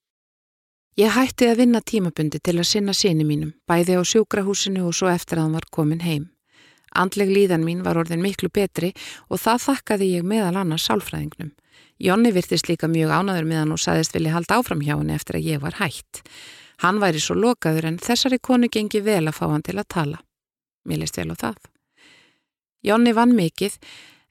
Ég 0.97 1.13
hætti 1.13 1.51
að 1.51 1.61
vinna 1.61 1.81
tímabundi 1.85 2.41
til 2.41 2.57
að 2.59 2.67
sinna 2.69 2.95
síni 2.97 3.25
mínum, 3.25 3.53
bæði 3.69 4.01
á 4.01 4.03
sjúkrahúsinu 4.05 4.87
og 4.89 4.97
svo 4.97 5.11
eftir 5.13 5.39
að 5.39 5.47
hann 5.47 5.59
var 5.59 5.69
komin 5.71 6.01
heim. 6.01 6.31
Andleg 6.97 7.29
líðan 7.31 7.63
mín 7.65 7.85
var 7.85 8.01
orðin 8.01 8.25
miklu 8.25 8.49
betri 8.51 8.91
og 9.29 9.39
það 9.39 9.63
þakkaði 9.67 10.09
ég 10.17 10.27
meðal 10.27 10.57
annars 10.65 10.89
sálfræðingnum. 10.89 11.53
Jonni 12.01 12.33
virtist 12.33 12.69
líka 12.73 12.89
mjög 12.89 13.13
ánaður 13.13 13.47
með 13.47 13.63
hann 13.63 13.77
og 13.77 13.83
saðist 13.85 14.17
vilja 14.17 14.33
halda 14.35 14.59
áfram 14.59 14.81
hjá 14.81 14.97
henni 14.97 15.15
eftir 15.15 15.39
að 15.39 15.47
ég 15.53 15.63
var 15.63 15.77
hætt. 15.79 16.25
Hann 16.81 16.99
væri 16.99 17.21
svo 17.21 17.37
lokaður 17.37 17.93
en 17.93 18.01
þessari 18.01 18.41
konu 18.41 18.73
gengi 18.73 19.05
vel 19.05 19.27
að 19.29 19.37
fá 19.37 19.47
hann 19.53 19.63
til 19.63 19.77
að 19.77 19.89
tala. 19.93 20.21
Mér 20.89 21.03
leist 21.03 21.19
vel 21.21 21.31
á 21.33 21.37
það. 21.37 21.61
Jonni 22.87 23.13
vann 23.13 23.37
mikið 23.37 23.77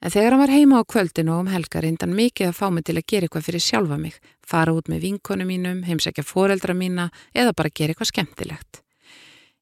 en 0.01 0.13
þegar 0.13 0.33
hann 0.33 0.43
var 0.43 0.53
heima 0.53 0.81
á 0.81 0.89
kvöldinu 0.89 1.35
og 1.35 1.45
um 1.45 1.53
helgar 1.53 1.85
reyndan 1.85 2.15
mikið 2.17 2.49
að 2.49 2.59
fá 2.59 2.67
mig 2.73 2.85
til 2.87 2.97
að 2.97 3.07
gera 3.11 3.27
eitthvað 3.27 3.47
fyrir 3.49 3.65
sjálfa 3.65 3.97
mig, 3.99 4.19
fara 4.47 4.73
út 4.73 4.89
með 4.89 5.05
vinkonu 5.05 5.45
mínum, 5.45 5.83
heimsækja 5.85 6.23
foreldra 6.25 6.73
mína 6.73 7.09
eða 7.35 7.53
bara 7.53 7.73
gera 7.73 7.93
eitthvað 7.93 8.13
skemmtilegt. 8.13 8.81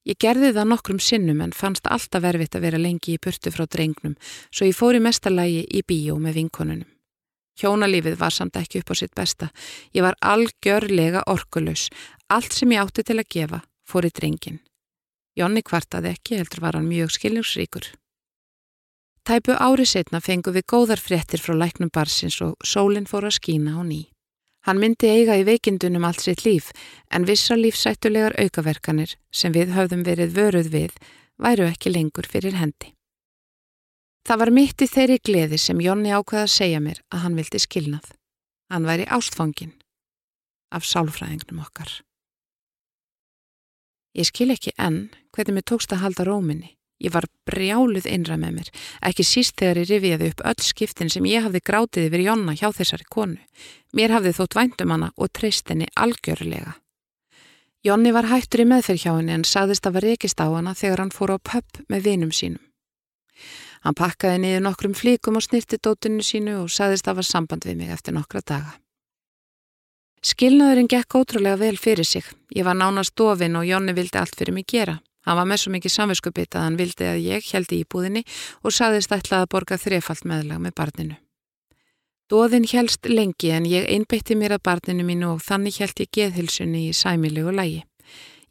Ég 0.07 0.15
gerði 0.23 0.53
það 0.55 0.69
nokkrum 0.71 0.99
sinnum 1.03 1.41
en 1.43 1.51
fannst 1.51 1.87
alltaf 1.91 2.23
verfitt 2.23 2.55
að 2.55 2.63
vera 2.63 2.79
lengi 2.79 3.17
í 3.17 3.19
purtu 3.19 3.51
frá 3.51 3.65
drengnum 3.67 4.15
svo 4.47 4.69
ég 4.69 4.77
fór 4.77 4.95
í 4.95 5.01
mestarlægi 5.03 5.65
í 5.67 5.81
bíó 5.83 6.15
með 6.21 6.39
vinkonunum. 6.39 6.87
Hjónalífið 7.57 8.15
var 8.21 8.31
samt 8.31 8.55
ekki 8.59 8.83
upp 8.83 8.93
á 8.93 8.95
sitt 8.95 9.15
besta. 9.17 9.49
Ég 9.91 10.05
var 10.05 10.15
algjörlega 10.21 11.25
orkulus. 11.27 11.87
Allt 12.29 12.53
sem 12.53 12.71
ég 12.71 12.83
átti 12.83 13.03
til 13.03 13.17
að 13.17 13.31
gefa 13.33 13.61
fór 13.87 14.05
í 14.05 14.13
drengin. 14.13 14.59
Jónni 15.37 15.61
kvartaði 15.61 16.15
ekki, 16.15 16.39
heldur 16.41 16.63
var 16.63 16.77
hann 16.79 16.89
mjög 16.89 17.13
skilningsríkur. 17.13 17.91
Tæpu 19.27 19.53
ári 19.59 19.85
setna 19.85 20.21
fengu 20.23 20.53
við 20.55 20.65
góðar 20.71 21.01
fréttir 21.03 21.41
frá 21.43 21.53
læknum 21.53 21.91
barsins 21.93 22.39
og 22.41 22.55
sólinn 22.63 23.09
fór 23.09 23.27
að 23.27 23.37
skína 23.37 23.75
á 23.77 23.81
ný. 23.83 24.07
Hann 24.65 24.79
myndi 24.79 25.07
eiga 25.07 25.35
í 25.39 25.45
veikindunum 25.47 26.05
allt 26.07 26.23
sitt 26.23 26.45
líf 26.47 26.71
en 27.11 27.27
vissa 27.27 27.55
lífsættulegar 27.55 28.35
aukaverkanir 28.39 29.13
sem 29.31 29.53
við 29.55 29.75
höfðum 29.75 30.03
verið 30.07 30.33
vöruð 30.39 30.71
við 30.73 30.95
væru 31.37 31.67
ekki 31.67 31.91
lengur 31.93 32.27
fyrir 32.27 32.57
hendi. 32.57 32.93
Það 34.27 34.41
var 34.41 34.51
mitt 34.51 34.81
í 34.83 34.89
þeirri 34.91 35.19
gleði 35.23 35.59
sem 35.61 35.83
Jónni 35.83 36.11
ákvaði 36.11 36.47
að 36.47 36.55
segja 36.55 36.81
mér 36.83 37.03
að 37.11 37.23
hann 37.23 37.37
vildi 37.39 37.61
skilnað. 37.63 38.09
Hann 38.71 38.87
væri 38.89 39.05
ástfangin 39.07 39.75
af 40.71 40.83
sálfræðingnum 40.83 41.63
okkar. 41.63 41.91
Ég 44.17 44.25
skil 44.25 44.49
ekki 44.49 44.73
enn 44.81 45.11
hvernig 45.35 45.59
mér 45.59 45.67
tókst 45.69 45.93
að 45.93 46.01
halda 46.01 46.25
róminni. 46.25 46.73
Ég 46.97 47.13
var 47.13 47.27
brjáluð 47.45 48.07
innra 48.09 48.39
með 48.41 48.55
mér, 48.55 48.69
ekki 49.05 49.21
síst 49.21 49.59
þegar 49.61 49.83
ég 49.83 49.89
rifiði 49.91 50.29
upp 50.31 50.39
öll 50.49 50.63
skiptin 50.65 51.11
sem 51.13 51.25
ég 51.29 51.45
hafði 51.45 51.61
grátið 51.61 52.07
yfir 52.07 52.23
Jonna 52.25 52.55
hjá 52.57 52.71
þessari 52.73 53.05
konu. 53.13 53.37
Mér 53.93 54.15
hafði 54.15 54.33
þótt 54.39 54.57
væntum 54.57 54.93
hana 54.95 55.11
og 55.13 55.29
treyst 55.29 55.69
henni 55.69 55.85
algjörlega. 55.93 56.73
Jonni 57.85 58.15
var 58.15 58.31
hættur 58.31 58.63
í 58.63 58.67
meðferð 58.71 59.03
hjá 59.03 59.11
henni 59.11 59.35
en 59.35 59.45
sagðist 59.45 59.85
að 59.85 59.99
var 59.99 60.07
rekist 60.09 60.41
á 60.41 60.49
hana 60.49 60.73
þegar 60.73 61.03
hann 61.05 61.13
fór 61.13 61.35
á 61.35 61.37
pöpp 61.37 61.83
með 61.85 62.09
vinum 62.09 62.33
sínum. 62.33 62.63
Hann 63.85 63.93
pakkaði 63.93 64.41
niður 64.41 64.65
nokkrum 64.65 64.97
flíkum 64.97 65.37
og 65.37 65.45
snirti 65.45 65.77
dótinu 65.77 66.25
sínu 66.25 66.57
og 66.63 66.73
sagðist 66.73 67.05
að 67.07 67.21
var 67.21 67.29
samband 67.29 67.69
við 67.69 67.77
mig 67.77 67.93
eftir 67.93 68.17
nokkra 68.17 68.41
daga. 68.41 68.73
Skilnaðurinn 70.27 70.89
gekk 70.91 71.15
ótrúlega 71.15 71.55
vel 71.61 71.77
fyrir 71.79 72.03
sig. 72.05 72.25
Ég 72.51 72.65
var 72.67 72.75
nánast 72.75 73.13
dofin 73.15 73.55
og 73.55 73.63
Jonni 73.63 73.93
vildi 73.95 74.19
allt 74.19 74.35
fyrir 74.35 74.51
mig 74.51 74.65
gera. 74.67 74.97
Hann 75.23 75.37
var 75.39 75.47
með 75.47 75.61
svo 75.61 75.71
mikið 75.71 75.93
samviskupið 75.93 76.57
að 76.57 76.65
hann 76.65 76.79
vildi 76.79 77.07
að 77.07 77.21
ég 77.23 77.47
held 77.53 77.71
í 77.71 77.79
íbúðinni 77.83 78.23
og 78.63 78.75
saðist 78.75 79.13
ætlað 79.15 79.45
að 79.45 79.51
borga 79.53 79.77
þrefalt 79.79 80.27
meðlag 80.27 80.59
með 80.65 80.75
barninu. 80.75 81.15
Dóðin 82.27 82.67
helst 82.73 83.07
lengi 83.07 83.53
en 83.55 83.69
ég 83.71 83.87
einbeitti 83.87 84.35
mér 84.35 84.57
að 84.57 84.65
barninu 84.67 85.07
mínu 85.07 85.31
og 85.31 85.45
þannig 85.47 85.79
held 85.79 86.03
ég 86.03 86.11
geðhilsunni 86.19 86.83
í 86.89 86.95
sæmilegu 86.95 87.55
lægi. 87.55 87.85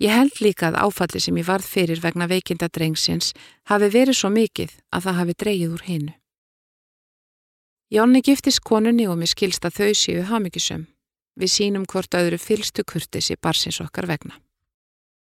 Ég 0.01 0.17
held 0.17 0.41
líka 0.41 0.71
að 0.71 0.81
áfalli 0.81 1.21
sem 1.21 1.37
ég 1.37 1.49
varð 1.49 1.69
fyrir 1.69 2.01
vegna 2.01 2.29
veikinda 2.29 2.73
drengsins 2.73 3.35
hafi 3.69 3.93
verið 3.93 4.17
svo 4.17 4.33
mikið 4.33 4.73
að 4.93 5.09
það 5.09 5.21
hafi 5.21 5.39
dreyið 5.45 5.77
úr 5.77 5.87
hinnu. 5.93 6.19
Jónni 7.93 8.25
giftist 8.25 8.65
konunni 8.65 9.05
og 9.09 9.21
mér 9.21 9.37
skilst 9.37 9.65
að 9.69 9.77
þau 9.81 9.93
séu 9.95 10.29
hafmyggisum. 10.29 10.87
Við 11.37 11.53
sínum 11.53 11.85
hvort 11.85 12.17
öðru 12.17 12.39
fylstu 12.41 12.85
kurtis 12.85 13.31
í 13.31 13.37
barsins 13.37 13.81
okkar 13.85 14.09
vegna. 14.09 14.39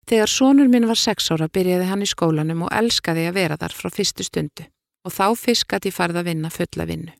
Þegar 0.09 0.29
sónur 0.33 0.69
minn 0.71 0.87
var 0.89 0.97
sex 0.97 1.29
ára 1.31 1.47
byrjaði 1.47 1.87
hann 1.87 2.01
í 2.01 2.09
skólanum 2.09 2.65
og 2.65 2.73
elskaði 2.73 3.27
að 3.29 3.37
vera 3.37 3.57
þar 3.61 3.75
frá 3.77 3.89
fyrstu 3.93 4.25
stundu 4.25 4.65
og 5.05 5.13
þá 5.13 5.25
fiskat 5.37 5.85
ég 5.85 5.95
farið 5.95 6.21
að 6.21 6.29
vinna 6.29 6.49
fulla 6.53 6.87
vinnu. 6.89 7.13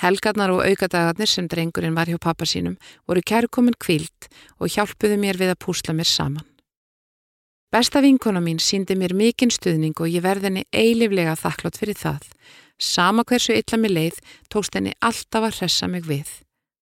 Helgarnar 0.00 0.52
og 0.52 0.60
aukadagarnir 0.68 1.28
sem 1.28 1.48
drengurinn 1.48 1.96
var 1.96 2.08
hjá 2.10 2.18
pappa 2.20 2.44
sínum 2.44 2.76
voru 3.08 3.22
kærkomin 3.24 3.76
kvilt 3.80 4.28
og 4.60 4.68
hjálpuði 4.68 5.16
mér 5.20 5.40
við 5.40 5.54
að 5.54 5.62
púsla 5.64 5.96
mér 5.96 6.08
saman. 6.10 6.44
Besta 7.72 8.02
vinkona 8.04 8.40
mín 8.44 8.60
síndi 8.60 8.94
mér 8.96 9.16
mikinn 9.16 9.52
stuðning 9.52 9.96
og 9.96 10.12
ég 10.12 10.24
verði 10.24 10.50
henni 10.50 10.64
eiliflega 10.70 11.34
þakklátt 11.40 11.80
fyrir 11.80 11.96
það. 11.98 12.28
Sama 12.78 13.24
hversu 13.24 13.56
illa 13.56 13.80
mér 13.80 13.96
leið 13.96 14.20
tókst 14.52 14.76
henni 14.76 14.92
alltaf 15.00 15.48
að 15.48 15.62
hressa 15.62 15.88
mig 15.88 16.04
við. 16.04 16.28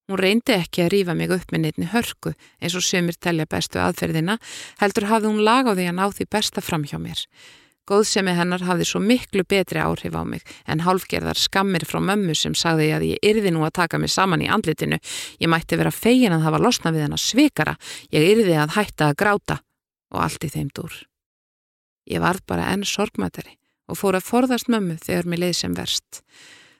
Hún 0.05 0.21
reyndi 0.21 0.53
ekki 0.53 0.83
að 0.85 0.91
rýfa 0.93 1.13
mig 1.17 1.31
upp 1.33 1.53
með 1.53 1.63
neittni 1.63 1.87
hörku 1.89 2.35
eins 2.61 2.75
og 2.77 2.85
sömur 2.85 3.17
telja 3.17 3.47
bestu 3.49 3.81
aðferðina, 3.81 4.37
heldur 4.77 5.07
hafði 5.09 5.31
hún 5.31 5.45
lag 5.47 5.65
á 5.65 5.73
því 5.73 5.87
að 5.89 5.97
ná 5.97 6.05
því 6.13 6.27
besta 6.35 6.61
fram 6.61 6.85
hjá 6.85 6.99
mér. 7.01 7.23
Góðsemi 7.89 8.33
hennar 8.37 8.65
hafði 8.65 8.85
svo 8.89 9.01
miklu 9.01 9.45
betri 9.49 9.81
áhrif 9.81 10.13
á 10.17 10.25
mig 10.25 10.45
en 10.69 10.83
hálfgerðar 10.85 11.41
skammir 11.41 11.85
frá 11.89 12.01
mömmu 12.05 12.37
sem 12.37 12.57
sagði 12.57 12.91
að 12.97 13.07
ég 13.11 13.29
yrði 13.31 13.53
nú 13.53 13.65
að 13.65 13.75
taka 13.81 14.01
mig 14.01 14.13
saman 14.13 14.45
í 14.45 14.49
andlitinu. 14.49 14.99
Ég 15.41 15.49
mætti 15.53 15.77
vera 15.81 15.93
fegin 15.93 16.37
að 16.37 16.45
hafa 16.49 16.61
losna 16.61 16.93
við 16.93 17.05
hennar 17.07 17.21
svikara, 17.21 17.77
ég 18.13 18.29
yrði 18.33 18.57
að 18.61 18.77
hætta 18.77 19.09
að 19.09 19.19
gráta 19.21 19.59
og 20.13 20.21
allt 20.25 20.45
í 20.45 20.53
þeim 20.53 20.69
dúr. 20.73 20.97
Ég 22.09 22.21
varð 22.25 22.45
bara 22.49 22.69
enn 22.73 22.85
sorgmættari 22.89 23.57
og 23.89 24.01
fór 24.01 24.17
að 24.17 24.29
forðast 24.29 24.69
mömmu 24.73 24.97
þegar 25.01 25.29
mér 25.29 25.45
leið 25.47 25.57
sem 25.61 25.77
verst. 25.77 26.21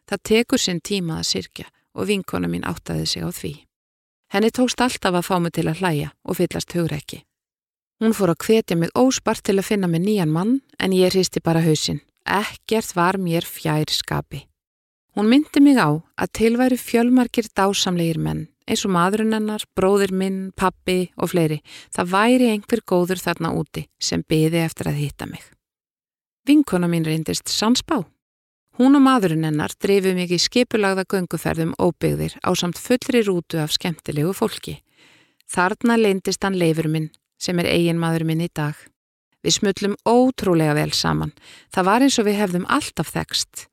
Það 0.09 0.25
tekur 0.29 0.61
sinn 0.61 0.85
tíma 0.85 1.21
að 1.21 1.31
sirkja 1.33 1.69
og 1.95 2.09
vinkona 2.11 2.51
mín 2.51 2.67
áttaði 2.67 3.07
sig 3.07 3.23
á 3.23 3.31
því. 3.31 3.53
Henni 4.35 4.51
tókst 4.51 4.81
alltaf 4.83 5.15
að 5.15 5.27
fá 5.29 5.37
mig 5.39 5.55
til 5.55 5.69
að 5.71 5.81
hlæja 5.81 6.11
og 6.25 6.39
fyllast 6.39 6.75
hugreiki. 6.75 7.23
Hún 8.03 8.17
fór 8.17 8.35
að 8.35 8.43
hvetja 8.47 8.77
mig 8.77 8.91
óspart 8.99 9.45
til 9.47 9.59
að 9.59 9.69
finna 9.69 9.89
mig 9.89 10.03
nýjan 10.03 10.33
mann 10.35 10.59
en 10.79 10.97
ég 10.97 11.15
hristi 11.15 11.41
bara 11.41 11.63
hausinn. 11.63 12.03
Ekkert 12.27 12.97
var 12.97 13.19
mér 13.21 13.47
fjær 13.47 13.87
skapi. 13.93 14.47
Hún 15.15 15.31
myndi 15.31 15.61
mig 15.63 15.79
á 15.79 16.03
að 16.19 16.33
tilværi 16.35 16.79
fjölmarkir 16.81 17.47
dásamlegir 17.55 18.19
menn 18.19 18.49
eins 18.69 18.85
og 18.87 18.95
maðurinn 18.95 19.35
hennar, 19.37 19.65
bróðir 19.77 20.15
minn, 20.17 20.53
pappi 20.57 21.11
og 21.21 21.33
fleiri. 21.35 21.61
Það 21.95 22.13
væri 22.15 22.51
einhver 22.53 22.83
góður 22.89 23.21
þarna 23.21 23.53
úti 23.59 23.87
sem 24.01 24.25
byði 24.25 24.63
eftir 24.65 24.91
að 24.91 25.01
hitta 25.03 25.29
mig. 25.29 25.45
Vinkona 26.49 26.89
mín 26.89 27.07
reyndist 27.07 27.49
sansbá. 27.53 28.03
Hún 28.75 28.99
og 28.99 29.05
maðurinn 29.05 29.47
hennar 29.47 29.71
drefið 29.79 30.17
mikið 30.19 30.41
skipulagða 30.43 31.05
gönguferðum 31.13 31.77
óbyggðir 31.79 32.33
á 32.43 32.51
samt 32.59 32.81
fullri 32.83 33.21
rútu 33.23 33.61
af 33.63 33.71
skemmtilegu 33.71 34.33
fólki. 34.35 34.81
Þarna 35.47 35.95
leindist 36.01 36.43
hann 36.43 36.59
leifur 36.59 36.89
minn 36.91 37.13
sem 37.39 37.61
er 37.63 37.69
eigin 37.71 38.01
maður 38.03 38.25
minn 38.27 38.43
í 38.43 38.49
dag. 38.51 38.75
Við 39.47 39.59
smullum 39.61 39.95
ótrúlega 40.03 40.75
vel 40.75 40.91
saman. 40.91 41.31
Það 41.71 41.87
var 41.87 42.07
eins 42.07 42.19
og 42.19 42.27
við 42.27 42.41
hefðum 42.41 42.67
alltaf 42.67 43.15
þekst. 43.15 43.69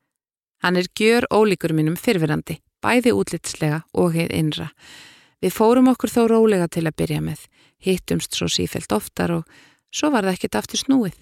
Hann 0.62 0.78
er 0.78 0.86
gjör 0.94 1.26
ólíkur 1.34 1.74
minnum 1.74 1.98
fyrfirandi, 1.98 2.60
bæði 2.78 3.16
útlitslega 3.18 3.82
og 3.98 4.14
heið 4.14 4.36
innra. 4.38 4.68
Við 5.42 5.56
fórum 5.56 5.90
okkur 5.90 6.14
þó 6.14 6.22
rólega 6.30 6.70
til 6.70 6.86
að 6.86 6.98
byrja 7.02 7.22
með, 7.24 7.42
hittumst 7.82 8.38
svo 8.38 8.46
sífelt 8.46 8.94
oftar 8.94 9.34
og 9.40 9.62
svo 9.90 10.12
var 10.14 10.28
það 10.28 10.38
ekkit 10.38 10.62
aftur 10.62 10.84
snúið. 10.84 11.18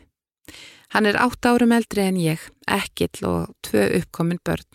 Hann 0.91 1.07
er 1.07 1.19
átt 1.23 1.47
árum 1.47 1.73
eldri 1.73 2.03
en 2.03 2.19
ég, 2.19 2.43
ekkill 2.67 3.27
og 3.29 3.53
tvö 3.67 3.87
uppkomin 4.01 4.41
börn. 4.45 4.67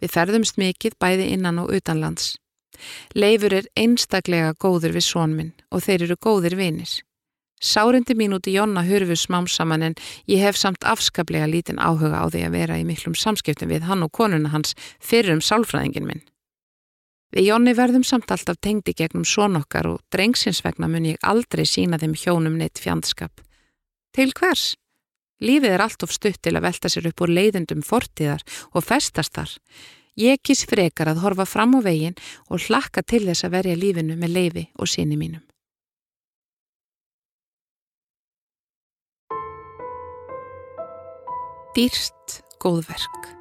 Við 0.00 0.12
ferðumst 0.14 0.60
mikið 0.62 0.94
bæði 1.02 1.32
innan 1.34 1.58
og 1.62 1.72
utanlands. 1.74 2.36
Leifur 3.16 3.56
er 3.56 3.66
einstaklega 3.74 4.54
góður 4.60 4.94
við 4.94 5.06
sónminn 5.08 5.52
og 5.72 5.82
þeir 5.86 6.06
eru 6.06 6.16
góðir 6.20 6.56
vinir. 6.58 6.92
Sárindi 7.56 8.12
mín 8.14 8.36
út 8.36 8.46
í 8.46 8.52
Jonna 8.52 8.82
hurfu 8.84 9.16
smám 9.16 9.46
saman 9.48 9.82
en 9.82 9.94
ég 10.28 10.42
hef 10.44 10.58
samt 10.60 10.84
afskaplega 10.84 11.48
lítinn 11.48 11.80
áhuga 11.80 12.20
á 12.20 12.28
því 12.28 12.42
að 12.44 12.56
vera 12.58 12.76
í 12.76 12.84
miklum 12.84 13.16
samskiptum 13.16 13.72
við 13.72 13.88
hann 13.88 14.04
og 14.04 14.12
konuna 14.12 14.52
hans 14.52 14.76
fyrir 15.00 15.32
um 15.32 15.40
sálfræðingin 15.40 16.06
minn. 16.06 16.24
Við 17.32 17.48
Jonni 17.48 17.72
verðum 17.74 18.04
samt 18.04 18.30
alltaf 18.30 18.60
tengdi 18.60 18.92
gegnum 18.94 19.24
svonokkar 19.24 19.88
og 19.88 20.02
drengsins 20.12 20.62
vegna 20.64 20.88
mun 20.88 21.08
ég 21.08 21.18
aldrei 21.24 21.64
sína 21.66 21.98
þeim 21.98 22.14
hjónum 22.14 22.60
neitt 22.60 22.78
fjandskap. 22.78 23.40
Til 24.12 24.30
hvers? 24.36 24.76
Lífið 25.44 25.74
er 25.74 25.84
allt 25.84 26.06
of 26.06 26.14
stutt 26.14 26.40
til 26.42 26.54
að 26.56 26.64
velta 26.64 26.88
sér 26.88 27.10
upp 27.10 27.20
úr 27.20 27.32
leiðendum 27.36 27.82
fortíðar 27.84 28.44
og 28.72 28.86
festast 28.86 29.36
þar. 29.36 29.52
Ég 30.16 30.40
kýs 30.40 30.64
frekar 30.64 31.10
að 31.12 31.20
horfa 31.26 31.44
fram 31.44 31.76
á 31.76 31.80
veginn 31.84 32.16
og 32.48 32.64
hlakka 32.64 33.04
til 33.04 33.26
þess 33.28 33.44
að 33.44 33.58
verja 33.58 33.76
lífinu 33.76 34.16
með 34.16 34.32
leifi 34.32 34.64
og 34.80 34.88
síni 34.88 35.20
mínum. 35.20 35.44
Dýrst 41.76 42.40
góðverk 42.64 43.36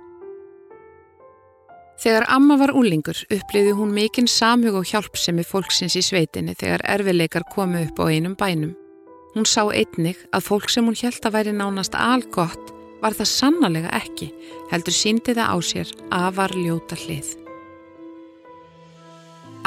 Þegar 2.03 2.25
Amma 2.35 2.57
var 2.59 2.73
úlingur 2.75 3.17
uppliði 3.31 3.71
hún 3.77 3.93
mikinn 3.95 4.27
samhug 4.27 4.81
og 4.81 4.89
hjálpsemi 4.89 5.45
fólksins 5.47 5.95
í 5.95 6.03
sveitinni 6.03 6.57
þegar 6.59 6.83
erfileikar 6.97 7.47
komu 7.55 7.85
upp 7.87 8.03
á 8.03 8.11
einum 8.11 8.35
bænum. 8.35 8.75
Hún 9.35 9.43
sá 9.43 9.65
einnig 9.67 10.15
að 10.31 10.45
fólk 10.47 10.69
sem 10.71 10.85
hún 10.87 10.95
held 10.95 11.25
að 11.27 11.33
væri 11.35 11.51
nánast 11.51 11.95
algott 11.99 12.69
var 13.01 13.15
það 13.17 13.27
sannlega 13.27 13.89
ekki, 13.97 14.29
heldur 14.71 14.95
síndi 14.95 15.35
það 15.35 15.51
á 15.51 15.57
sér 15.59 15.91
að 16.07 16.29
var 16.37 16.55
ljóta 16.55 16.95
hlið. 17.01 17.33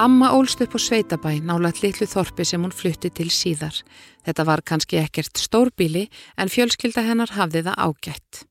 Amma 0.01 0.31
ólst 0.33 0.63
upp 0.65 0.73
á 0.73 0.81
sveitabæ 0.81 1.35
nálat 1.45 1.83
litlu 1.83 2.09
þorpi 2.09 2.47
sem 2.49 2.65
hún 2.65 2.73
flutti 2.73 3.11
til 3.13 3.29
síðar. 3.35 3.77
Þetta 4.25 4.49
var 4.49 4.65
kannski 4.65 5.03
ekkert 5.03 5.37
stórbíli 5.37 6.07
en 6.39 6.49
fjölskylda 6.49 7.05
hennar 7.05 7.35
hafði 7.37 7.67
það 7.69 7.81
ágætt. 7.85 8.43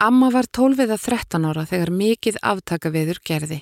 Amma 0.00 0.32
var 0.32 0.48
12 0.48 0.86
eða 0.86 0.98
13 1.04 1.48
ára 1.50 1.68
þegar 1.68 1.92
mikið 2.00 2.40
aftaka 2.40 2.94
viður 2.94 3.20
gerði. 3.26 3.60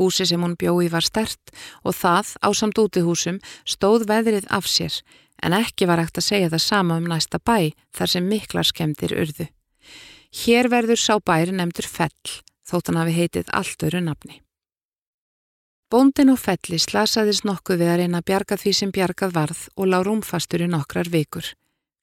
Húsi 0.00 0.24
sem 0.26 0.40
hún 0.40 0.56
bjói 0.56 0.88
var 0.90 1.04
stert 1.04 1.52
og 1.84 1.94
það, 1.94 2.34
á 2.40 2.48
samt 2.56 2.78
útihúsum, 2.80 3.38
stóð 3.68 4.08
veðrið 4.08 4.48
af 4.48 4.66
sér 4.66 4.96
en 5.42 5.56
ekki 5.56 5.88
var 5.88 6.02
ekkert 6.02 6.20
að 6.22 6.28
segja 6.28 6.52
það 6.52 6.64
sama 6.66 6.98
um 7.00 7.08
næsta 7.10 7.40
bæ 7.40 7.72
þar 7.96 8.12
sem 8.12 8.28
miklar 8.28 8.68
skemdir 8.68 9.16
urðu. 9.16 9.48
Hér 10.44 10.70
verður 10.70 11.00
sá 11.00 11.14
bæri 11.18 11.56
nefndur 11.56 11.88
Fell, 11.90 12.36
þótt 12.66 12.90
hann 12.90 13.00
hafi 13.00 13.16
heitið 13.16 13.50
allt 13.56 13.82
öru 13.88 14.02
nafni. 14.04 14.40
Bóndin 15.90 16.30
og 16.30 16.38
Felli 16.38 16.78
slasaðist 16.78 17.42
nokkuð 17.48 17.80
við 17.80 17.88
að 17.90 17.96
reyna 17.98 18.20
að 18.20 18.28
bjarga 18.30 18.60
því 18.62 18.72
sem 18.78 18.92
bjargað 18.94 19.32
varð 19.34 19.62
og 19.74 19.88
lág 19.90 20.04
rúmfastur 20.06 20.62
í 20.62 20.68
nokkrar 20.70 21.10
vikur. 21.10 21.48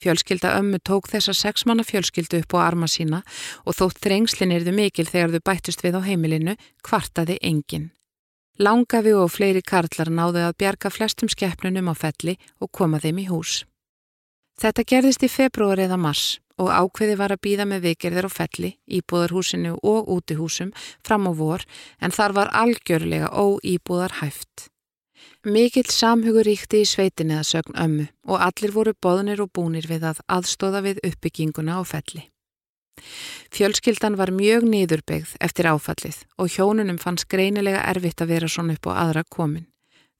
Fjölskylda 0.03 0.57
ömmu 0.59 0.81
tók 0.83 1.07
þessa 1.09 1.33
sexmanna 1.33 1.85
fjölskyldu 1.87 2.43
upp 2.43 2.53
á 2.59 2.67
arma 2.67 2.89
sína 2.91 3.23
og 3.63 3.77
þótt 3.79 4.03
þrengslin 4.03 4.51
erðu 4.53 4.75
mikil 4.75 5.07
þegar 5.07 5.37
þau 5.37 5.45
bættust 5.49 5.85
við 5.85 5.97
á 5.97 6.01
heimilinu, 6.03 6.57
kvartaði 6.83 7.39
engin. 7.41 7.87
Langafi 8.57 9.11
og 9.13 9.29
fleiri 9.29 9.61
karlar 9.61 10.09
náðu 10.09 10.41
að 10.41 10.55
bjarga 10.57 10.89
flestum 10.89 11.29
skeppnunum 11.29 11.91
á 11.91 11.95
felli 11.97 12.33
og 12.57 12.71
koma 12.73 12.97
þeim 12.97 13.19
í 13.21 13.25
hús. 13.29 13.65
Þetta 14.57 14.85
gerðist 14.89 15.25
í 15.25 15.29
februar 15.29 15.77
eða 15.77 15.99
mars 16.01 16.39
og 16.57 16.71
ákveði 16.73 17.17
var 17.19 17.35
að 17.35 17.43
býða 17.45 17.67
með 17.69 17.83
vikirðir 17.85 18.25
á 18.25 18.31
felli, 18.33 18.71
íbúðarhúsinu 18.89 19.75
og 19.77 20.09
útihúsum 20.09 20.71
fram 21.05 21.29
á 21.29 21.31
vor 21.37 21.65
en 22.01 22.15
þar 22.15 22.33
var 22.33 22.49
algjörlega 22.63 23.29
óýbúðar 23.29 24.17
hæft. 24.23 24.71
Mikill 25.45 25.93
samhugur 25.93 26.49
ríkti 26.49 26.81
í 26.81 26.89
sveitinni 26.89 27.37
að 27.37 27.49
sögn 27.51 27.77
ömmu 27.77 28.07
og 28.25 28.41
allir 28.41 28.73
voru 28.73 28.95
boðnir 28.97 29.43
og 29.45 29.53
búnir 29.53 29.85
við 29.85 30.09
að 30.09 30.23
aðstóða 30.25 30.81
við 30.81 31.03
uppbygginguna 31.05 31.77
á 31.77 31.81
felli. 31.85 32.25
Fjölskyldan 33.53 34.17
var 34.19 34.33
mjög 34.33 34.67
niðurbyggð 34.67 35.37
eftir 35.43 35.69
áfallið 35.71 36.21
og 36.37 36.51
hjónunum 36.51 36.99
fannst 37.01 37.29
greinilega 37.31 37.81
erfitt 37.89 38.21
að 38.21 38.33
vera 38.33 38.51
svona 38.51 38.77
upp 38.77 38.89
á 38.89 38.91
aðra 39.07 39.23
komin. 39.29 39.67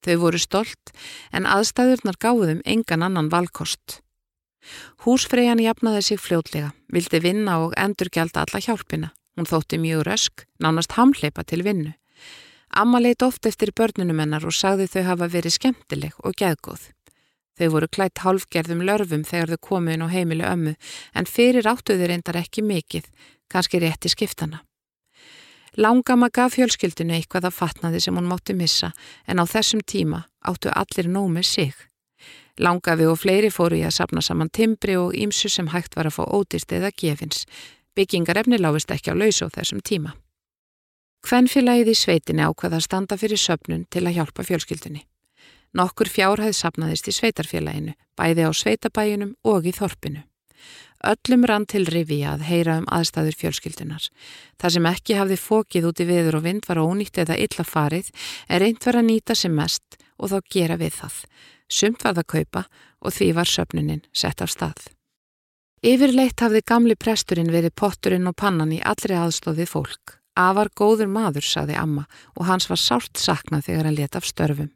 Þau 0.05 0.15
voru 0.21 0.39
stolt 0.39 0.91
en 1.33 1.47
aðstæðurnar 1.49 2.19
gáðum 2.21 2.61
engan 2.65 3.05
annan 3.07 3.31
valkost. 3.33 4.01
Húsfreyjan 5.05 5.61
jafnaði 5.63 6.01
sig 6.03 6.19
fljótlega, 6.19 6.73
vildi 6.91 7.21
vinna 7.23 7.59
og 7.63 7.73
endurgjald 7.77 8.35
alla 8.37 8.61
hjálpina. 8.61 9.13
Hún 9.37 9.47
þótti 9.47 9.77
mjög 9.79 10.03
rösk, 10.07 10.45
nánast 10.59 10.97
hamleipa 10.97 11.45
til 11.45 11.63
vinnu. 11.63 11.93
Amma 12.73 12.99
leitt 12.99 13.23
oft 13.23 13.45
eftir 13.45 13.71
börnunum 13.71 14.19
hennar 14.19 14.45
og 14.45 14.55
sagði 14.55 14.89
þau 14.91 15.03
hafa 15.11 15.29
verið 15.31 15.55
skemmtileg 15.55 16.17
og 16.25 16.35
geðgóð. 16.41 16.89
Þau 17.57 17.67
voru 17.73 17.89
klætt 17.89 18.21
hálfgerðum 18.21 18.85
lörfum 18.85 19.25
þegar 19.25 19.55
þau 19.55 19.61
komu 19.69 19.93
inn 19.95 20.05
á 20.05 20.13
heimilu 20.13 20.45
ömmu 20.45 20.75
en 21.17 21.25
fyrir 21.25 21.65
áttuður 21.65 22.11
reyndar 22.13 22.37
ekki 22.37 22.61
mikið, 22.61 23.09
kannski 23.49 23.81
rétt 23.81 24.05
í 24.05 24.13
skiptana. 24.13 24.61
Langama 25.77 26.29
gaf 26.33 26.55
fjölskyldinu 26.55 27.13
eitthvað 27.17 27.49
að 27.49 27.57
fatnaði 27.57 27.99
sem 28.01 28.15
hún 28.17 28.29
mátti 28.29 28.55
missa 28.57 28.93
en 29.29 29.41
á 29.41 29.45
þessum 29.45 29.83
tíma 29.85 30.23
áttu 30.41 30.71
allir 30.73 31.09
nómið 31.09 31.45
sig. 31.45 31.73
Langafi 32.57 33.05
og 33.05 33.19
fleiri 33.21 33.51
fóru 33.53 33.77
í 33.77 33.83
að 33.85 33.93
sapna 33.99 34.23
saman 34.25 34.49
timbri 34.49 34.95
og 34.97 35.13
ímsu 35.13 35.51
sem 35.53 35.69
hægt 35.69 35.93
var 35.97 36.09
að 36.09 36.17
fá 36.17 36.23
ódýrt 36.25 36.73
eða 36.73 36.89
gefins. 36.97 37.45
Byggingarefni 37.93 38.57
lágist 38.57 38.89
ekki 38.93 39.13
á 39.13 39.15
laus 39.17 39.41
á 39.45 39.53
þessum 39.53 39.83
tíma. 39.85 40.15
Hvennfélagið 41.25 41.93
í 41.93 41.97
sveitinni 41.97 42.45
ákvaða 42.45 42.79
að 42.79 42.87
standa 42.87 43.17
fyrir 43.17 43.41
söpnun 43.41 43.85
til 43.93 44.05
að 44.05 44.17
hjálpa 44.17 44.45
fjölskyldunni. 44.49 45.05
Nokkur 45.75 46.09
fjárhæð 46.09 46.55
sapnaðist 46.55 47.09
í 47.11 47.15
sveitarfélaginu, 47.15 47.93
bæði 48.17 48.47
á 48.47 48.51
sveitabæjunum 48.55 49.35
og 49.43 49.67
í 49.67 49.73
þorpinu. 49.75 50.23
Öllum 51.05 51.45
rann 51.45 51.67
til 51.69 51.85
rifi 51.85 52.23
að 52.25 52.47
heyra 52.47 52.79
um 52.81 52.87
aðstæður 52.89 53.35
fjölskyldunar. 53.37 54.07
Það 54.57 54.73
sem 54.73 54.87
ekki 54.89 55.17
hafði 55.19 55.37
fókið 55.37 55.87
út 55.91 56.01
í 56.01 56.07
viður 56.09 56.39
og 56.39 56.45
vind 56.47 56.65
var 56.65 56.81
ónýtt 56.81 57.21
eða 57.21 57.37
illa 57.37 57.65
farið 57.67 58.09
er 58.49 58.63
reynd 58.65 58.81
var 58.85 58.97
að 58.97 59.09
nýta 59.11 59.37
sem 59.37 59.53
mest 59.53 59.99
og 60.17 60.33
þá 60.33 60.37
gera 60.55 60.77
við 60.81 60.97
það. 60.97 61.19
Sumt 61.69 62.03
var 62.03 62.17
það 62.17 62.29
kaupa 62.33 62.63
og 63.03 63.13
því 63.13 63.31
var 63.37 63.51
söpnunin 63.51 64.05
sett 64.11 64.41
af 64.41 64.49
stað. 64.49 64.87
Yfirleitt 65.85 66.41
hafði 66.41 66.63
gamli 66.65 66.95
presturinn 66.97 67.53
verið 67.53 67.75
potturinn 67.77 68.25
og 68.27 68.35
pannan 68.35 68.73
í 68.73 68.81
allri 68.81 69.13
aðstofið 69.13 69.69
fólk. 69.69 70.17
Afar 70.37 70.71
góður 70.73 71.09
maður, 71.09 71.45
saði 71.45 71.77
amma 71.77 72.07
og 72.33 72.47
hans 72.49 72.65
var 72.69 72.81
sárt 72.81 73.17
saknað 73.21 73.69
þegar 73.69 73.89
hann 73.89 73.97
let 73.97 74.17
af 74.17 74.25
störfum. 74.25 74.71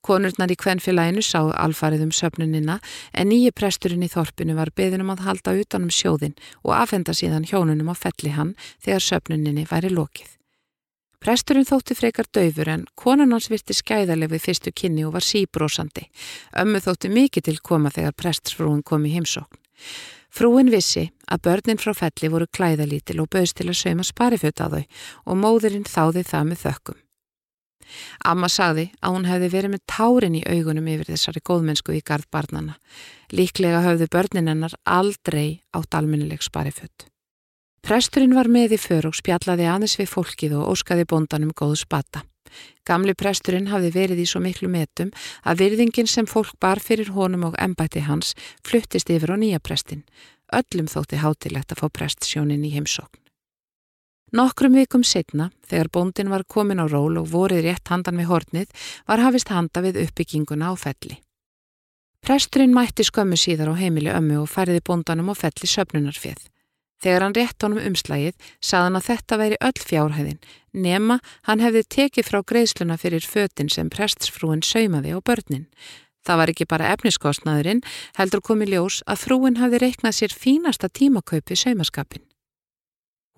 Konurnar 0.00 0.52
í 0.52 0.56
kvennfélaginu 0.56 1.22
sáu 1.24 1.50
alfarið 1.52 2.06
um 2.06 2.12
söpnunina 2.14 2.78
en 3.12 3.28
nýji 3.28 3.52
presturinn 3.52 4.04
í 4.06 4.10
þorpinu 4.10 4.56
var 4.56 4.72
beðinum 4.76 5.12
að 5.12 5.24
halda 5.26 5.56
utanum 5.60 5.92
sjóðin 5.92 6.36
og 6.64 6.74
afhenda 6.78 7.12
síðan 7.16 7.44
hjónunum 7.48 7.92
á 7.92 7.96
felli 7.98 8.32
hann 8.32 8.54
þegar 8.80 9.04
söpnuninni 9.04 9.66
væri 9.68 9.92
lokið. 9.92 10.36
Presturinn 11.20 11.68
þótti 11.68 11.92
frekar 11.98 12.30
döfur 12.32 12.70
en 12.72 12.86
konan 12.96 13.34
hans 13.34 13.50
virti 13.52 13.74
skæðarleg 13.76 14.30
við 14.32 14.44
fyrstu 14.46 14.72
kynni 14.72 15.04
og 15.04 15.18
var 15.18 15.26
síbrósandi. 15.26 16.06
Ömmu 16.56 16.80
þótti 16.80 17.10
mikið 17.12 17.44
til 17.50 17.58
koma 17.60 17.92
þegar 17.92 18.16
prestsfrúin 18.16 18.80
kom 18.80 19.04
í 19.04 19.12
heimsókn. 19.18 19.60
Frúin 20.32 20.72
vissi 20.72 21.10
að 21.28 21.44
börnin 21.44 21.82
frá 21.82 21.92
felli 21.98 22.32
voru 22.32 22.48
klæðalítil 22.48 23.20
og 23.20 23.28
bauðst 23.34 23.58
til 23.60 23.68
að 23.68 23.80
sauma 23.82 24.06
spariföt 24.06 24.64
að 24.64 24.78
þau 24.78 24.84
og 25.26 25.40
móðurinn 25.44 25.88
þáði 25.90 26.24
það 26.32 26.50
með 26.52 26.64
þökkum. 26.64 27.00
Amma 28.24 28.48
sagði 28.48 28.88
að 29.00 29.14
hún 29.16 29.28
hefði 29.28 29.52
verið 29.54 29.74
með 29.74 29.84
tárin 29.90 30.38
í 30.38 30.42
augunum 30.46 30.90
yfir 30.94 31.12
þessari 31.12 31.44
góðmennsku 31.50 31.94
í 31.96 32.02
gard 32.06 32.28
barnana. 32.32 32.76
Líklega 33.32 33.84
höfðu 33.86 34.10
börnin 34.10 34.50
hennar 34.50 34.74
aldrei 34.84 35.62
átt 35.76 35.94
alminnileg 35.94 36.42
sparifött. 36.42 37.06
Presturinn 37.80 38.36
var 38.36 38.50
með 38.52 38.76
í 38.76 38.80
för 38.80 39.08
og 39.08 39.16
spjallaði 39.16 39.68
aðeins 39.68 39.96
við 39.98 40.10
fólkið 40.12 40.58
og 40.58 40.74
óskaði 40.74 41.06
bondanum 41.08 41.54
góðu 41.56 41.78
spata. 41.80 42.24
Gamli 42.84 43.14
presturinn 43.14 43.70
hafði 43.70 43.92
verið 43.94 44.24
í 44.24 44.26
svo 44.28 44.42
miklu 44.42 44.68
metum 44.68 45.12
að 45.46 45.62
virðingin 45.64 46.10
sem 46.10 46.28
fólk 46.28 46.56
bar 46.60 46.82
fyrir 46.82 47.12
honum 47.14 47.46
og 47.50 47.58
embætti 47.62 48.02
hans 48.08 48.34
fluttist 48.66 49.10
yfir 49.14 49.32
á 49.32 49.36
nýja 49.38 49.62
prestin. 49.62 50.04
Öllum 50.50 50.90
þótti 50.90 51.22
hátilegt 51.22 51.72
að 51.72 51.84
fá 51.84 51.88
prestsjónin 52.00 52.66
í 52.66 52.74
heimsókn. 52.74 53.29
Nokkrum 54.30 54.76
vikum 54.78 55.02
setna, 55.02 55.48
þegar 55.66 55.88
bóndin 55.90 56.30
var 56.30 56.44
komin 56.46 56.78
á 56.78 56.86
ról 56.86 57.18
og 57.18 57.32
vorið 57.32 57.64
rétt 57.66 57.90
handan 57.90 58.20
við 58.20 58.30
hornið, 58.30 58.68
var 59.10 59.22
hafist 59.24 59.50
handa 59.50 59.82
við 59.82 59.98
uppbygginguna 60.04 60.70
á 60.70 60.74
felli. 60.78 61.18
Presturinn 62.22 62.76
mætti 62.76 63.02
skömmu 63.02 63.34
síðar 63.34 63.72
á 63.72 63.80
heimili 63.80 64.12
ömmu 64.14 64.44
og 64.44 64.50
færiði 64.52 64.84
bóndanum 64.86 65.32
á 65.32 65.34
felli 65.34 65.66
söpnunarfið. 65.66 66.46
Þegar 67.00 67.24
hann 67.24 67.34
rétt 67.34 67.64
honum 67.64 67.82
umslægið, 67.82 68.36
saðan 68.60 69.00
að 69.00 69.06
þetta 69.08 69.40
væri 69.40 69.60
öll 69.66 69.82
fjárhæðin, 69.88 70.40
nema 70.70 71.18
hann 71.48 71.64
hefði 71.64 71.82
tekið 71.96 72.28
frá 72.28 72.40
greiðsluna 72.44 73.00
fyrir 73.00 73.26
fötin 73.26 73.72
sem 73.72 73.90
prestsfrúin 73.90 74.62
saumaði 74.62 75.16
á 75.16 75.18
börnin. 75.18 75.66
Það 76.22 76.42
var 76.42 76.52
ekki 76.52 76.70
bara 76.70 76.94
efniskostnaðurinn, 76.94 77.82
heldur 78.20 78.44
komið 78.44 78.76
ljós 78.76 79.02
að 79.08 79.24
frúin 79.24 79.58
hafði 79.58 79.80
reiknað 79.88 80.18
sér 80.20 80.36
fínasta 80.36 80.92
tímakaupi 80.92 81.56
saumaskapin. 81.56 82.29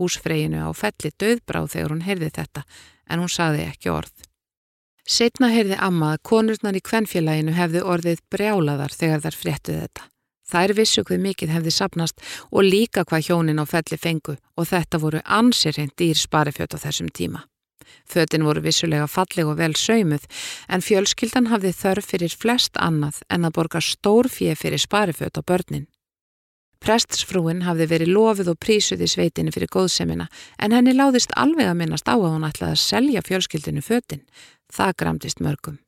Húsfreyinu 0.02 0.66
á 0.66 0.70
felli 0.74 1.14
döðbráð 1.14 1.72
þegar 1.76 1.94
hún 1.94 2.06
heyrði 2.06 2.30
þetta 2.34 2.66
en 3.08 3.22
hún 3.22 3.30
saði 3.30 3.66
ekki 3.70 3.92
orð. 3.94 4.14
Setna 5.02 5.50
heyrði 5.50 5.76
amma 5.82 6.12
að 6.14 6.22
konurnar 6.30 6.78
í 6.78 6.82
kvennfélaginu 6.82 7.54
hefði 7.56 7.82
orðið 7.94 8.22
brjálaðar 8.30 8.94
þegar 8.94 9.22
þær 9.24 9.38
fréttuð 9.38 9.78
þetta. 9.82 10.08
Þær 10.52 10.74
vissu 10.76 11.02
hvað 11.06 11.22
mikið 11.24 11.54
hefði 11.54 11.72
sapnast 11.72 12.22
og 12.50 12.66
líka 12.66 13.06
hvað 13.08 13.26
hjónin 13.28 13.62
á 13.62 13.66
felli 13.66 13.98
fengu 13.98 14.36
og 14.58 14.68
þetta 14.68 15.00
voru 15.02 15.22
ansirreint 15.24 15.94
dýr 15.98 16.18
sparifjöt 16.18 16.76
á 16.76 16.82
þessum 16.82 17.08
tíma. 17.08 17.46
Fötin 18.06 18.44
voru 18.46 18.62
vissulega 18.62 19.08
falleg 19.08 19.48
og 19.48 19.58
vel 19.58 19.74
sögmuð 19.78 20.26
en 20.68 20.84
fjölskyldan 20.84 21.50
hafði 21.52 21.72
þörf 21.76 22.10
fyrir 22.12 22.36
flest 22.36 22.76
annað 22.76 23.22
en 23.32 23.48
að 23.48 23.56
borga 23.58 23.82
stór 23.82 24.28
fjö 24.32 24.54
fyrir 24.58 24.82
sparifjöt 24.82 25.40
á 25.40 25.42
börnin. 25.42 25.88
Prestsfrúin 26.82 27.60
hafði 27.62 27.86
verið 27.92 28.10
lofið 28.10 28.48
og 28.50 28.58
prísuð 28.58 29.04
í 29.04 29.08
sveitinu 29.10 29.52
fyrir 29.54 29.70
góðsemina 29.70 30.24
en 30.58 30.74
henni 30.74 30.96
láðist 30.96 31.30
alveg 31.38 31.70
að 31.70 31.78
minnast 31.78 32.10
á 32.10 32.18
að 32.18 32.32
hún 32.32 32.46
ætlaði 32.48 32.74
að 32.74 32.82
selja 32.82 33.22
fjölskyldinu 33.22 33.84
fötin. 33.86 34.24
Það 34.66 34.96
gramdist 34.98 35.42
mörgum. 35.44 35.78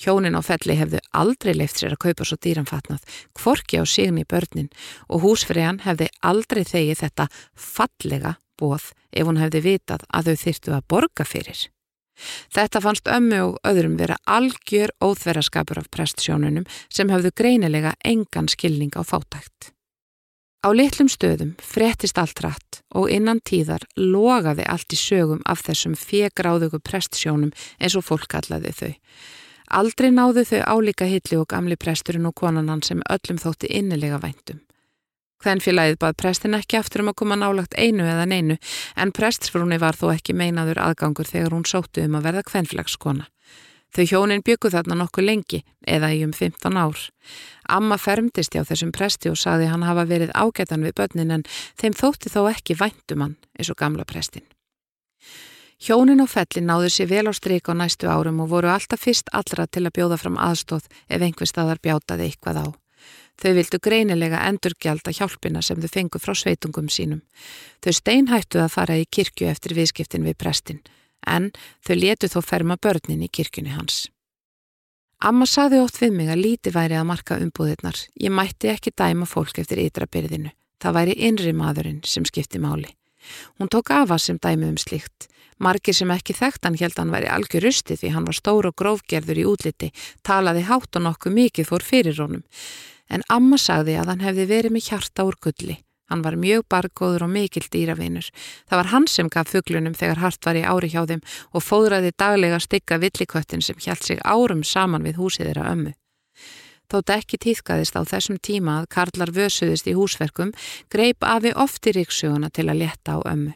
Hjónin 0.00 0.38
á 0.38 0.42
felli 0.46 0.78
hefðu 0.78 1.02
aldrei 1.12 1.52
leift 1.58 1.82
sér 1.82 1.98
að 1.98 2.04
kaupa 2.06 2.24
svo 2.24 2.38
dýranfatnað, 2.40 3.04
kvorki 3.36 3.82
á 3.82 3.84
signi 3.84 4.24
börnin 4.24 4.70
og 5.12 5.26
húsfriðan 5.26 5.82
hefði 5.84 6.08
aldrei 6.24 6.62
þegið 6.64 7.02
þetta 7.04 7.28
fallega 7.52 8.36
bóð 8.56 8.92
ef 9.12 9.28
hún 9.28 9.42
hefði 9.42 9.64
vitað 9.66 10.08
að 10.08 10.30
þau 10.30 10.44
þyrtu 10.44 10.76
að 10.78 10.86
borga 10.94 11.26
fyrir. 11.28 11.64
Þetta 12.54 12.80
fannst 12.82 13.10
ömmu 13.12 13.42
og 13.44 13.58
öðrum 13.66 13.98
vera 13.98 14.16
algjör 14.24 14.94
óþverraskapur 15.04 15.82
af 15.82 15.90
prestsjónunum 15.92 16.64
sem 16.88 17.10
hefðu 17.12 17.34
greinilega 17.36 17.92
engan 18.04 18.48
skilning 18.48 18.96
á 18.96 19.04
fátækt. 19.04 19.74
Á 20.58 20.74
litlum 20.74 21.06
stöðum 21.06 21.52
frettist 21.62 22.18
allt 22.18 22.40
rætt 22.42 22.80
og 22.98 23.12
innan 23.14 23.38
tíðar 23.46 23.84
logaði 23.94 24.64
allt 24.66 24.90
í 24.90 24.98
sögum 24.98 25.38
af 25.46 25.62
þessum 25.62 25.94
fegráðugu 25.94 26.80
prestsjónum 26.82 27.52
eins 27.78 27.94
og 27.94 28.02
fólk 28.08 28.26
kallaði 28.32 28.72
þau. 28.74 28.94
Aldrei 29.78 30.08
náðu 30.10 30.42
þau 30.48 30.62
álíka 30.66 31.06
hilli 31.06 31.38
og 31.38 31.46
gamli 31.52 31.78
presturinn 31.78 32.26
og 32.26 32.34
konanan 32.34 32.82
sem 32.82 33.04
öllum 33.06 33.38
þótti 33.38 33.70
innilega 33.70 34.18
væntum. 34.18 34.58
Hvennfélagið 35.38 36.00
bað 36.02 36.18
prestin 36.18 36.58
ekki 36.58 36.80
aftur 36.80 37.04
um 37.04 37.12
að 37.12 37.20
koma 37.22 37.38
nálagt 37.38 37.78
einu 37.78 38.02
eða 38.02 38.26
neinu 38.26 38.58
en 38.98 39.14
prestsfrúni 39.14 39.78
var 39.78 39.94
þó 39.94 40.08
ekki 40.16 40.34
meinaður 40.34 40.82
aðgangur 40.88 41.30
þegar 41.30 41.54
hún 41.54 41.68
sóttu 41.70 42.02
um 42.02 42.18
að 42.18 42.32
verða 42.32 42.48
hvennfélagskona. 42.50 43.28
Þau 43.94 44.04
hjónin 44.04 44.42
byggu 44.44 44.68
þarna 44.72 44.98
nokkuð 45.00 45.24
lengi, 45.24 45.62
eða 45.86 46.10
í 46.12 46.20
um 46.26 46.34
15 46.36 46.76
ár. 46.76 46.98
Amma 47.68 47.98
fermtist 48.00 48.54
hjá 48.54 48.62
þessum 48.64 48.92
presti 48.96 49.30
og 49.30 49.36
saði 49.36 49.68
hann 49.68 49.84
hafa 49.84 50.06
verið 50.08 50.32
ágætan 50.34 50.86
við 50.86 50.96
börnin 51.00 51.34
en 51.36 51.44
þeim 51.80 51.96
þótti 51.96 52.32
þó 52.32 52.40
ekki 52.50 52.78
væntum 52.80 53.24
hann, 53.24 53.36
eins 53.58 53.70
og 53.72 53.78
gamla 53.80 54.06
prestin. 54.08 54.46
Hjónin 55.78 56.24
og 56.24 56.30
fellin 56.32 56.66
náðu 56.66 56.88
sér 56.90 57.06
vel 57.12 57.28
á 57.30 57.32
stryk 57.36 57.70
á 57.70 57.74
næstu 57.76 58.08
árum 58.10 58.40
og 58.42 58.50
voru 58.50 58.72
alltaf 58.72 59.04
fyrst 59.04 59.30
allra 59.30 59.68
til 59.70 59.84
að 59.86 59.94
bjóða 59.94 60.18
fram 60.18 60.38
aðstóð 60.42 60.88
ef 61.06 61.22
einhver 61.22 61.46
staðar 61.46 61.78
bjátaði 61.78 62.26
eitthvað 62.26 62.62
á. 62.64 62.66
Þau 63.38 63.52
vildu 63.54 63.78
greinilega 63.78 64.42
endurgjálta 64.48 65.14
hjálpina 65.14 65.62
sem 65.62 65.78
þau 65.78 65.90
fengu 65.92 66.18
frá 66.18 66.34
sveitungum 66.34 66.88
sínum. 66.90 67.22
Þau 67.78 67.92
steinhættu 67.94 68.58
að 68.58 68.74
fara 68.74 68.98
í 68.98 69.06
kirkju 69.06 69.46
eftir 69.46 69.76
viðskiptin 69.78 70.26
við 70.26 70.40
prestin 70.42 70.82
en 71.26 71.52
þau 71.86 71.94
letu 71.94 72.30
þó 72.32 72.40
ferma 72.42 72.76
börnin 72.80 73.22
í 73.22 73.30
kirkjunni 73.30 73.76
hans. 73.76 74.08
Amma 75.18 75.48
saði 75.50 75.80
ótt 75.82 75.96
við 75.98 76.12
mig 76.14 76.28
að 76.30 76.42
líti 76.44 76.70
væri 76.70 76.94
að 76.94 77.08
marka 77.08 77.38
umbúðirnar. 77.42 77.96
Ég 78.22 78.30
mætti 78.30 78.70
ekki 78.70 78.92
dæma 78.94 79.26
fólk 79.26 79.58
eftir 79.58 79.80
ytrabyrðinu. 79.82 80.52
Það 80.78 80.94
væri 80.94 81.16
innri 81.26 81.54
maðurinn 81.58 82.04
sem 82.06 82.26
skipti 82.28 82.60
máli. 82.62 82.92
Hún 83.58 83.66
tók 83.66 83.90
afa 83.90 84.18
sem 84.22 84.38
dæmi 84.38 84.68
um 84.70 84.76
slikt. 84.78 85.26
Margir 85.58 85.96
sem 85.98 86.10
ekki 86.14 86.36
þekkt 86.38 86.68
hann 86.68 86.78
held 86.78 87.00
hann 87.00 87.10
væri 87.10 87.26
algjör 87.34 87.66
rustið 87.66 87.98
því 87.98 88.12
hann 88.14 88.28
var 88.30 88.38
stór 88.38 88.70
og 88.70 88.76
grófgerður 88.78 89.42
í 89.42 89.48
útliti, 89.50 89.90
talaði 90.22 90.62
hátt 90.70 90.94
og 90.94 91.06
nokkuð 91.08 91.34
mikið 91.40 91.66
fór 91.66 91.82
fyrir 91.82 92.22
honum. 92.22 92.46
En 93.10 93.26
amma 93.26 93.58
sagði 93.58 93.98
að 93.98 94.14
hann 94.14 94.22
hefði 94.22 94.46
verið 94.54 94.76
með 94.76 94.90
hjarta 94.92 95.26
úr 95.26 95.40
gulli. 95.42 95.80
Hann 96.08 96.24
var 96.24 96.38
mjög 96.40 96.64
bargóður 96.72 97.26
og 97.26 97.32
mikill 97.34 97.68
dýravinur. 97.68 98.28
Það 98.68 98.80
var 98.80 98.90
hann 98.92 99.06
sem 99.12 99.28
gaf 99.28 99.52
fugglunum 99.52 99.96
þegar 99.96 100.22
hart 100.22 100.46
var 100.46 100.56
í 100.56 100.64
ári 100.64 100.88
hjá 100.88 101.02
þeim 101.06 101.22
og 101.52 101.64
fóðraði 101.64 102.14
daglega 102.16 102.60
stygga 102.64 103.00
villiköttin 103.02 103.64
sem 103.64 103.76
hjælt 103.76 104.04
sig 104.08 104.22
árum 104.24 104.64
saman 104.64 105.04
við 105.04 105.20
húsið 105.20 105.50
þeirra 105.50 105.72
ömmu. 105.74 105.92
Þótt 106.88 107.12
ekki 107.12 107.36
týðkaðist 107.44 107.98
á 108.00 108.02
þessum 108.08 108.38
tíma 108.40 108.78
að 108.80 108.88
Karlar 108.94 109.32
vösuðist 109.36 109.90
í 109.90 109.92
húsverkum, 109.92 110.54
greip 110.88 111.20
Afi 111.20 111.52
oft 111.52 111.84
í 111.84 111.92
ríksuguna 111.92 112.48
til 112.48 112.70
að 112.72 112.80
leta 112.86 113.20
á 113.20 113.28
ömmu. 113.28 113.52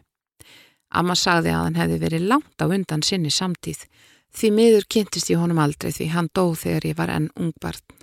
Amma 0.93 1.17
sagði 1.17 1.55
að 1.57 1.65
hann 1.65 1.79
hefði 1.81 1.99
verið 2.03 2.27
langt 2.29 2.61
á 2.61 2.69
undan 2.69 3.01
sinni 3.01 3.33
samtíð. 3.33 3.87
Því 4.37 4.53
miður 4.53 4.89
kynntist 4.93 5.33
ég 5.33 5.41
honum 5.41 5.61
aldrei 5.65 5.89
því 5.97 6.11
hann 6.13 6.29
dó 6.37 6.53
þegar 6.53 6.91
ég 6.91 6.99
var 7.01 7.13
enn 7.17 7.33
ungbarn. 7.33 8.02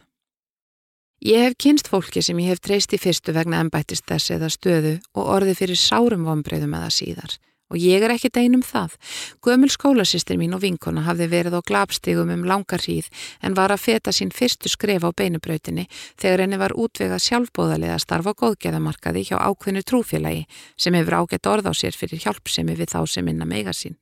Ég 1.19 1.41
hef 1.43 1.53
kynst 1.59 1.89
fólki 1.91 2.21
sem 2.23 2.37
ég 2.39 2.53
hef 2.53 2.61
treyst 2.63 2.93
í 2.95 2.97
fyrstu 2.97 3.33
vegna 3.35 3.59
ennbættist 3.59 4.05
þess 4.07 4.31
eða 4.37 4.47
stöðu 4.53 4.93
og 5.19 5.31
orði 5.35 5.55
fyrir 5.59 5.75
sárum 5.75 6.23
vonbreyðum 6.23 6.77
eða 6.79 6.91
síðar. 6.95 7.33
Og 7.69 7.77
ég 7.77 8.01
er 8.01 8.13
ekki 8.13 8.31
deinum 8.33 8.63
það. 8.63 8.95
Gömul 9.43 9.69
skólasistir 9.69 10.39
mín 10.39 10.55
og 10.55 10.63
vinkona 10.63 11.03
hafði 11.05 11.27
verið 11.29 11.59
á 11.59 11.61
glapstigum 11.67 12.31
um 12.33 12.47
langar 12.47 12.81
hríð 12.81 13.11
en 13.43 13.53
var 13.59 13.75
að 13.75 13.83
feta 13.83 14.15
sín 14.15 14.31
fyrstu 14.31 14.71
skref 14.71 15.03
á 15.03 15.11
beinubrautinni 15.11 15.89
þegar 16.15 16.45
henni 16.45 16.57
var 16.57 16.73
útvegað 16.79 17.25
sjálfbóðaliða 17.27 17.99
starf 17.99 18.31
á 18.31 18.33
góðgeðamarkaði 18.39 19.27
hjá 19.27 19.37
ákveðnu 19.43 19.83
trúfélagi 19.83 20.47
sem 20.79 20.95
hefur 20.95 21.19
ágætt 21.19 21.51
orð 21.51 21.67
á 21.67 21.73
sér 21.75 21.99
fyrir 21.99 22.23
hjálpsemi 22.23 22.79
við 22.79 22.95
þá 22.95 23.03
sem 23.05 23.27
minna 23.27 23.45
meiga 23.45 23.75
sín. 23.75 23.99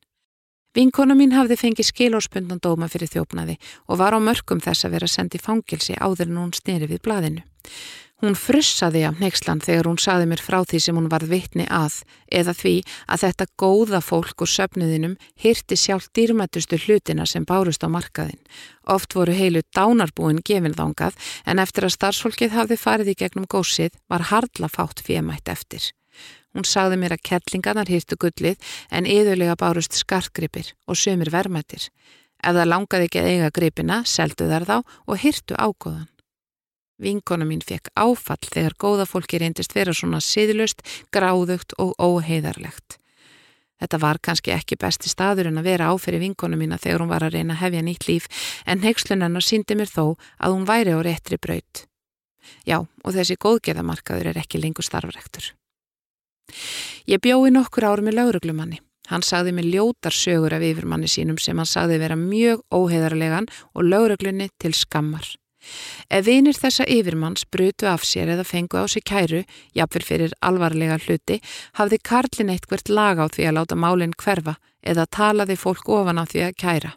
Vinkona 0.78 1.16
mín 1.18 1.32
hafði 1.34 1.56
fengið 1.58 1.88
skilóspundan 1.88 2.60
dóma 2.62 2.86
fyrir 2.86 3.10
þjófnaði 3.10 3.56
og 3.90 3.98
var 3.98 4.14
á 4.14 4.22
mörgum 4.22 4.60
þess 4.62 4.86
að 4.86 4.92
vera 4.94 5.08
sendið 5.10 5.42
fangilsi 5.42 5.96
áður 5.98 6.30
en 6.30 6.38
hún 6.38 6.52
sneri 6.54 6.90
við 6.92 7.02
blaðinu. 7.08 7.42
Hún 8.22 8.38
frussaði 8.38 9.02
af 9.10 9.18
neykslan 9.18 9.64
þegar 9.66 9.90
hún 9.90 9.98
saði 10.02 10.30
mér 10.30 10.44
frá 10.46 10.60
því 10.70 10.84
sem 10.86 11.00
hún 11.00 11.10
varð 11.10 11.34
vitni 11.34 11.66
að 11.66 11.98
eða 12.30 12.54
því 12.62 12.76
að 13.10 13.24
þetta 13.26 13.50
góða 13.64 14.04
fólk 14.06 14.46
og 14.46 14.54
söpnuðinum 14.54 15.18
hyrti 15.42 15.82
sjálf 15.82 16.12
dýrmættustu 16.14 16.78
hlutina 16.86 17.26
sem 17.26 17.46
bárust 17.46 17.82
á 17.82 17.90
markaðin. 17.90 18.42
Oft 18.86 19.18
voru 19.18 19.34
heilu 19.34 19.66
dánarbúin 19.74 20.46
gefinðángað 20.46 21.18
en 21.46 21.62
eftir 21.66 21.90
að 21.90 21.98
starfsfólkið 21.98 22.54
hafði 22.54 22.84
farið 22.86 23.14
í 23.16 23.22
gegnum 23.26 23.50
gósið 23.50 23.98
var 24.14 24.30
hardla 24.30 24.70
fátt 24.70 25.02
fjemætt 25.02 25.50
eftir. 25.50 25.94
Hún 26.58 26.66
sagði 26.66 26.98
mér 26.98 27.14
að 27.14 27.26
kettlingarnar 27.30 27.90
hýrtu 27.92 28.16
gullið 28.18 28.58
en 28.90 29.06
yðurlega 29.06 29.54
bárust 29.62 29.94
skarkgripir 29.94 30.72
og 30.90 30.98
sömur 30.98 31.30
vermaðir. 31.30 31.84
Ef 32.42 32.56
það 32.58 32.70
langaði 32.72 33.06
ekki 33.06 33.20
að 33.22 33.28
eiga 33.30 33.50
gripina, 33.54 33.98
seldu 34.10 34.48
þar 34.50 34.66
þá 34.66 34.78
og 34.82 35.20
hýrtu 35.22 35.54
ágóðan. 35.54 36.08
Vinkona 36.98 37.46
mín 37.46 37.62
fekk 37.62 37.92
áfall 37.94 38.42
þegar 38.42 38.74
góða 38.82 39.06
fólki 39.06 39.38
reyndist 39.38 39.76
vera 39.78 39.94
svona 39.94 40.18
siðlust, 40.18 40.82
gráðugt 41.14 41.78
og 41.78 41.94
óheiðarlegt. 42.02 42.98
Þetta 43.78 44.00
var 44.02 44.18
kannski 44.18 44.56
ekki 44.56 44.80
besti 44.82 45.14
staður 45.14 45.52
en 45.52 45.62
að 45.62 45.70
vera 45.70 45.92
áfyrir 45.94 46.24
vinkona 46.26 46.58
mína 46.58 46.82
þegar 46.82 47.06
hún 47.06 47.14
var 47.14 47.28
að 47.28 47.38
reyna 47.38 47.54
að 47.54 47.62
hefja 47.68 47.86
nýtt 47.86 48.10
líf 48.10 48.26
en 48.66 48.82
heikslunarnar 48.82 49.46
síndi 49.46 49.78
mér 49.78 49.94
þó 49.94 50.18
að 50.42 50.58
hún 50.58 50.66
væri 50.66 50.98
á 50.98 51.00
réttri 51.06 51.38
braut. 51.38 51.86
Já, 52.66 52.82
og 52.82 53.14
þessi 53.14 53.38
góðgeðamarkaður 53.38 54.32
er 54.34 54.42
ekki 54.42 54.58
lengur 54.64 54.90
starfrektur. 54.90 55.54
Ég 57.08 57.22
bjói 57.24 57.52
nokkur 57.54 57.88
ár 57.88 58.04
með 58.04 58.20
lauruglumanni. 58.20 58.82
Hann 59.08 59.24
sagði 59.24 59.54
mig 59.56 59.68
ljótar 59.72 60.12
sögur 60.12 60.54
af 60.58 60.64
yfirmanni 60.68 61.08
sínum 61.08 61.38
sem 61.40 61.58
hann 61.58 61.70
sagði 61.70 62.02
vera 62.02 62.18
mjög 62.20 62.64
óheðarlegan 62.76 63.48
og 63.74 63.88
lögreglunni 63.88 64.50
til 64.60 64.74
skammar. 64.76 65.28
Ef 66.12 66.26
vinir 66.28 66.56
þessa 66.56 66.86
yfirmanns 66.88 67.48
brutu 67.52 67.88
af 67.92 68.04
sér 68.08 68.32
eða 68.36 68.46
fengu 68.48 68.80
á 68.80 68.86
sig 68.88 69.04
kæru, 69.04 69.44
jafnvel 69.76 70.04
fyrir 70.04 70.36
alvarlega 70.42 71.00
hluti, 71.04 71.40
hafði 71.80 72.00
Karlin 72.04 72.52
eitthvert 72.54 72.92
lag 72.92 73.20
á 73.20 73.26
því 73.28 73.48
að 73.48 73.58
láta 73.58 73.80
málinn 73.80 74.16
hverfa 74.16 74.58
eða 74.84 75.08
talaði 75.08 75.58
fólk 75.60 75.90
ofan 75.90 76.22
á 76.22 76.26
því 76.28 76.44
að 76.48 76.58
kæra. 76.64 76.92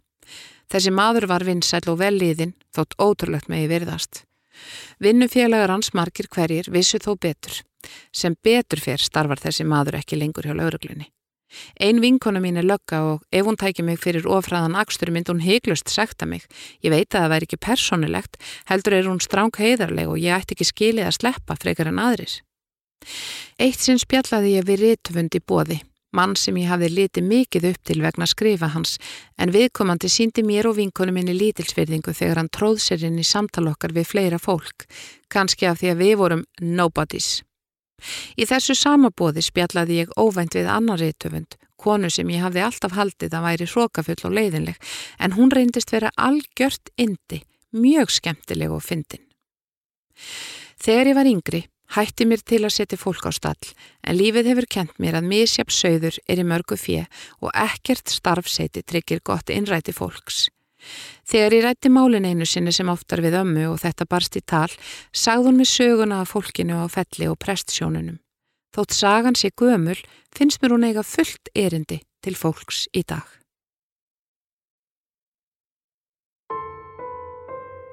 Þessi 0.71 0.91
maður 0.95 1.27
var 1.27 1.47
vinsæl 1.47 1.87
og 1.91 1.99
vel 1.99 2.15
liðin, 2.19 2.55
þótt 2.75 2.95
ótrúlegt 2.99 3.51
megi 3.51 3.71
virðast. 3.71 4.25
Vinnufélagar 5.03 5.73
hans 5.73 5.95
margir 5.95 6.29
hverjir 6.31 6.71
vissu 6.71 7.01
þó 7.03 7.17
betur. 7.19 7.63
Sem 8.13 8.37
betur 8.45 8.83
fyrr 8.83 9.03
starfar 9.03 9.41
þessi 9.41 9.65
maður 9.65 10.01
ekki 10.01 10.19
lengur 10.21 10.47
hjá 10.47 10.55
lauruglunni. 10.57 11.11
Ein 11.81 12.01
vinkona 12.01 12.41
mín 12.41 12.59
er 12.61 12.67
lögga 12.67 13.01
og 13.03 13.23
ef 13.33 13.47
hún 13.47 13.59
tækir 13.59 13.85
mig 13.85 13.99
fyrir 13.99 14.29
ofræðan 14.29 14.79
akstur 14.79 15.11
mynd 15.11 15.31
hún 15.33 15.43
heiklust 15.43 15.91
sekta 15.91 16.27
mig. 16.27 16.47
Ég 16.85 16.95
veit 16.95 17.11
að 17.11 17.25
það 17.25 17.33
væri 17.35 17.49
ekki 17.49 17.61
personilegt, 17.67 18.39
heldur 18.71 18.95
er 18.95 19.11
hún 19.11 19.23
stráng 19.25 19.59
heiðarleg 19.59 20.09
og 20.09 20.21
ég 20.23 20.37
ætti 20.37 20.55
ekki 20.55 20.71
skilið 20.71 21.09
að 21.09 21.19
sleppa 21.19 21.59
frekar 21.59 21.91
en 21.91 21.99
aðris. 21.99 22.41
Eitt 23.59 23.81
sinn 23.81 23.99
spjallaði 23.99 24.59
ég 24.59 24.69
við 24.69 24.85
ritvund 24.85 25.35
í 25.35 25.41
bóði, 25.43 25.81
mann 26.13 26.37
sem 26.37 26.57
ég 26.61 26.71
hafði 26.71 26.91
litið 26.93 27.29
mikið 27.33 27.69
upp 27.73 27.83
til 27.89 28.01
vegna 28.05 28.29
skrifa 28.29 28.71
hans, 28.75 28.99
en 29.41 29.55
viðkomandi 29.55 30.11
síndi 30.13 30.45
mér 30.47 30.71
og 30.71 30.79
vinkonu 30.79 31.15
minni 31.17 31.35
lítilsverðingu 31.35 32.15
þegar 32.15 32.43
hann 32.43 32.53
tróð 32.53 32.83
sér 32.85 33.09
inn 33.09 33.19
í 33.19 33.27
samtalokkar 33.27 33.97
við 33.97 34.11
fleira 34.13 34.39
fólk, 34.39 34.87
kannski 35.33 35.67
af 35.67 35.81
því 35.81 35.95
að 35.95 36.03
við 36.05 36.19
vorum 36.21 36.45
nobodies. 36.61 37.41
Í 38.37 38.47
þessu 38.49 38.77
samabóði 38.79 39.45
spjallaði 39.45 40.03
ég 40.03 40.15
óvænt 40.19 40.57
við 40.59 40.71
annar 40.71 41.01
reytöfund, 41.01 41.57
konu 41.81 42.11
sem 42.13 42.29
ég 42.31 42.45
hafði 42.45 42.65
alltaf 42.67 42.95
haldið 42.97 43.37
að 43.37 43.47
væri 43.49 43.69
hrókafull 43.73 44.21
og 44.29 44.37
leiðinleg, 44.37 44.79
en 45.19 45.37
hún 45.39 45.53
reyndist 45.55 45.93
vera 45.95 46.13
algjört 46.17 46.93
indi, 47.01 47.43
mjög 47.73 48.13
skemmtileg 48.19 48.73
og 48.75 48.85
fyndin. 48.85 49.25
Þegar 50.81 51.13
ég 51.13 51.19
var 51.19 51.31
yngri, 51.31 51.65
hætti 51.97 52.27
mér 52.29 52.45
til 52.47 52.63
að 52.65 52.77
setja 52.77 53.01
fólk 53.01 53.27
á 53.27 53.33
stall, 53.35 53.73
en 54.05 54.19
lífið 54.19 54.53
hefur 54.53 54.69
kent 54.77 54.97
mér 55.03 55.19
að 55.19 55.29
misjap 55.33 55.73
sögður 55.75 56.21
er 56.29 56.41
í 56.41 56.47
mörgu 56.47 56.79
fjö 56.79 57.05
og 57.41 57.53
ekkert 57.57 58.13
starfseiti 58.13 58.85
tryggir 58.87 59.25
gott 59.25 59.53
innræti 59.53 59.97
fólks. 59.97 60.49
Þegar 61.29 61.57
ég 61.57 61.65
rætti 61.67 61.93
málin 61.93 62.29
einu 62.29 62.47
sinni 62.49 62.73
sem 62.73 62.89
oftar 62.93 63.23
við 63.25 63.39
ömmu 63.43 63.67
og 63.73 63.81
þetta 63.83 64.09
barst 64.11 64.39
í 64.39 64.45
tal, 64.45 64.71
sagði 65.13 65.49
hún 65.49 65.61
með 65.61 65.73
söguna 65.73 66.21
af 66.25 66.35
fólkinu 66.35 66.81
á 66.81 66.87
felli 66.91 67.29
og 67.31 67.39
prestsjónunum. 67.43 68.21
Þótt 68.75 68.95
sagan 68.95 69.37
sé 69.39 69.51
gömul, 69.51 69.99
finnst 70.35 70.63
mér 70.63 70.77
hún 70.77 70.87
eiga 70.87 71.03
fullt 71.03 71.51
erindi 71.55 72.01
til 72.23 72.37
fólks 72.39 72.87
í 72.95 73.03
dag. 73.03 73.27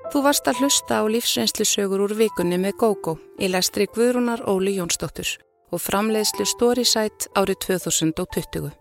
Þú 0.08 0.22
varst 0.24 0.46
að 0.48 0.62
hlusta 0.62 1.02
á 1.02 1.04
lífsreynslu 1.04 1.66
sögur 1.68 2.06
úr 2.06 2.14
vikunni 2.16 2.56
með 2.62 2.78
GóGó 2.80 3.18
í 3.44 3.50
lestri 3.52 3.90
Guðrúnar 3.92 4.46
Óli 4.48 4.78
Jónsdóttur 4.78 5.34
og 5.68 5.84
framleiðslu 5.84 6.48
Storysight 6.48 7.28
árið 7.36 7.60
2020. 7.68 8.72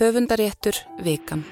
Höfundaréttur 0.00 0.82
Vikan. 1.06 1.46